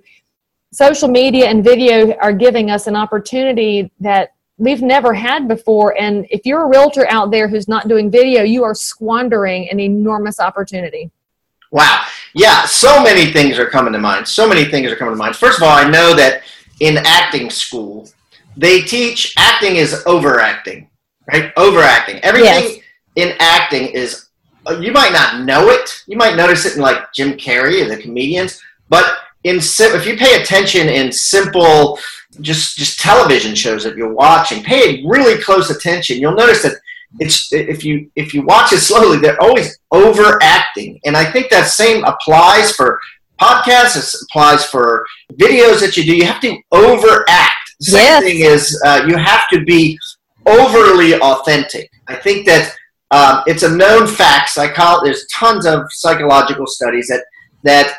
social 0.72 1.08
media 1.08 1.48
and 1.48 1.64
video 1.64 2.14
are 2.18 2.34
giving 2.34 2.70
us 2.70 2.88
an 2.88 2.96
opportunity 2.96 3.92
that 4.00 4.34
we've 4.58 4.82
never 4.82 5.14
had 5.14 5.48
before. 5.48 6.00
And 6.00 6.28
if 6.30 6.46
you're 6.46 6.64
a 6.64 6.68
realtor 6.68 7.08
out 7.10 7.32
there 7.32 7.48
who's 7.48 7.68
not 7.68 7.88
doing 7.88 8.12
video, 8.12 8.44
you 8.44 8.64
are 8.64 8.76
squandering 8.76 9.70
an 9.70 9.80
enormous 9.80 10.40
opportunity. 10.40 11.10
Wow. 11.72 12.04
Yeah, 12.34 12.66
so 12.66 13.02
many 13.02 13.32
things 13.32 13.58
are 13.58 13.68
coming 13.68 13.94
to 13.94 14.00
mind. 14.00 14.28
So 14.28 14.48
many 14.48 14.66
things 14.66 14.92
are 14.92 14.96
coming 14.96 15.14
to 15.14 15.18
mind. 15.18 15.36
First 15.36 15.58
of 15.58 15.64
all, 15.64 15.76
I 15.76 15.90
know 15.90 16.16
that 16.16 16.42
in 16.80 16.98
acting 16.98 17.50
school, 17.50 18.10
they 18.58 18.82
teach 18.82 19.34
acting 19.38 19.78
is 19.78 20.04
overacting, 20.06 20.90
right? 21.32 21.52
Overacting. 21.58 22.18
Everything 22.18 22.48
yes. 22.64 22.80
in 23.16 23.36
acting 23.40 23.88
is, 23.88 24.28
uh, 24.68 24.78
you 24.80 24.92
might 24.92 25.14
not 25.14 25.46
know 25.46 25.70
it. 25.70 26.04
You 26.08 26.18
might 26.18 26.36
notice 26.36 26.66
it 26.66 26.76
in 26.76 26.82
like 26.82 27.14
Jim 27.14 27.34
Carrey 27.34 27.82
and 27.82 27.90
the 27.90 27.98
comedians, 27.98 28.62
but 28.90 29.06
in 29.44 29.58
if 29.58 30.06
you 30.06 30.18
pay 30.18 30.42
attention 30.42 30.90
in 30.90 31.12
simple 31.12 32.00
just 32.42 32.78
just 32.78 33.00
television 33.00 33.56
shows 33.56 33.84
that 33.84 33.96
you're 33.96 34.14
watching 34.14 34.64
pay 34.64 35.04
really 35.06 35.42
close 35.42 35.70
attention. 35.70 36.18
You'll 36.18 36.36
notice 36.36 36.64
that 36.64 36.74
it's 37.20 37.52
if 37.52 37.84
you 37.84 38.10
if 38.16 38.34
you 38.34 38.44
watch 38.44 38.72
it 38.72 38.80
slowly 38.80 39.18
they're 39.18 39.42
always 39.42 39.80
overacting. 39.92 41.00
And 41.06 41.18
i 41.18 41.30
think 41.30 41.50
that 41.50 41.68
same 41.68 42.04
applies 42.04 42.72
for 42.72 43.00
podcasts 43.40 43.98
it 43.98 44.22
applies 44.30 44.66
for 44.66 45.06
videos 45.34 45.80
that 45.80 45.96
you 45.98 46.04
do. 46.04 46.16
You 46.16 46.26
have 46.26 46.42
to 46.42 46.58
overact. 46.72 47.56
The 47.80 47.92
same 47.92 48.04
yes. 48.04 48.24
thing 48.24 48.40
is 48.42 48.82
uh, 48.86 49.06
you 49.08 49.16
have 49.16 49.48
to 49.50 49.64
be 49.64 49.98
overly 50.46 51.16
authentic. 51.16 51.90
I 52.08 52.16
think 52.16 52.46
that 52.46 52.76
um, 53.12 53.44
it's 53.48 53.64
a 53.64 53.76
known 53.76 54.06
fact 54.06 54.50
psychology 54.50 55.08
there's 55.08 55.26
tons 55.28 55.66
of 55.66 55.86
psychological 55.92 56.68
studies 56.68 57.08
that 57.08 57.24
that 57.64 57.98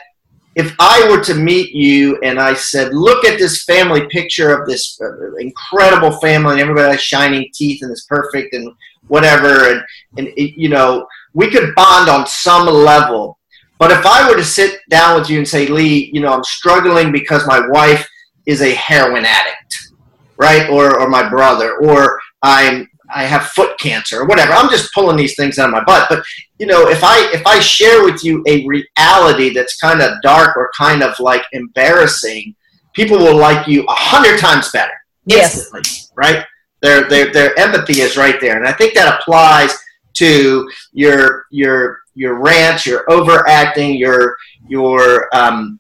if 0.57 0.75
I 0.81 1.09
were 1.09 1.23
to 1.25 1.35
meet 1.35 1.73
you 1.73 2.19
and 2.23 2.39
I 2.41 2.55
said, 2.55 2.93
look 2.93 3.25
at 3.25 3.39
this 3.39 3.65
family 3.65 4.07
picture 4.09 4.53
of 4.53 4.67
this 4.67 5.01
uh, 5.01 5.35
incredible 5.37 6.13
family 6.19 6.53
and 6.53 6.61
everybody 6.61 6.91
has 6.91 7.01
shining 7.01 7.49
teeth 7.55 7.83
and 7.83 7.93
is 7.93 8.07
perfect 8.09 8.53
and 8.55 8.73
whatever, 9.07 9.71
and 9.71 9.83
and 10.19 10.29
it, 10.37 10.59
you 10.59 10.69
know 10.69 11.07
we 11.35 11.51
could 11.51 11.75
bond 11.75 12.09
on 12.09 12.27
some 12.27 12.67
level. 12.67 13.39
But 13.79 13.93
if 13.93 14.05
I 14.05 14.29
were 14.29 14.37
to 14.37 14.45
sit 14.45 14.81
down 14.91 15.19
with 15.19 15.31
you 15.31 15.39
and 15.39 15.49
say, 15.49 15.67
Leigh, 15.67 16.11
you 16.13 16.21
know, 16.21 16.33
I'm 16.33 16.45
struggling 16.45 17.13
because 17.13 17.47
my 17.47 17.67
wife 17.69 18.07
is 18.45 18.61
a 18.61 18.75
heroin 18.75 19.25
addict, 19.25 19.93
right? 20.37 20.69
Or 20.69 21.01
or 21.01 21.09
my 21.09 21.29
brother, 21.29 21.77
or 21.77 22.21
I'm 22.43 22.90
I 23.15 23.25
have 23.25 23.47
foot 23.49 23.79
cancer 23.79 24.21
or 24.21 24.27
whatever. 24.27 24.53
I'm 24.53 24.71
just 24.71 24.93
pulling 24.93 25.17
these 25.17 25.37
things 25.37 25.59
out 25.59 25.69
of 25.69 25.73
my 25.73 25.85
butt. 25.85 26.09
But 26.09 26.25
you 26.59 26.67
know, 26.67 26.89
if 26.89 27.03
I 27.03 27.31
if 27.33 27.47
I 27.47 27.61
share 27.61 28.05
with 28.05 28.25
you 28.25 28.43
a 28.47 28.67
reality 28.67 29.53
that's 29.53 29.77
kind 29.79 30.01
of 30.01 30.21
dark 30.23 30.57
or 30.57 30.71
kind 30.77 31.03
of 31.03 31.19
like 31.21 31.43
embarrassing, 31.53 32.55
people 32.95 33.19
will 33.19 33.37
like 33.37 33.67
you 33.67 33.85
a 33.85 33.93
hundred 33.93 34.39
times 34.39 34.71
better 34.71 34.93
instantly, 35.29 35.83
yes. 35.85 36.13
right? 36.17 36.45
Their, 36.83 37.09
their 37.09 37.33
their 37.33 37.59
empathy 37.59 38.01
is 38.01 38.17
right 38.17 38.41
there, 38.41 38.57
and 38.57 38.67
I 38.67 38.73
think 38.73 38.95
that 38.95 39.21
applies 39.21 39.77
to 40.15 40.71
your 40.93 41.45
your 41.51 41.99
your 42.15 42.41
rants, 42.41 42.87
your 42.87 43.11
overacting, 43.11 43.97
your 43.97 44.37
your 44.67 45.29
um, 45.35 45.79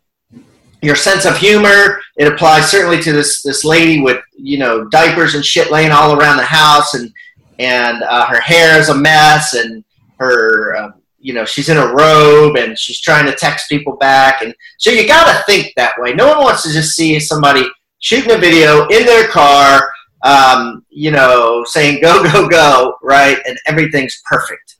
your 0.82 0.96
sense 0.96 1.24
of 1.24 1.36
humor. 1.36 2.00
It 2.16 2.32
applies 2.32 2.70
certainly 2.70 3.02
to 3.02 3.12
this 3.12 3.42
this 3.42 3.64
lady 3.64 4.00
with 4.00 4.22
you 4.36 4.58
know 4.58 4.88
diapers 4.88 5.34
and 5.34 5.44
shit 5.44 5.70
laying 5.70 5.92
all 5.92 6.18
around 6.18 6.36
the 6.36 6.44
house, 6.44 6.94
and 6.94 7.12
and 7.58 8.02
uh, 8.02 8.26
her 8.26 8.40
hair 8.40 8.78
is 8.78 8.88
a 8.88 8.94
mess, 8.94 9.54
and 9.54 9.84
her 10.18 10.76
um, 10.76 10.94
you 11.18 11.34
know 11.34 11.44
she's 11.44 11.68
in 11.68 11.76
a 11.76 11.86
robe 11.86 12.56
and 12.56 12.78
she's 12.78 13.00
trying 13.00 13.26
to 13.26 13.34
text 13.34 13.68
people 13.68 13.96
back, 13.96 14.42
and 14.42 14.54
so 14.78 14.90
you 14.90 15.06
got 15.06 15.24
to 15.32 15.42
think 15.44 15.72
that 15.76 15.94
way. 15.98 16.14
No 16.14 16.28
one 16.28 16.38
wants 16.38 16.62
to 16.64 16.72
just 16.72 16.96
see 16.96 17.18
somebody 17.20 17.64
shooting 17.98 18.32
a 18.32 18.38
video 18.38 18.86
in 18.88 19.04
their 19.04 19.28
car, 19.28 19.92
um, 20.22 20.84
you 20.88 21.10
know, 21.10 21.64
saying 21.66 22.00
go 22.00 22.22
go 22.32 22.48
go, 22.48 22.96
right, 23.02 23.38
and 23.46 23.58
everything's 23.66 24.20
perfect. 24.24 24.76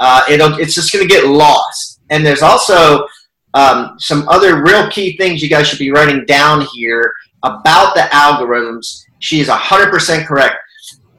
Uh, 0.00 0.22
it'll 0.28 0.58
it's 0.58 0.74
just 0.74 0.92
going 0.92 1.06
to 1.06 1.12
get 1.12 1.26
lost, 1.26 2.00
and 2.10 2.24
there's 2.24 2.42
also 2.42 3.06
um, 3.54 3.94
some 3.98 4.28
other 4.28 4.62
real 4.62 4.88
key 4.90 5.16
things 5.16 5.42
you 5.42 5.48
guys 5.48 5.68
should 5.68 5.78
be 5.78 5.90
writing 5.90 6.24
down 6.26 6.66
here 6.74 7.14
about 7.44 7.94
the 7.94 8.02
algorithms. 8.12 9.04
She 9.20 9.40
is 9.40 9.48
100% 9.48 10.26
correct. 10.26 10.56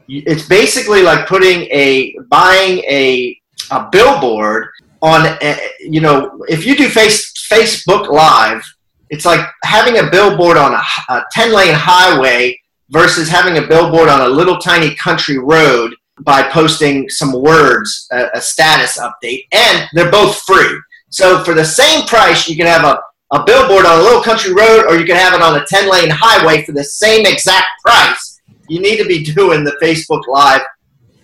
It's 0.07 0.47
basically 0.47 1.01
like 1.01 1.27
putting 1.27 1.61
a 1.71 2.15
buying 2.29 2.79
a 2.79 3.39
a 3.71 3.89
billboard 3.91 4.67
on 5.01 5.25
a, 5.41 5.59
you 5.79 5.99
know 5.99 6.43
if 6.47 6.63
you 6.63 6.75
do 6.75 6.87
face 6.89 7.33
Facebook 7.51 8.09
live 8.09 8.63
it's 9.09 9.25
like 9.25 9.47
having 9.63 9.97
a 9.97 10.09
billboard 10.11 10.57
on 10.57 10.73
a, 10.73 10.83
a 11.09 11.23
10 11.31 11.53
lane 11.53 11.73
highway 11.73 12.59
versus 12.89 13.27
having 13.27 13.57
a 13.57 13.67
billboard 13.67 14.07
on 14.07 14.21
a 14.21 14.27
little 14.27 14.59
tiny 14.59 14.93
country 14.93 15.39
road 15.39 15.95
by 16.21 16.43
posting 16.43 17.09
some 17.09 17.31
words 17.31 18.07
a, 18.11 18.29
a 18.35 18.41
status 18.41 18.99
update 18.99 19.47
and 19.51 19.87
they're 19.93 20.11
both 20.11 20.35
free 20.41 20.79
so 21.15 21.41
for 21.45 21.53
the 21.53 21.63
same 21.63 22.05
price, 22.07 22.49
you 22.49 22.57
can 22.57 22.65
have 22.65 22.83
a, 22.83 22.99
a 23.33 23.45
billboard 23.45 23.85
on 23.85 23.99
a 23.99 24.03
little 24.03 24.21
country 24.21 24.53
road 24.53 24.83
or 24.89 24.97
you 24.97 25.05
can 25.05 25.15
have 25.15 25.33
it 25.33 25.41
on 25.41 25.55
a 25.55 25.65
10 25.65 25.89
lane 25.89 26.09
highway 26.11 26.65
for 26.65 26.73
the 26.73 26.83
same 26.83 27.25
exact 27.25 27.67
price. 27.85 28.41
You 28.67 28.81
need 28.81 28.97
to 28.97 29.05
be 29.05 29.23
doing 29.33 29.63
the 29.63 29.77
Facebook 29.81 30.27
Live 30.27 30.59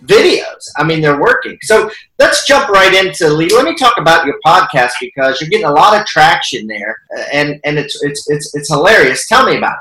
videos. 0.04 0.66
I 0.78 0.84
mean, 0.84 1.02
they're 1.02 1.20
working. 1.20 1.58
So 1.60 1.90
let's 2.18 2.46
jump 2.46 2.70
right 2.70 3.04
into 3.04 3.28
Leigh. 3.28 3.50
Let 3.50 3.66
me 3.66 3.76
talk 3.76 3.98
about 3.98 4.24
your 4.24 4.36
podcast 4.46 4.92
because 4.98 5.42
you're 5.42 5.50
getting 5.50 5.66
a 5.66 5.70
lot 5.70 6.00
of 6.00 6.06
traction 6.06 6.66
there, 6.66 6.96
and 7.30 7.60
and 7.64 7.78
it's 7.78 8.02
it's 8.02 8.28
it's 8.28 8.52
it's 8.54 8.68
hilarious. 8.68 9.28
Tell 9.28 9.44
me 9.44 9.58
about 9.58 9.76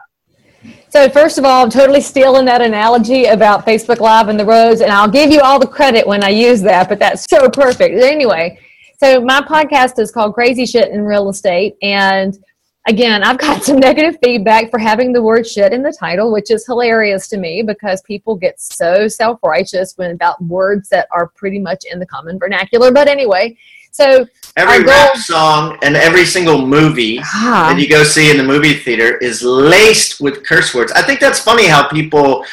it. 0.63 0.75
So 0.89 1.09
first 1.09 1.37
of 1.37 1.45
all, 1.45 1.63
I'm 1.63 1.71
totally 1.71 2.01
stealing 2.01 2.45
that 2.45 2.61
analogy 2.61 3.27
about 3.27 3.65
Facebook 3.65 3.99
Live 3.99 4.27
and 4.27 4.37
the 4.39 4.45
roads, 4.45 4.81
and 4.81 4.91
I'll 4.91 5.09
give 5.09 5.31
you 5.31 5.39
all 5.39 5.57
the 5.57 5.65
credit 5.65 6.05
when 6.05 6.21
I 6.21 6.29
use 6.29 6.61
that. 6.63 6.89
But 6.89 6.99
that's 6.99 7.25
so 7.29 7.49
perfect. 7.49 7.95
Anyway, 7.95 8.59
so 9.03 9.19
my 9.19 9.41
podcast 9.41 9.97
is 9.97 10.11
called 10.11 10.35
Crazy 10.35 10.63
Shit 10.63 10.91
in 10.91 11.03
Real 11.03 11.27
Estate. 11.27 11.75
And 11.81 12.37
again, 12.87 13.23
I've 13.23 13.39
got 13.39 13.63
some 13.63 13.79
negative 13.79 14.19
feedback 14.23 14.69
for 14.69 14.77
having 14.77 15.11
the 15.11 15.23
word 15.23 15.47
shit 15.47 15.73
in 15.73 15.81
the 15.81 15.91
title, 15.91 16.31
which 16.31 16.51
is 16.51 16.67
hilarious 16.67 17.27
to 17.29 17.37
me 17.37 17.63
because 17.63 18.03
people 18.03 18.35
get 18.35 18.61
so 18.61 19.07
self 19.07 19.39
righteous 19.43 19.93
when 19.95 20.11
about 20.11 20.39
words 20.43 20.87
that 20.89 21.07
are 21.11 21.29
pretty 21.29 21.57
much 21.57 21.83
in 21.91 21.97
the 21.97 22.05
common 22.05 22.37
vernacular. 22.37 22.91
But 22.91 23.07
anyway, 23.07 23.57
so 23.89 24.23
every 24.55 24.83
rap 24.85 25.17
song 25.17 25.79
and 25.81 25.95
every 25.95 26.23
single 26.23 26.63
movie 26.63 27.17
ah. 27.23 27.69
that 27.73 27.81
you 27.81 27.89
go 27.89 28.03
see 28.03 28.29
in 28.29 28.37
the 28.37 28.43
movie 28.43 28.75
theater 28.75 29.17
is 29.17 29.41
laced 29.41 30.21
with 30.21 30.45
curse 30.45 30.75
words. 30.75 30.91
I 30.91 31.01
think 31.01 31.19
that's 31.19 31.39
funny 31.39 31.65
how 31.65 31.87
people 31.87 32.45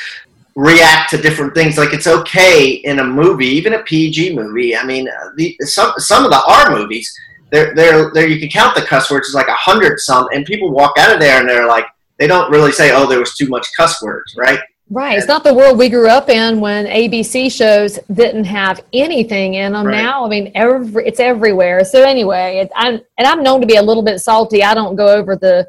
react 0.59 1.11
to 1.11 1.16
different 1.16 1.54
things. 1.54 1.78
Like 1.78 1.94
it's 1.94 2.09
okay 2.09 2.70
in 2.70 2.98
a 2.98 3.04
movie, 3.04 3.46
even 3.46 3.74
a 3.74 3.82
PG 3.84 4.34
movie. 4.34 4.76
I 4.76 4.84
mean, 4.84 5.09
uh, 5.09 5.30
the, 5.36 5.56
some 5.61 5.92
some 5.98 6.24
of 6.24 6.32
the 6.32 6.42
R 6.46 6.76
movies, 6.76 7.16
there 7.50 7.74
there 7.76 8.11
there 8.12 8.26
you 8.26 8.40
can 8.40 8.48
count 8.48 8.74
the 8.74 8.82
cuss 8.82 9.09
words 9.09 9.28
as 9.28 9.34
like 9.34 9.46
a 9.46 9.54
hundred 9.54 10.00
some, 10.00 10.26
and 10.34 10.44
people 10.44 10.72
walk 10.72 10.98
out 10.98 11.14
of 11.14 11.20
there 11.20 11.38
and 11.38 11.48
they're 11.48 11.68
like, 11.68 11.86
they 12.18 12.26
don't 12.26 12.50
really 12.50 12.72
say, 12.72 12.90
oh, 12.92 13.06
there 13.09 13.20
was 13.20 13.36
too 13.36 13.46
much 13.46 13.68
cuss 13.76 14.02
words, 14.02 14.34
right? 14.36 14.59
Right. 14.90 15.11
And, 15.11 15.18
it's 15.18 15.28
not 15.28 15.44
the 15.44 15.54
world 15.54 15.78
we 15.78 15.88
grew 15.88 16.09
up 16.09 16.28
in 16.28 16.59
when 16.59 16.86
ABC 16.86 17.52
shows 17.52 18.00
didn't 18.12 18.44
have 18.44 18.82
anything 18.92 19.54
in 19.54 19.74
them. 19.74 19.86
Right. 19.86 20.02
Now, 20.02 20.24
I 20.24 20.28
mean, 20.28 20.50
every 20.56 21.06
it's 21.06 21.20
everywhere. 21.20 21.84
So 21.84 22.02
anyway, 22.02 22.59
it, 22.64 22.72
I'm 22.74 22.94
and 23.16 23.28
I'm 23.28 23.44
known 23.44 23.61
to 23.61 23.66
be 23.66 23.76
a 23.76 23.82
little 23.82 24.02
bit 24.02 24.18
salty. 24.18 24.64
I 24.64 24.74
don't 24.74 24.96
go 24.96 25.06
over 25.06 25.36
the, 25.36 25.68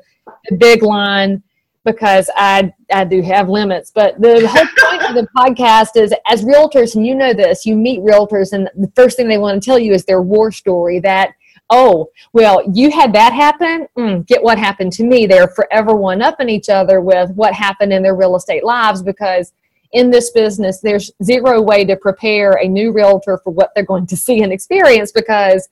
the 0.49 0.55
big 0.55 0.81
line 0.81 1.43
because 1.91 2.29
I 2.35 2.73
I 2.91 3.03
do 3.05 3.21
have 3.21 3.49
limits. 3.49 3.91
But 3.93 4.19
the 4.19 4.47
whole 4.47 4.89
point 4.89 5.09
of 5.09 5.15
the 5.15 5.27
podcast 5.35 6.01
is 6.01 6.13
as 6.27 6.43
realtors, 6.43 6.95
and 6.95 7.05
you 7.05 7.15
know 7.15 7.33
this, 7.33 7.65
you 7.65 7.75
meet 7.75 7.99
realtors, 8.01 8.53
and 8.53 8.69
the 8.75 8.91
first 8.95 9.17
thing 9.17 9.27
they 9.27 9.37
want 9.37 9.61
to 9.61 9.65
tell 9.65 9.79
you 9.79 9.93
is 9.93 10.05
their 10.05 10.21
war 10.21 10.51
story. 10.51 10.99
That 10.99 11.31
oh 11.69 12.09
well, 12.33 12.61
you 12.73 12.91
had 12.91 13.13
that 13.13 13.33
happen. 13.33 13.87
Mm, 13.97 14.25
get 14.25 14.41
what 14.41 14.57
happened 14.57 14.93
to 14.93 15.03
me. 15.03 15.25
They're 15.25 15.49
forever 15.49 15.95
one 15.95 16.21
upping 16.21 16.49
each 16.49 16.69
other 16.69 17.01
with 17.01 17.31
what 17.31 17.53
happened 17.53 17.93
in 17.93 18.03
their 18.03 18.15
real 18.15 18.35
estate 18.35 18.63
lives 18.63 19.01
because 19.01 19.53
in 19.91 20.11
this 20.11 20.29
business, 20.29 20.81
there's 20.81 21.11
zero 21.23 21.61
way 21.61 21.83
to 21.83 21.95
prepare 21.95 22.53
a 22.61 22.67
new 22.67 22.91
realtor 22.91 23.39
for 23.43 23.51
what 23.51 23.71
they're 23.73 23.83
going 23.83 24.05
to 24.07 24.15
see 24.15 24.43
and 24.43 24.53
experience 24.53 25.11
because 25.11 25.67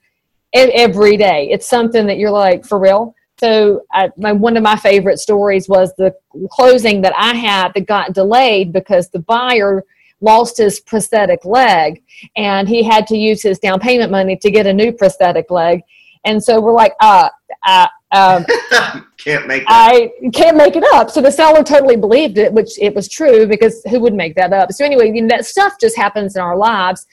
every 0.53 1.17
day 1.17 1.49
it's 1.51 1.69
something 1.69 2.07
that 2.07 2.17
you're 2.17 2.31
like 2.31 2.65
for 2.65 2.79
real 2.79 3.13
so 3.39 3.83
I, 3.91 4.09
my, 4.17 4.31
one 4.31 4.57
of 4.57 4.63
my 4.63 4.75
favorite 4.75 5.19
stories 5.19 5.69
was 5.69 5.93
the 5.97 6.15
closing 6.51 7.01
that 7.01 7.13
I 7.15 7.35
had 7.35 7.73
that 7.75 7.85
got 7.85 8.13
delayed 8.13 8.73
because 8.73 9.09
the 9.09 9.19
buyer 9.19 9.83
lost 10.21 10.57
his 10.57 10.79
prosthetic 10.79 11.45
leg 11.45 12.01
and 12.35 12.67
he 12.67 12.83
had 12.83 13.05
to 13.07 13.17
use 13.17 13.43
his 13.43 13.59
down 13.59 13.79
payment 13.79 14.11
money 14.11 14.35
to 14.37 14.49
get 14.49 14.65
a 14.65 14.73
new 14.73 14.91
prosthetic 14.91 15.51
leg. 15.51 15.81
And 16.25 16.43
so 16.43 16.59
we're 16.59 16.73
like, 16.73 16.93
uh, 16.99 17.29
uh 17.65 17.87
um, 18.11 18.45
can't 19.17 19.47
make. 19.47 19.63
I 19.67 20.11
can't 20.33 20.55
make 20.55 20.75
it 20.75 20.83
up. 20.93 21.09
So 21.11 21.21
the 21.21 21.31
seller 21.31 21.63
totally 21.63 21.97
believed 21.97 22.37
it, 22.37 22.51
which 22.53 22.79
it 22.79 22.95
was 22.95 23.09
true 23.09 23.45
because 23.45 23.81
who 23.89 23.99
would 23.99 24.13
make 24.13 24.35
that 24.35 24.53
up? 24.53 24.71
So 24.71 24.85
anyway, 24.85 25.11
you 25.13 25.21
know, 25.21 25.27
that 25.29 25.45
stuff 25.45 25.73
just 25.79 25.97
happens 25.97 26.35
in 26.35 26.41
our 26.41 26.57
lives. 26.57 27.05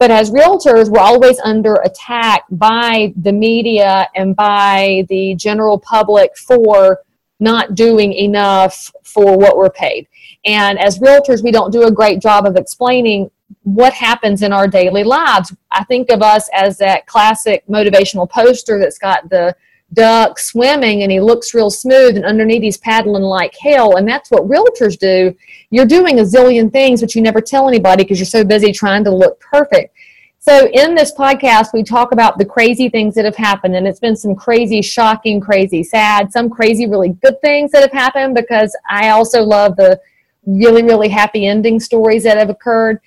But 0.00 0.10
as 0.10 0.30
realtors, 0.30 0.88
we're 0.88 0.98
always 0.98 1.38
under 1.40 1.74
attack 1.74 2.44
by 2.50 3.12
the 3.16 3.32
media 3.32 4.08
and 4.16 4.34
by 4.34 5.04
the 5.10 5.34
general 5.34 5.78
public 5.78 6.38
for 6.38 7.02
not 7.38 7.74
doing 7.74 8.14
enough 8.14 8.90
for 9.04 9.36
what 9.36 9.58
we're 9.58 9.70
paid. 9.70 10.08
And 10.46 10.78
as 10.78 11.00
realtors, 11.00 11.44
we 11.44 11.52
don't 11.52 11.70
do 11.70 11.82
a 11.82 11.92
great 11.92 12.20
job 12.22 12.46
of 12.46 12.56
explaining 12.56 13.30
what 13.64 13.92
happens 13.92 14.40
in 14.42 14.54
our 14.54 14.66
daily 14.66 15.04
lives. 15.04 15.54
I 15.70 15.84
think 15.84 16.10
of 16.10 16.22
us 16.22 16.48
as 16.54 16.78
that 16.78 17.06
classic 17.06 17.66
motivational 17.68 18.28
poster 18.28 18.78
that's 18.78 18.98
got 18.98 19.28
the 19.28 19.54
duck 19.92 20.38
swimming 20.38 21.02
and 21.02 21.10
he 21.10 21.20
looks 21.20 21.54
real 21.54 21.70
smooth 21.70 22.16
and 22.16 22.24
underneath 22.24 22.62
he's 22.62 22.78
paddling 22.78 23.22
like 23.22 23.54
hell. 23.60 23.96
And 23.96 24.06
that's 24.06 24.30
what 24.30 24.48
realtors 24.48 24.98
do. 24.98 25.34
You're 25.70 25.86
doing 25.86 26.20
a 26.20 26.22
zillion 26.22 26.70
things 26.70 27.00
but 27.00 27.14
you 27.14 27.22
never 27.22 27.40
tell 27.40 27.68
anybody 27.68 28.04
because 28.04 28.18
you're 28.18 28.26
so 28.26 28.44
busy 28.44 28.72
trying 28.72 29.04
to 29.04 29.14
look 29.14 29.40
perfect. 29.40 29.94
So 30.42 30.68
in 30.72 30.94
this 30.94 31.12
podcast 31.12 31.74
we 31.74 31.82
talk 31.82 32.12
about 32.12 32.38
the 32.38 32.46
crazy 32.46 32.88
things 32.88 33.14
that 33.14 33.24
have 33.24 33.36
happened 33.36 33.76
and 33.76 33.86
it's 33.86 34.00
been 34.00 34.16
some 34.16 34.34
crazy 34.34 34.80
shocking 34.80 35.38
crazy 35.38 35.82
sad 35.82 36.32
some 36.32 36.48
crazy 36.48 36.86
really 36.86 37.10
good 37.22 37.38
things 37.42 37.70
that 37.72 37.82
have 37.82 37.92
happened 37.92 38.34
because 38.34 38.74
i 38.88 39.10
also 39.10 39.42
love 39.42 39.76
the 39.76 40.00
really 40.46 40.82
really 40.82 41.08
happy 41.08 41.46
ending 41.46 41.78
stories 41.78 42.22
that 42.22 42.38
have 42.38 42.48
occurred 42.48 43.00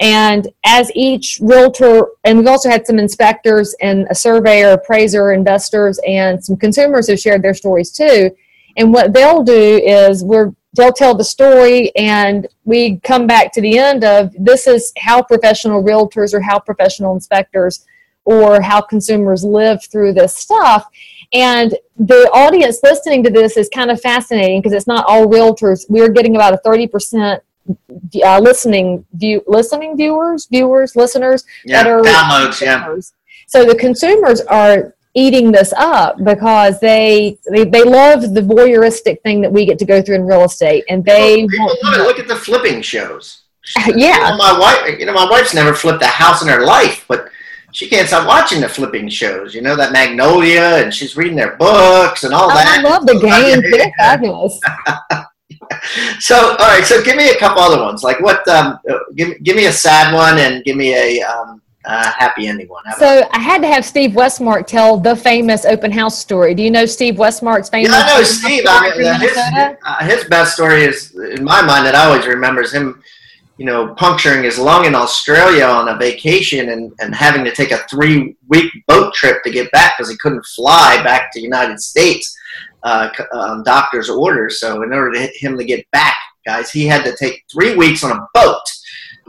and 0.00 0.48
as 0.64 0.92
each 0.94 1.38
realtor, 1.42 2.06
and 2.24 2.38
we've 2.38 2.46
also 2.46 2.70
had 2.70 2.86
some 2.86 2.98
inspectors 2.98 3.74
and 3.80 4.06
a 4.10 4.14
surveyor, 4.14 4.70
appraiser, 4.70 5.32
investors, 5.32 5.98
and 6.06 6.42
some 6.42 6.56
consumers 6.56 7.08
who 7.08 7.16
shared 7.16 7.42
their 7.42 7.54
stories 7.54 7.90
too. 7.90 8.30
And 8.76 8.92
what 8.92 9.12
they'll 9.12 9.42
do 9.42 9.80
is 9.84 10.22
we're 10.22 10.52
they'll 10.76 10.92
tell 10.92 11.14
the 11.14 11.24
story 11.24 11.94
and 11.96 12.46
we 12.64 12.98
come 13.00 13.26
back 13.26 13.52
to 13.52 13.60
the 13.60 13.78
end 13.78 14.04
of 14.04 14.32
this 14.38 14.66
is 14.66 14.92
how 14.98 15.22
professional 15.22 15.82
realtors 15.82 16.32
or 16.34 16.40
how 16.40 16.58
professional 16.58 17.14
inspectors 17.14 17.84
or 18.24 18.60
how 18.60 18.80
consumers 18.80 19.42
live 19.42 19.82
through 19.86 20.12
this 20.12 20.36
stuff 20.36 20.86
and 21.32 21.74
the 21.96 22.30
audience 22.32 22.80
listening 22.82 23.24
to 23.24 23.30
this 23.30 23.56
is 23.56 23.68
kind 23.70 23.90
of 23.90 24.00
fascinating 24.00 24.60
because 24.60 24.74
it's 24.74 24.86
not 24.86 25.06
all 25.08 25.26
realtors 25.26 25.86
we're 25.88 26.10
getting 26.10 26.36
about 26.36 26.54
a 26.54 26.58
30% 26.58 27.40
uh, 28.24 28.38
listening 28.40 29.04
view 29.14 29.42
listening 29.46 29.96
viewers 29.96 30.46
viewers 30.46 30.96
listeners 30.96 31.44
Yeah, 31.64 31.82
that 31.82 31.90
are 31.90 32.00
downloads, 32.00 32.60
yeah. 32.60 32.76
consumers. 32.78 33.12
So 33.46 33.64
the 33.64 33.74
consumers 33.74 34.40
are 34.42 34.94
eating 35.14 35.50
this 35.50 35.72
up 35.76 36.22
because 36.22 36.78
they, 36.80 37.38
they 37.50 37.64
they 37.64 37.82
love 37.82 38.34
the 38.34 38.40
voyeuristic 38.42 39.20
thing 39.22 39.40
that 39.40 39.50
we 39.52 39.64
get 39.66 39.78
to 39.80 39.84
go 39.84 40.00
through 40.02 40.16
in 40.16 40.26
real 40.26 40.44
estate, 40.44 40.84
and 40.88 41.04
they 41.04 41.46
People 41.46 41.66
want 41.66 41.78
love 41.84 41.94
it. 41.94 42.02
Look 42.04 42.18
at 42.18 42.28
the 42.28 42.36
flipping 42.36 42.82
shows. 42.82 43.42
yeah. 43.96 44.30
You 44.30 44.30
know, 44.30 44.36
my 44.36 44.58
wife, 44.58 44.98
you 44.98 45.06
know, 45.06 45.12
my 45.14 45.28
wife's 45.28 45.54
never 45.54 45.74
flipped 45.74 46.02
a 46.02 46.06
house 46.06 46.42
in 46.42 46.48
her 46.48 46.64
life, 46.64 47.04
but 47.08 47.28
she 47.72 47.88
can't 47.88 48.06
stop 48.08 48.26
watching 48.26 48.60
the 48.60 48.68
flipping 48.68 49.08
shows. 49.08 49.54
You 49.54 49.60
know 49.62 49.76
that 49.76 49.92
Magnolia, 49.92 50.76
and 50.82 50.92
she's 50.94 51.16
reading 51.16 51.36
their 51.36 51.56
books 51.56 52.24
and 52.24 52.32
all 52.32 52.50
Oh, 52.50 52.54
that. 52.54 52.78
I 52.78 52.82
love 52.88 53.04
the 53.06 53.18
game. 53.18 53.60
They're 53.70 53.92
fabulous. 53.98 54.58
So, 56.20 56.36
all 56.36 56.68
right. 56.68 56.84
So, 56.84 57.02
give 57.02 57.16
me 57.16 57.30
a 57.30 57.38
couple 57.38 57.62
other 57.62 57.82
ones. 57.82 58.02
Like 58.02 58.20
what? 58.20 58.46
Um, 58.48 58.78
give 59.16 59.42
give 59.42 59.56
me 59.56 59.66
a 59.66 59.72
sad 59.72 60.14
one, 60.14 60.38
and 60.38 60.62
give 60.64 60.76
me 60.76 60.94
a 60.94 61.22
um, 61.22 61.62
uh, 61.88 62.12
happy 62.12 62.46
ending 62.46 62.68
one. 62.68 62.84
So 62.98 63.26
I 63.32 63.38
had 63.38 63.62
to 63.62 63.68
have 63.68 63.84
Steve 63.84 64.10
Westmark 64.10 64.66
tell 64.66 64.98
the 64.98 65.16
famous 65.16 65.64
open 65.64 65.90
house 65.90 66.18
story. 66.18 66.54
Do 66.54 66.62
you 66.62 66.70
know 66.70 66.86
Steve 66.86 67.14
Westmark's 67.14 67.70
famous? 67.70 67.90
yeah, 67.90 68.02
I 68.04 68.18
know 68.18 68.22
Steve. 68.22 68.64
I 68.68 68.96
mean, 68.96 69.06
uh, 69.06 69.18
his, 69.18 69.36
uh, 69.36 70.04
his 70.04 70.24
best 70.24 70.54
story 70.54 70.84
is, 70.84 71.14
in 71.14 71.44
my 71.44 71.62
mind, 71.62 71.86
that 71.86 71.94
I 71.94 72.06
always 72.06 72.26
remember 72.26 72.60
is 72.60 72.72
him, 72.72 73.02
you 73.56 73.64
know, 73.64 73.94
puncturing 73.94 74.44
his 74.44 74.58
lung 74.58 74.84
in 74.84 74.94
Australia 74.94 75.64
on 75.64 75.88
a 75.88 75.96
vacation 75.96 76.68
and, 76.68 76.92
and 77.00 77.14
having 77.14 77.44
to 77.44 77.54
take 77.54 77.70
a 77.70 77.78
three 77.90 78.36
week 78.48 78.70
boat 78.86 79.14
trip 79.14 79.42
to 79.44 79.50
get 79.50 79.70
back 79.72 79.96
because 79.96 80.10
he 80.10 80.16
couldn't 80.18 80.44
fly 80.44 81.00
back 81.02 81.32
to 81.32 81.38
the 81.38 81.44
United 81.44 81.80
States 81.80 82.36
uh, 82.82 83.08
on 83.32 83.62
doctor's 83.64 84.08
orders. 84.10 84.60
So, 84.60 84.82
in 84.82 84.92
order 84.92 85.12
to 85.12 85.26
him 85.38 85.56
to 85.58 85.64
get 85.64 85.88
back, 85.90 86.16
guys, 86.46 86.70
he 86.70 86.86
had 86.86 87.04
to 87.04 87.16
take 87.16 87.44
three 87.52 87.74
weeks 87.76 88.04
on 88.04 88.12
a 88.12 88.26
boat 88.34 88.62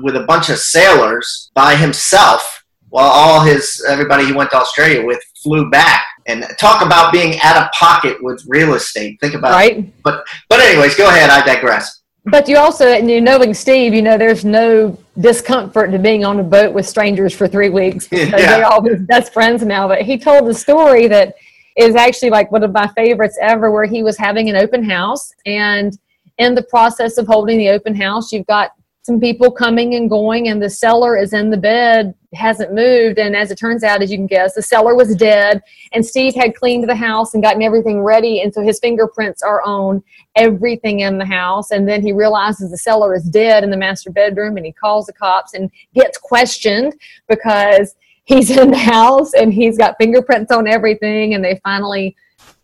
with 0.01 0.15
a 0.15 0.23
bunch 0.23 0.49
of 0.49 0.57
sailors 0.59 1.51
by 1.53 1.75
himself 1.75 2.63
while 2.89 3.07
all 3.09 3.41
his 3.41 3.83
everybody 3.87 4.25
he 4.25 4.31
went 4.31 4.49
to 4.51 4.57
Australia 4.57 5.05
with 5.05 5.21
flew 5.43 5.69
back. 5.69 6.03
And 6.27 6.45
talk 6.59 6.85
about 6.85 7.11
being 7.11 7.39
out 7.41 7.57
of 7.57 7.71
pocket 7.71 8.17
with 8.21 8.43
real 8.47 8.75
estate. 8.75 9.19
Think 9.19 9.33
about 9.33 9.51
Right. 9.51 9.91
but 10.03 10.23
but 10.47 10.59
anyways, 10.59 10.95
go 10.95 11.07
ahead. 11.07 11.31
I 11.31 11.43
digress. 11.43 12.01
But 12.25 12.47
you 12.47 12.57
also, 12.57 12.85
and 12.87 13.09
you 13.09 13.19
knowing 13.19 13.55
Steve, 13.55 13.95
you 13.95 14.03
know 14.03 14.15
there's 14.15 14.45
no 14.45 14.95
discomfort 15.19 15.91
to 15.91 15.97
being 15.97 16.23
on 16.25 16.39
a 16.39 16.43
boat 16.43 16.71
with 16.73 16.87
strangers 16.87 17.33
for 17.33 17.47
three 17.47 17.69
weeks. 17.69 18.07
because 18.09 18.29
Yeah. 18.29 18.57
They're 18.57 18.65
all 18.65 18.83
his 18.83 18.99
best 19.07 19.33
friends 19.33 19.63
now. 19.63 19.87
But 19.87 20.03
he 20.03 20.19
told 20.19 20.47
the 20.47 20.53
story 20.53 21.07
that 21.07 21.33
is 21.79 21.95
actually 21.95 22.29
like 22.29 22.51
one 22.51 22.63
of 22.63 22.73
my 22.73 22.87
favorites 22.89 23.37
ever, 23.41 23.71
where 23.71 23.85
he 23.85 24.03
was 24.03 24.17
having 24.17 24.49
an 24.49 24.55
open 24.57 24.83
house, 24.83 25.31
and 25.45 25.97
in 26.37 26.53
the 26.53 26.63
process 26.63 27.17
of 27.17 27.25
holding 27.25 27.57
the 27.57 27.69
open 27.69 27.95
house, 27.95 28.31
you've 28.31 28.47
got 28.47 28.71
some 29.03 29.19
people 29.19 29.49
coming 29.49 29.95
and 29.95 30.09
going, 30.09 30.49
and 30.49 30.61
the 30.61 30.69
seller 30.69 31.17
is 31.17 31.31
in 31.31 31.49
the 31.49 31.57
bed, 31.57 32.13
hasn't 32.33 32.73
moved, 32.73 33.17
and 33.17 33.33
as 33.35 33.49
it 33.49 33.57
turns 33.57 33.83
out, 33.83 34.01
as 34.01 34.11
you 34.11 34.17
can 34.17 34.27
guess, 34.27 34.55
the 34.55 34.61
seller 34.61 34.93
was 34.93 35.15
dead, 35.15 35.61
and 35.93 36.05
Steve 36.05 36.35
had 36.35 36.53
cleaned 36.53 36.87
the 36.87 36.95
house 36.95 37.33
and 37.33 37.41
gotten 37.41 37.63
everything 37.63 38.01
ready, 38.01 38.41
and 38.41 38.53
so 38.53 38.61
his 38.61 38.79
fingerprints 38.79 39.41
are 39.41 39.61
on 39.63 40.03
everything 40.35 41.01
in 41.01 41.17
the 41.17 41.25
house 41.25 41.71
and 41.71 41.87
then 41.87 42.01
he 42.01 42.13
realizes 42.13 42.71
the 42.71 42.77
seller 42.77 43.13
is 43.13 43.23
dead 43.25 43.63
in 43.63 43.69
the 43.69 43.77
master 43.77 44.09
bedroom 44.09 44.55
and 44.55 44.65
he 44.65 44.71
calls 44.71 45.05
the 45.05 45.13
cops 45.13 45.53
and 45.53 45.69
gets 45.93 46.17
questioned 46.17 46.93
because 47.27 47.95
he's 48.29 48.49
in 48.57 48.71
the 48.71 48.77
house 48.77 49.33
and 49.33 49.53
he's 49.53 49.77
got 49.77 49.95
fingerprints 49.99 50.51
on 50.51 50.67
everything 50.67 51.33
and 51.33 51.43
they 51.43 51.59
finally 51.63 52.15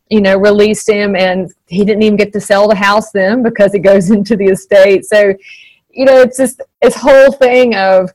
you 0.09 0.22
know 0.22 0.38
released 0.38 0.88
him 0.88 1.16
and 1.16 1.51
he 1.68 1.84
didn't 1.84 2.03
even 2.03 2.16
get 2.16 2.32
to 2.32 2.39
sell 2.39 2.68
the 2.68 2.76
house 2.76 3.11
then 3.11 3.41
because 3.41 3.74
it 3.74 3.80
goes 3.80 4.11
into 4.18 4.38
the 4.38 4.45
estate 4.45 5.03
so 5.03 5.34
you 5.89 6.05
know 6.05 6.22
it's 6.22 6.38
just 6.38 6.61
this 6.82 6.95
whole 6.95 7.32
thing 7.32 7.76
of 7.76 8.11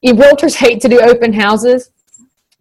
you 0.00 0.14
realtors 0.14 0.54
hate 0.54 0.80
to 0.80 0.88
do 0.88 1.00
open 1.00 1.32
houses 1.32 1.90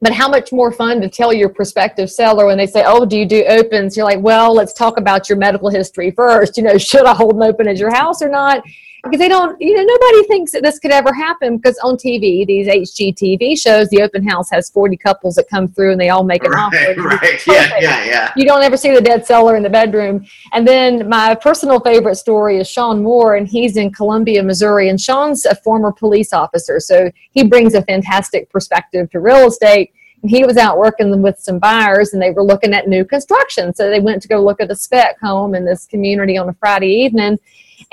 but 0.03 0.13
how 0.13 0.27
much 0.27 0.51
more 0.51 0.71
fun 0.71 0.99
to 0.99 1.07
tell 1.07 1.31
your 1.31 1.47
prospective 1.47 2.09
seller 2.09 2.47
when 2.47 2.57
they 2.57 2.65
say, 2.65 2.83
"Oh, 2.83 3.05
do 3.05 3.15
you 3.15 3.27
do 3.27 3.45
opens?" 3.45 3.95
You're 3.95 4.07
like, 4.07 4.19
"Well, 4.19 4.51
let's 4.51 4.73
talk 4.73 4.97
about 4.97 5.29
your 5.29 5.37
medical 5.37 5.69
history 5.69 6.09
first. 6.09 6.57
You 6.57 6.63
know, 6.63 6.77
should 6.79 7.05
I 7.05 7.13
hold 7.13 7.35
an 7.35 7.43
open 7.43 7.67
at 7.67 7.77
your 7.77 7.93
house 7.93 8.19
or 8.19 8.27
not?" 8.27 8.63
Because 9.03 9.19
they 9.19 9.29
don't, 9.29 9.59
you 9.59 9.75
know, 9.75 9.83
nobody 9.83 10.27
thinks 10.27 10.51
that 10.51 10.61
this 10.61 10.77
could 10.77 10.91
ever 10.91 11.11
happen. 11.13 11.57
Because 11.57 11.77
on 11.79 11.95
TV, 11.95 12.45
these 12.45 12.67
HGTV 12.67 13.59
shows, 13.59 13.89
the 13.89 14.01
open 14.03 14.27
house 14.27 14.49
has 14.51 14.69
40 14.69 14.95
couples 14.97 15.35
that 15.35 15.49
come 15.49 15.67
through 15.67 15.93
and 15.93 16.01
they 16.01 16.09
all 16.09 16.23
make 16.23 16.43
an 16.43 16.53
offer. 16.53 16.75
Right, 16.75 16.97
right. 17.21 17.47
Yeah, 17.47 17.79
yeah, 17.79 18.05
yeah. 18.05 18.33
You 18.35 18.45
don't 18.45 18.61
ever 18.61 18.77
see 18.77 18.93
the 18.93 19.01
dead 19.01 19.25
seller 19.25 19.55
in 19.55 19.63
the 19.63 19.69
bedroom. 19.69 20.25
And 20.53 20.67
then 20.67 21.09
my 21.09 21.33
personal 21.33 21.79
favorite 21.79 22.15
story 22.15 22.59
is 22.59 22.69
Sean 22.69 23.01
Moore, 23.01 23.35
and 23.35 23.47
he's 23.47 23.75
in 23.75 23.91
Columbia, 23.91 24.43
Missouri. 24.43 24.89
And 24.89 25.01
Sean's 25.01 25.45
a 25.45 25.55
former 25.55 25.91
police 25.91 26.31
officer, 26.31 26.79
so 26.79 27.11
he 27.31 27.43
brings 27.43 27.73
a 27.73 27.81
fantastic 27.83 28.49
perspective 28.49 29.09
to 29.11 29.19
real 29.19 29.47
estate. 29.47 29.93
And 30.21 30.29
he 30.29 30.43
was 30.43 30.57
out 30.57 30.77
working 30.77 31.21
with 31.23 31.39
some 31.39 31.57
buyers, 31.57 32.13
and 32.13 32.21
they 32.21 32.31
were 32.31 32.43
looking 32.43 32.73
at 32.73 32.87
new 32.87 33.03
construction. 33.03 33.73
So 33.73 33.89
they 33.89 33.99
went 33.99 34.21
to 34.21 34.27
go 34.27 34.43
look 34.43 34.61
at 34.61 34.69
a 34.69 34.75
spec 34.75 35.19
home 35.19 35.55
in 35.55 35.65
this 35.65 35.87
community 35.87 36.37
on 36.37 36.49
a 36.49 36.53
Friday 36.53 36.91
evening. 37.03 37.39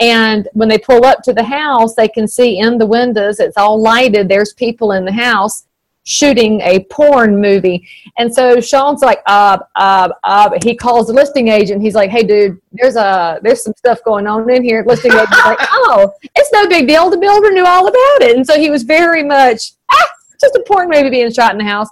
And 0.01 0.49
when 0.53 0.69
they 0.69 0.79
pull 0.79 1.05
up 1.05 1.23
to 1.25 1.33
the 1.33 1.43
house, 1.43 1.95
they 1.95 2.09
can 2.09 2.29
see 2.29 2.59
in 2.59 2.79
the 2.79 2.87
windows, 2.87 3.41
it's 3.41 3.57
all 3.57 3.81
lighted, 3.81 4.29
there's 4.29 4.53
people 4.55 4.93
in 4.93 5.05
the 5.05 5.13
house 5.13 5.65
shooting 6.09 6.61
a 6.63 6.85
porn 6.85 7.39
movie. 7.39 7.87
And 8.17 8.35
so 8.35 8.61
Sean's 8.61 9.03
like, 9.03 9.21
uh, 9.27 9.59
uh, 9.77 10.09
uh, 10.25 10.51
he 10.65 10.75
calls 10.75 11.09
the 11.09 11.13
listing 11.13 11.49
agent. 11.49 11.83
He's 11.83 11.95
like, 11.95 12.09
hey, 12.09 12.23
dude, 12.23 12.59
there's 12.73 12.97
a 12.97 13.39
there's 13.43 13.63
some 13.63 13.75
stuff 13.77 13.99
going 14.05 14.27
on 14.27 14.49
in 14.51 14.65
here. 14.65 14.83
Listing 14.87 15.13
agent's 15.13 15.45
like, 15.45 15.59
oh, 15.73 16.11
it's 16.35 16.51
no 16.53 16.67
big 16.67 16.89
deal. 16.89 17.11
The 17.11 17.19
builder 17.19 17.51
knew 17.51 17.67
all 17.67 17.87
about 17.87 18.23
it. 18.23 18.37
And 18.37 18.47
so 18.47 18.59
he 18.59 18.71
was 18.71 18.85
very 18.85 19.23
much, 19.23 19.73
ah, 19.91 20.09
just 20.41 20.55
a 20.55 20.65
porn 20.67 20.89
movie 20.89 21.11
being 21.11 21.31
shot 21.31 21.53
in 21.53 21.59
the 21.59 21.65
house. 21.65 21.89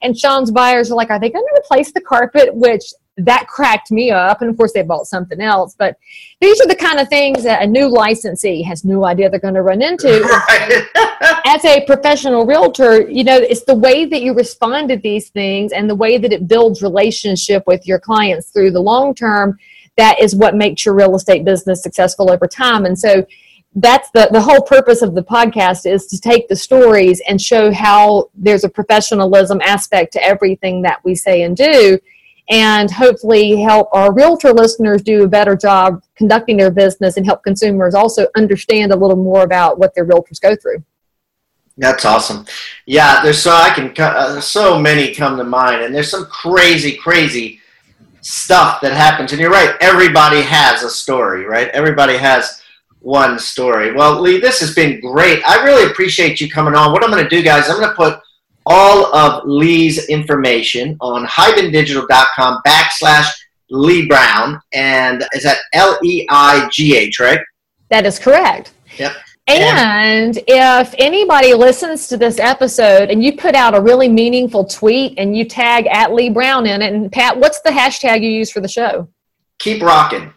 And 0.00 0.16
Sean's 0.16 0.50
buyers 0.50 0.90
are 0.90 0.94
like, 0.94 1.10
are 1.10 1.20
they 1.20 1.28
going 1.28 1.44
to 1.44 1.60
replace 1.60 1.92
the 1.92 2.00
carpet? 2.00 2.54
Which 2.54 2.84
that 3.18 3.46
cracked 3.48 3.90
me 3.90 4.10
up. 4.10 4.40
And 4.40 4.50
of 4.50 4.56
course, 4.56 4.72
they 4.72 4.82
bought 4.82 5.06
something 5.06 5.40
else. 5.40 5.74
But 5.76 5.96
these 6.40 6.60
are 6.60 6.66
the 6.66 6.76
kind 6.76 7.00
of 7.00 7.08
things 7.08 7.42
that 7.42 7.62
a 7.62 7.66
new 7.66 7.88
licensee 7.88 8.62
has 8.62 8.84
no 8.84 9.04
idea 9.04 9.28
they're 9.28 9.40
going 9.40 9.54
to 9.54 9.62
run 9.62 9.82
into 9.82 10.08
Right. 10.48 11.40
as 11.46 11.64
a 11.64 11.84
professional 11.84 12.46
realtor, 12.46 13.02
you 13.10 13.24
know, 13.24 13.36
it's 13.36 13.64
the 13.64 13.74
way 13.74 14.04
that 14.04 14.22
you 14.22 14.34
respond 14.34 14.88
to 14.90 14.96
these 14.96 15.30
things 15.30 15.72
and 15.72 15.90
the 15.90 15.94
way 15.94 16.18
that 16.18 16.32
it 16.32 16.48
builds 16.48 16.82
relationship 16.82 17.64
with 17.66 17.86
your 17.86 17.98
clients 17.98 18.50
through 18.50 18.70
the 18.70 18.80
long 18.80 19.14
term 19.14 19.58
that 19.96 20.20
is 20.20 20.36
what 20.36 20.54
makes 20.54 20.86
your 20.86 20.94
real 20.94 21.16
estate 21.16 21.44
business 21.44 21.82
successful 21.82 22.30
over 22.30 22.46
time. 22.46 22.86
And 22.86 22.96
so 22.96 23.26
that's 23.74 24.10
the 24.12 24.28
the 24.32 24.40
whole 24.40 24.62
purpose 24.62 25.02
of 25.02 25.14
the 25.14 25.22
podcast 25.22 25.90
is 25.90 26.06
to 26.06 26.18
take 26.18 26.48
the 26.48 26.56
stories 26.56 27.20
and 27.28 27.40
show 27.40 27.72
how 27.72 28.30
there's 28.34 28.64
a 28.64 28.68
professionalism 28.68 29.60
aspect 29.62 30.12
to 30.14 30.24
everything 30.24 30.82
that 30.82 31.04
we 31.04 31.14
say 31.14 31.42
and 31.42 31.56
do 31.56 31.98
and 32.48 32.90
hopefully 32.90 33.60
help 33.60 33.88
our 33.92 34.12
realtor 34.12 34.52
listeners 34.52 35.02
do 35.02 35.24
a 35.24 35.28
better 35.28 35.54
job 35.54 36.02
conducting 36.16 36.56
their 36.56 36.70
business 36.70 37.16
and 37.16 37.26
help 37.26 37.42
consumers 37.42 37.94
also 37.94 38.26
understand 38.36 38.92
a 38.92 38.96
little 38.96 39.16
more 39.16 39.42
about 39.42 39.78
what 39.78 39.94
their 39.94 40.06
realtors 40.06 40.40
go 40.40 40.56
through. 40.56 40.82
That's 41.76 42.04
awesome. 42.04 42.44
Yeah, 42.86 43.22
there's 43.22 43.40
so 43.40 43.52
I 43.52 43.70
can 43.70 43.94
uh, 43.96 44.40
so 44.40 44.80
many 44.80 45.14
come 45.14 45.36
to 45.36 45.44
mind, 45.44 45.82
and 45.82 45.94
there's 45.94 46.10
some 46.10 46.26
crazy, 46.26 46.96
crazy 46.96 47.60
stuff 48.20 48.80
that 48.80 48.92
happens. 48.92 49.30
And 49.30 49.40
you're 49.40 49.50
right, 49.50 49.76
everybody 49.80 50.42
has 50.42 50.82
a 50.82 50.90
story, 50.90 51.44
right? 51.44 51.68
Everybody 51.68 52.16
has 52.16 52.62
one 52.98 53.38
story. 53.38 53.92
Well, 53.92 54.20
Leigh, 54.20 54.40
this 54.40 54.58
has 54.58 54.74
been 54.74 55.00
great. 55.00 55.40
I 55.46 55.62
really 55.62 55.88
appreciate 55.88 56.40
you 56.40 56.50
coming 56.50 56.74
on. 56.74 56.90
What 56.90 57.04
I'm 57.04 57.10
going 57.10 57.22
to 57.22 57.30
do, 57.30 57.42
guys, 57.42 57.70
I'm 57.70 57.76
going 57.76 57.90
to 57.90 57.94
put 57.94 58.20
all 58.68 59.14
of 59.14 59.42
Leigh's 59.44 60.08
information 60.08 60.96
on 61.00 61.26
hibandigital.com 61.26 62.60
backslash 62.66 63.26
Leigh 63.70 64.06
Brown, 64.06 64.60
and 64.72 65.24
is 65.32 65.42
that 65.42 65.58
L 65.72 65.98
E 66.04 66.26
I 66.30 66.68
G 66.70 66.96
H, 66.96 67.18
right? 67.18 67.40
That 67.90 68.06
is 68.06 68.18
correct. 68.18 68.72
Yep. 68.98 69.12
And 69.46 70.38
if 70.46 70.94
anybody 70.98 71.54
listens 71.54 72.06
to 72.08 72.18
this 72.18 72.38
episode 72.38 73.10
and 73.10 73.24
you 73.24 73.34
put 73.34 73.54
out 73.54 73.74
a 73.74 73.80
really 73.80 74.08
meaningful 74.08 74.66
tweet 74.66 75.14
and 75.16 75.34
you 75.34 75.46
tag 75.46 75.86
at 75.86 76.12
Leigh 76.12 76.28
Brown 76.28 76.66
in 76.66 76.82
it, 76.82 76.92
and 76.92 77.10
Pat, 77.10 77.38
what's 77.38 77.60
the 77.62 77.70
hashtag 77.70 78.22
you 78.22 78.30
use 78.30 78.50
for 78.50 78.60
the 78.60 78.68
show? 78.68 79.08
Keep 79.58 79.82
rocking. 79.82 80.34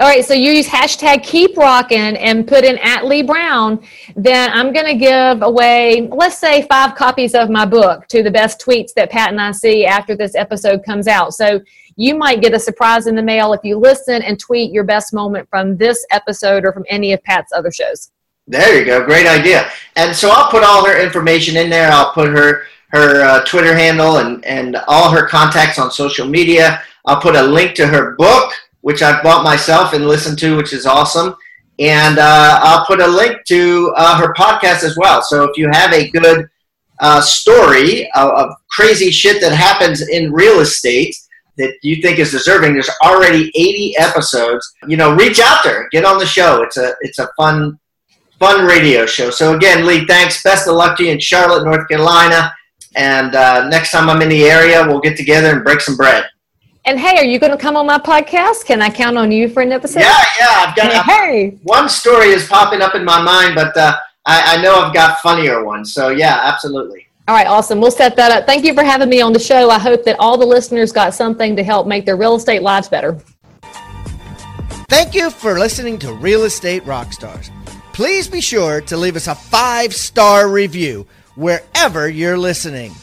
All 0.00 0.06
right, 0.06 0.24
so 0.24 0.32
you 0.32 0.52
use 0.52 0.68
hashtag 0.68 1.24
keep 1.24 1.56
rocking 1.56 1.98
and 1.98 2.46
put 2.46 2.64
in 2.64 2.78
at 2.78 3.06
Leigh 3.06 3.22
Brown, 3.22 3.82
then 4.14 4.48
I'm 4.52 4.72
going 4.72 4.86
to 4.86 4.94
give 4.94 5.42
away, 5.42 6.08
let's 6.12 6.38
say, 6.38 6.62
five 6.68 6.94
copies 6.94 7.34
of 7.34 7.50
my 7.50 7.66
book 7.66 8.06
to 8.08 8.22
the 8.22 8.30
best 8.30 8.60
tweets 8.60 8.94
that 8.94 9.10
Pat 9.10 9.30
and 9.30 9.40
I 9.40 9.50
see 9.50 9.84
after 9.84 10.14
this 10.14 10.36
episode 10.36 10.84
comes 10.84 11.08
out. 11.08 11.34
So 11.34 11.60
you 11.96 12.16
might 12.16 12.40
get 12.40 12.54
a 12.54 12.60
surprise 12.60 13.08
in 13.08 13.16
the 13.16 13.22
mail 13.24 13.52
if 13.54 13.60
you 13.64 13.76
listen 13.76 14.22
and 14.22 14.38
tweet 14.38 14.70
your 14.70 14.84
best 14.84 15.12
moment 15.12 15.48
from 15.50 15.76
this 15.76 16.06
episode 16.12 16.64
or 16.64 16.72
from 16.72 16.84
any 16.88 17.12
of 17.12 17.20
Pat's 17.24 17.52
other 17.52 17.72
shows. 17.72 18.12
There 18.46 18.78
you 18.78 18.84
go. 18.84 19.04
Great 19.04 19.26
idea. 19.26 19.68
And 19.96 20.14
so 20.14 20.30
I'll 20.30 20.48
put 20.48 20.62
all 20.62 20.86
her 20.86 21.02
information 21.02 21.56
in 21.56 21.68
there. 21.68 21.90
I'll 21.90 22.12
put 22.12 22.28
her 22.28 22.62
her 22.90 23.22
uh, 23.22 23.44
Twitter 23.44 23.74
handle 23.76 24.18
and 24.18 24.44
and 24.44 24.76
all 24.86 25.10
her 25.10 25.26
contacts 25.26 25.78
on 25.78 25.90
social 25.90 26.26
media. 26.26 26.82
I'll 27.04 27.20
put 27.20 27.34
a 27.34 27.42
link 27.42 27.74
to 27.74 27.86
her 27.86 28.14
book, 28.14 28.52
which 28.80 29.02
I've 29.02 29.22
bought 29.22 29.44
myself 29.44 29.92
and 29.92 30.06
listened 30.06 30.38
to, 30.40 30.56
which 30.56 30.72
is 30.72 30.86
awesome. 30.86 31.34
And 31.78 32.18
uh, 32.18 32.60
I'll 32.62 32.86
put 32.86 33.00
a 33.00 33.06
link 33.06 33.44
to 33.46 33.92
uh, 33.96 34.18
her 34.18 34.34
podcast 34.34 34.82
as 34.82 34.96
well. 34.96 35.22
So 35.22 35.44
if 35.44 35.56
you 35.56 35.68
have 35.72 35.92
a 35.92 36.10
good 36.10 36.48
uh, 37.00 37.20
story 37.20 38.10
of, 38.12 38.30
of, 38.30 38.50
crazy 38.70 39.10
shit 39.10 39.40
that 39.40 39.52
happens 39.52 40.08
in 40.08 40.32
real 40.32 40.60
estate 40.60 41.14
that 41.56 41.74
you 41.82 42.02
think 42.02 42.18
is 42.18 42.32
deserving, 42.32 42.72
there's 42.72 42.90
already 43.04 43.52
80 43.54 43.96
episodes. 43.98 44.72
You 44.86 44.96
know, 44.96 45.14
reach 45.14 45.40
out 45.40 45.62
there, 45.62 45.88
get 45.90 46.04
on 46.04 46.18
the 46.18 46.26
show. 46.26 46.62
It's 46.62 46.76
a 46.76 46.94
it's 47.00 47.18
a 47.18 47.28
fun 47.36 47.78
fun 48.38 48.66
radio 48.66 49.06
show. 49.06 49.30
So 49.30 49.54
again, 49.54 49.86
Leigh, 49.86 50.06
thanks. 50.06 50.42
Best 50.42 50.68
of 50.68 50.74
luck 50.74 50.96
to 50.98 51.04
you 51.04 51.12
in 51.12 51.20
Charlotte, 51.20 51.64
North 51.64 51.88
Carolina. 51.88 52.52
And 52.96 53.34
uh, 53.34 53.68
next 53.68 53.90
time 53.90 54.08
I'm 54.08 54.22
in 54.22 54.28
the 54.28 54.44
area, 54.44 54.84
we'll 54.86 55.00
get 55.00 55.16
together 55.16 55.50
and 55.50 55.64
break 55.64 55.80
some 55.80 55.96
bread. 55.96 56.24
And 56.88 56.98
hey, 56.98 57.18
are 57.18 57.24
you 57.24 57.38
going 57.38 57.52
to 57.52 57.58
come 57.58 57.76
on 57.76 57.84
my 57.84 57.98
podcast? 57.98 58.64
Can 58.64 58.80
I 58.80 58.88
count 58.88 59.18
on 59.18 59.30
you 59.30 59.50
for 59.50 59.62
an 59.62 59.72
episode? 59.72 60.00
Yeah, 60.00 60.24
yeah. 60.40 60.64
I've 60.66 60.74
got 60.74 61.04
hey. 61.04 61.58
one 61.62 61.86
story 61.86 62.28
is 62.28 62.46
popping 62.46 62.80
up 62.80 62.94
in 62.94 63.04
my 63.04 63.20
mind, 63.20 63.56
but 63.56 63.76
uh, 63.76 63.98
I, 64.24 64.56
I 64.56 64.62
know 64.62 64.74
I've 64.74 64.94
got 64.94 65.20
funnier 65.20 65.62
ones. 65.62 65.92
So 65.92 66.08
yeah, 66.08 66.40
absolutely. 66.44 67.06
All 67.28 67.34
right, 67.34 67.46
awesome. 67.46 67.78
We'll 67.78 67.90
set 67.90 68.16
that 68.16 68.32
up. 68.32 68.46
Thank 68.46 68.64
you 68.64 68.72
for 68.72 68.82
having 68.82 69.10
me 69.10 69.20
on 69.20 69.34
the 69.34 69.38
show. 69.38 69.68
I 69.68 69.78
hope 69.78 70.02
that 70.04 70.16
all 70.18 70.38
the 70.38 70.46
listeners 70.46 70.90
got 70.90 71.12
something 71.12 71.54
to 71.56 71.62
help 71.62 71.86
make 71.86 72.06
their 72.06 72.16
real 72.16 72.36
estate 72.36 72.62
lives 72.62 72.88
better. 72.88 73.18
Thank 74.88 75.14
you 75.14 75.28
for 75.28 75.58
listening 75.58 75.98
to 75.98 76.14
Real 76.14 76.44
Estate 76.44 76.84
Rockstars. 76.84 77.50
Please 77.92 78.28
be 78.28 78.40
sure 78.40 78.80
to 78.80 78.96
leave 78.96 79.16
us 79.16 79.26
a 79.26 79.34
five 79.34 79.94
star 79.94 80.48
review 80.48 81.06
wherever 81.34 82.08
you're 82.08 82.38
listening. 82.38 82.94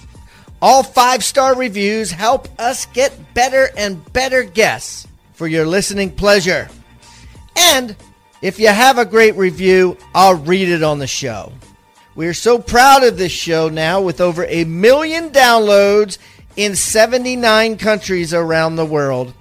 All 0.66 0.82
five 0.82 1.24
star 1.24 1.56
reviews 1.56 2.10
help 2.10 2.48
us 2.60 2.88
get 2.88 3.36
better 3.36 3.70
and 3.78 4.04
better 4.14 4.42
guests 4.42 5.06
for 5.34 5.46
your 5.46 5.64
listening 5.64 6.10
pleasure. 6.10 6.70
And 7.56 7.96
if 8.42 8.58
you 8.58 8.70
have 8.70 8.98
a 8.98 9.06
great 9.06 9.36
review, 9.36 9.96
I'll 10.16 10.34
read 10.34 10.70
it 10.70 10.82
on 10.82 10.98
the 10.98 11.06
show. 11.06 11.54
We 12.16 12.26
are 12.26 12.34
so 12.34 12.58
proud 12.58 13.04
of 13.04 13.20
this 13.20 13.32
show 13.32 13.70
now 13.70 14.02
with 14.02 14.20
over 14.20 14.44
a 14.46 14.64
million 14.64 15.30
downloads 15.30 16.18
in 16.56 16.76
79 16.76 17.78
countries 17.78 18.34
around 18.34 18.76
the 18.76 18.88
world. 18.88 19.36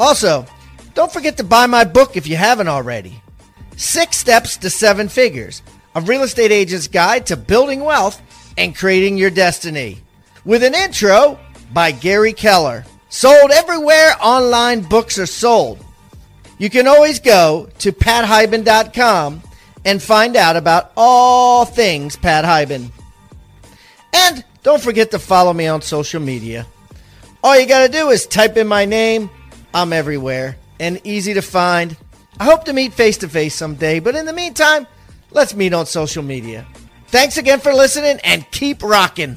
Also, 0.00 0.46
don't 0.94 1.12
forget 1.12 1.36
to 1.36 1.44
buy 1.44 1.66
my 1.66 1.84
book 1.84 2.16
if 2.16 2.26
you 2.26 2.34
haven't 2.34 2.66
already 2.66 3.22
Six 3.76 4.16
Steps 4.16 4.56
to 4.56 4.68
Seven 4.68 5.08
Figures, 5.08 5.62
a 5.94 6.00
real 6.00 6.24
estate 6.24 6.50
agent's 6.50 6.88
guide 6.88 7.24
to 7.26 7.36
building 7.36 7.84
wealth 7.84 8.20
and 8.58 8.74
creating 8.74 9.16
your 9.16 9.30
destiny 9.30 10.00
with 10.44 10.62
an 10.62 10.74
intro 10.74 11.38
by 11.72 11.90
Gary 11.92 12.32
Keller. 12.32 12.84
Sold 13.08 13.50
everywhere 13.50 14.14
online 14.20 14.82
books 14.82 15.18
are 15.18 15.26
sold. 15.26 15.84
You 16.58 16.70
can 16.70 16.86
always 16.86 17.20
go 17.20 17.68
to 17.78 17.92
pathiban.com 17.92 19.42
and 19.84 20.02
find 20.02 20.36
out 20.36 20.56
about 20.56 20.92
all 20.96 21.64
things 21.64 22.16
Pat 22.16 22.44
Hiban. 22.44 22.90
And 24.12 24.44
don't 24.62 24.82
forget 24.82 25.10
to 25.10 25.18
follow 25.18 25.52
me 25.52 25.66
on 25.66 25.82
social 25.82 26.20
media. 26.20 26.66
All 27.42 27.58
you 27.58 27.66
got 27.66 27.86
to 27.86 27.92
do 27.92 28.10
is 28.10 28.26
type 28.26 28.56
in 28.56 28.66
my 28.66 28.84
name. 28.84 29.28
I'm 29.74 29.92
everywhere 29.92 30.56
and 30.80 31.00
easy 31.04 31.34
to 31.34 31.42
find. 31.42 31.96
I 32.38 32.44
hope 32.44 32.64
to 32.64 32.72
meet 32.72 32.94
face 32.94 33.18
to 33.18 33.28
face 33.28 33.54
someday, 33.54 34.00
but 34.00 34.16
in 34.16 34.26
the 34.26 34.32
meantime, 34.32 34.86
let's 35.30 35.54
meet 35.54 35.74
on 35.74 35.86
social 35.86 36.22
media. 36.22 36.66
Thanks 37.08 37.36
again 37.36 37.60
for 37.60 37.72
listening 37.72 38.18
and 38.24 38.50
keep 38.50 38.82
rocking. 38.82 39.36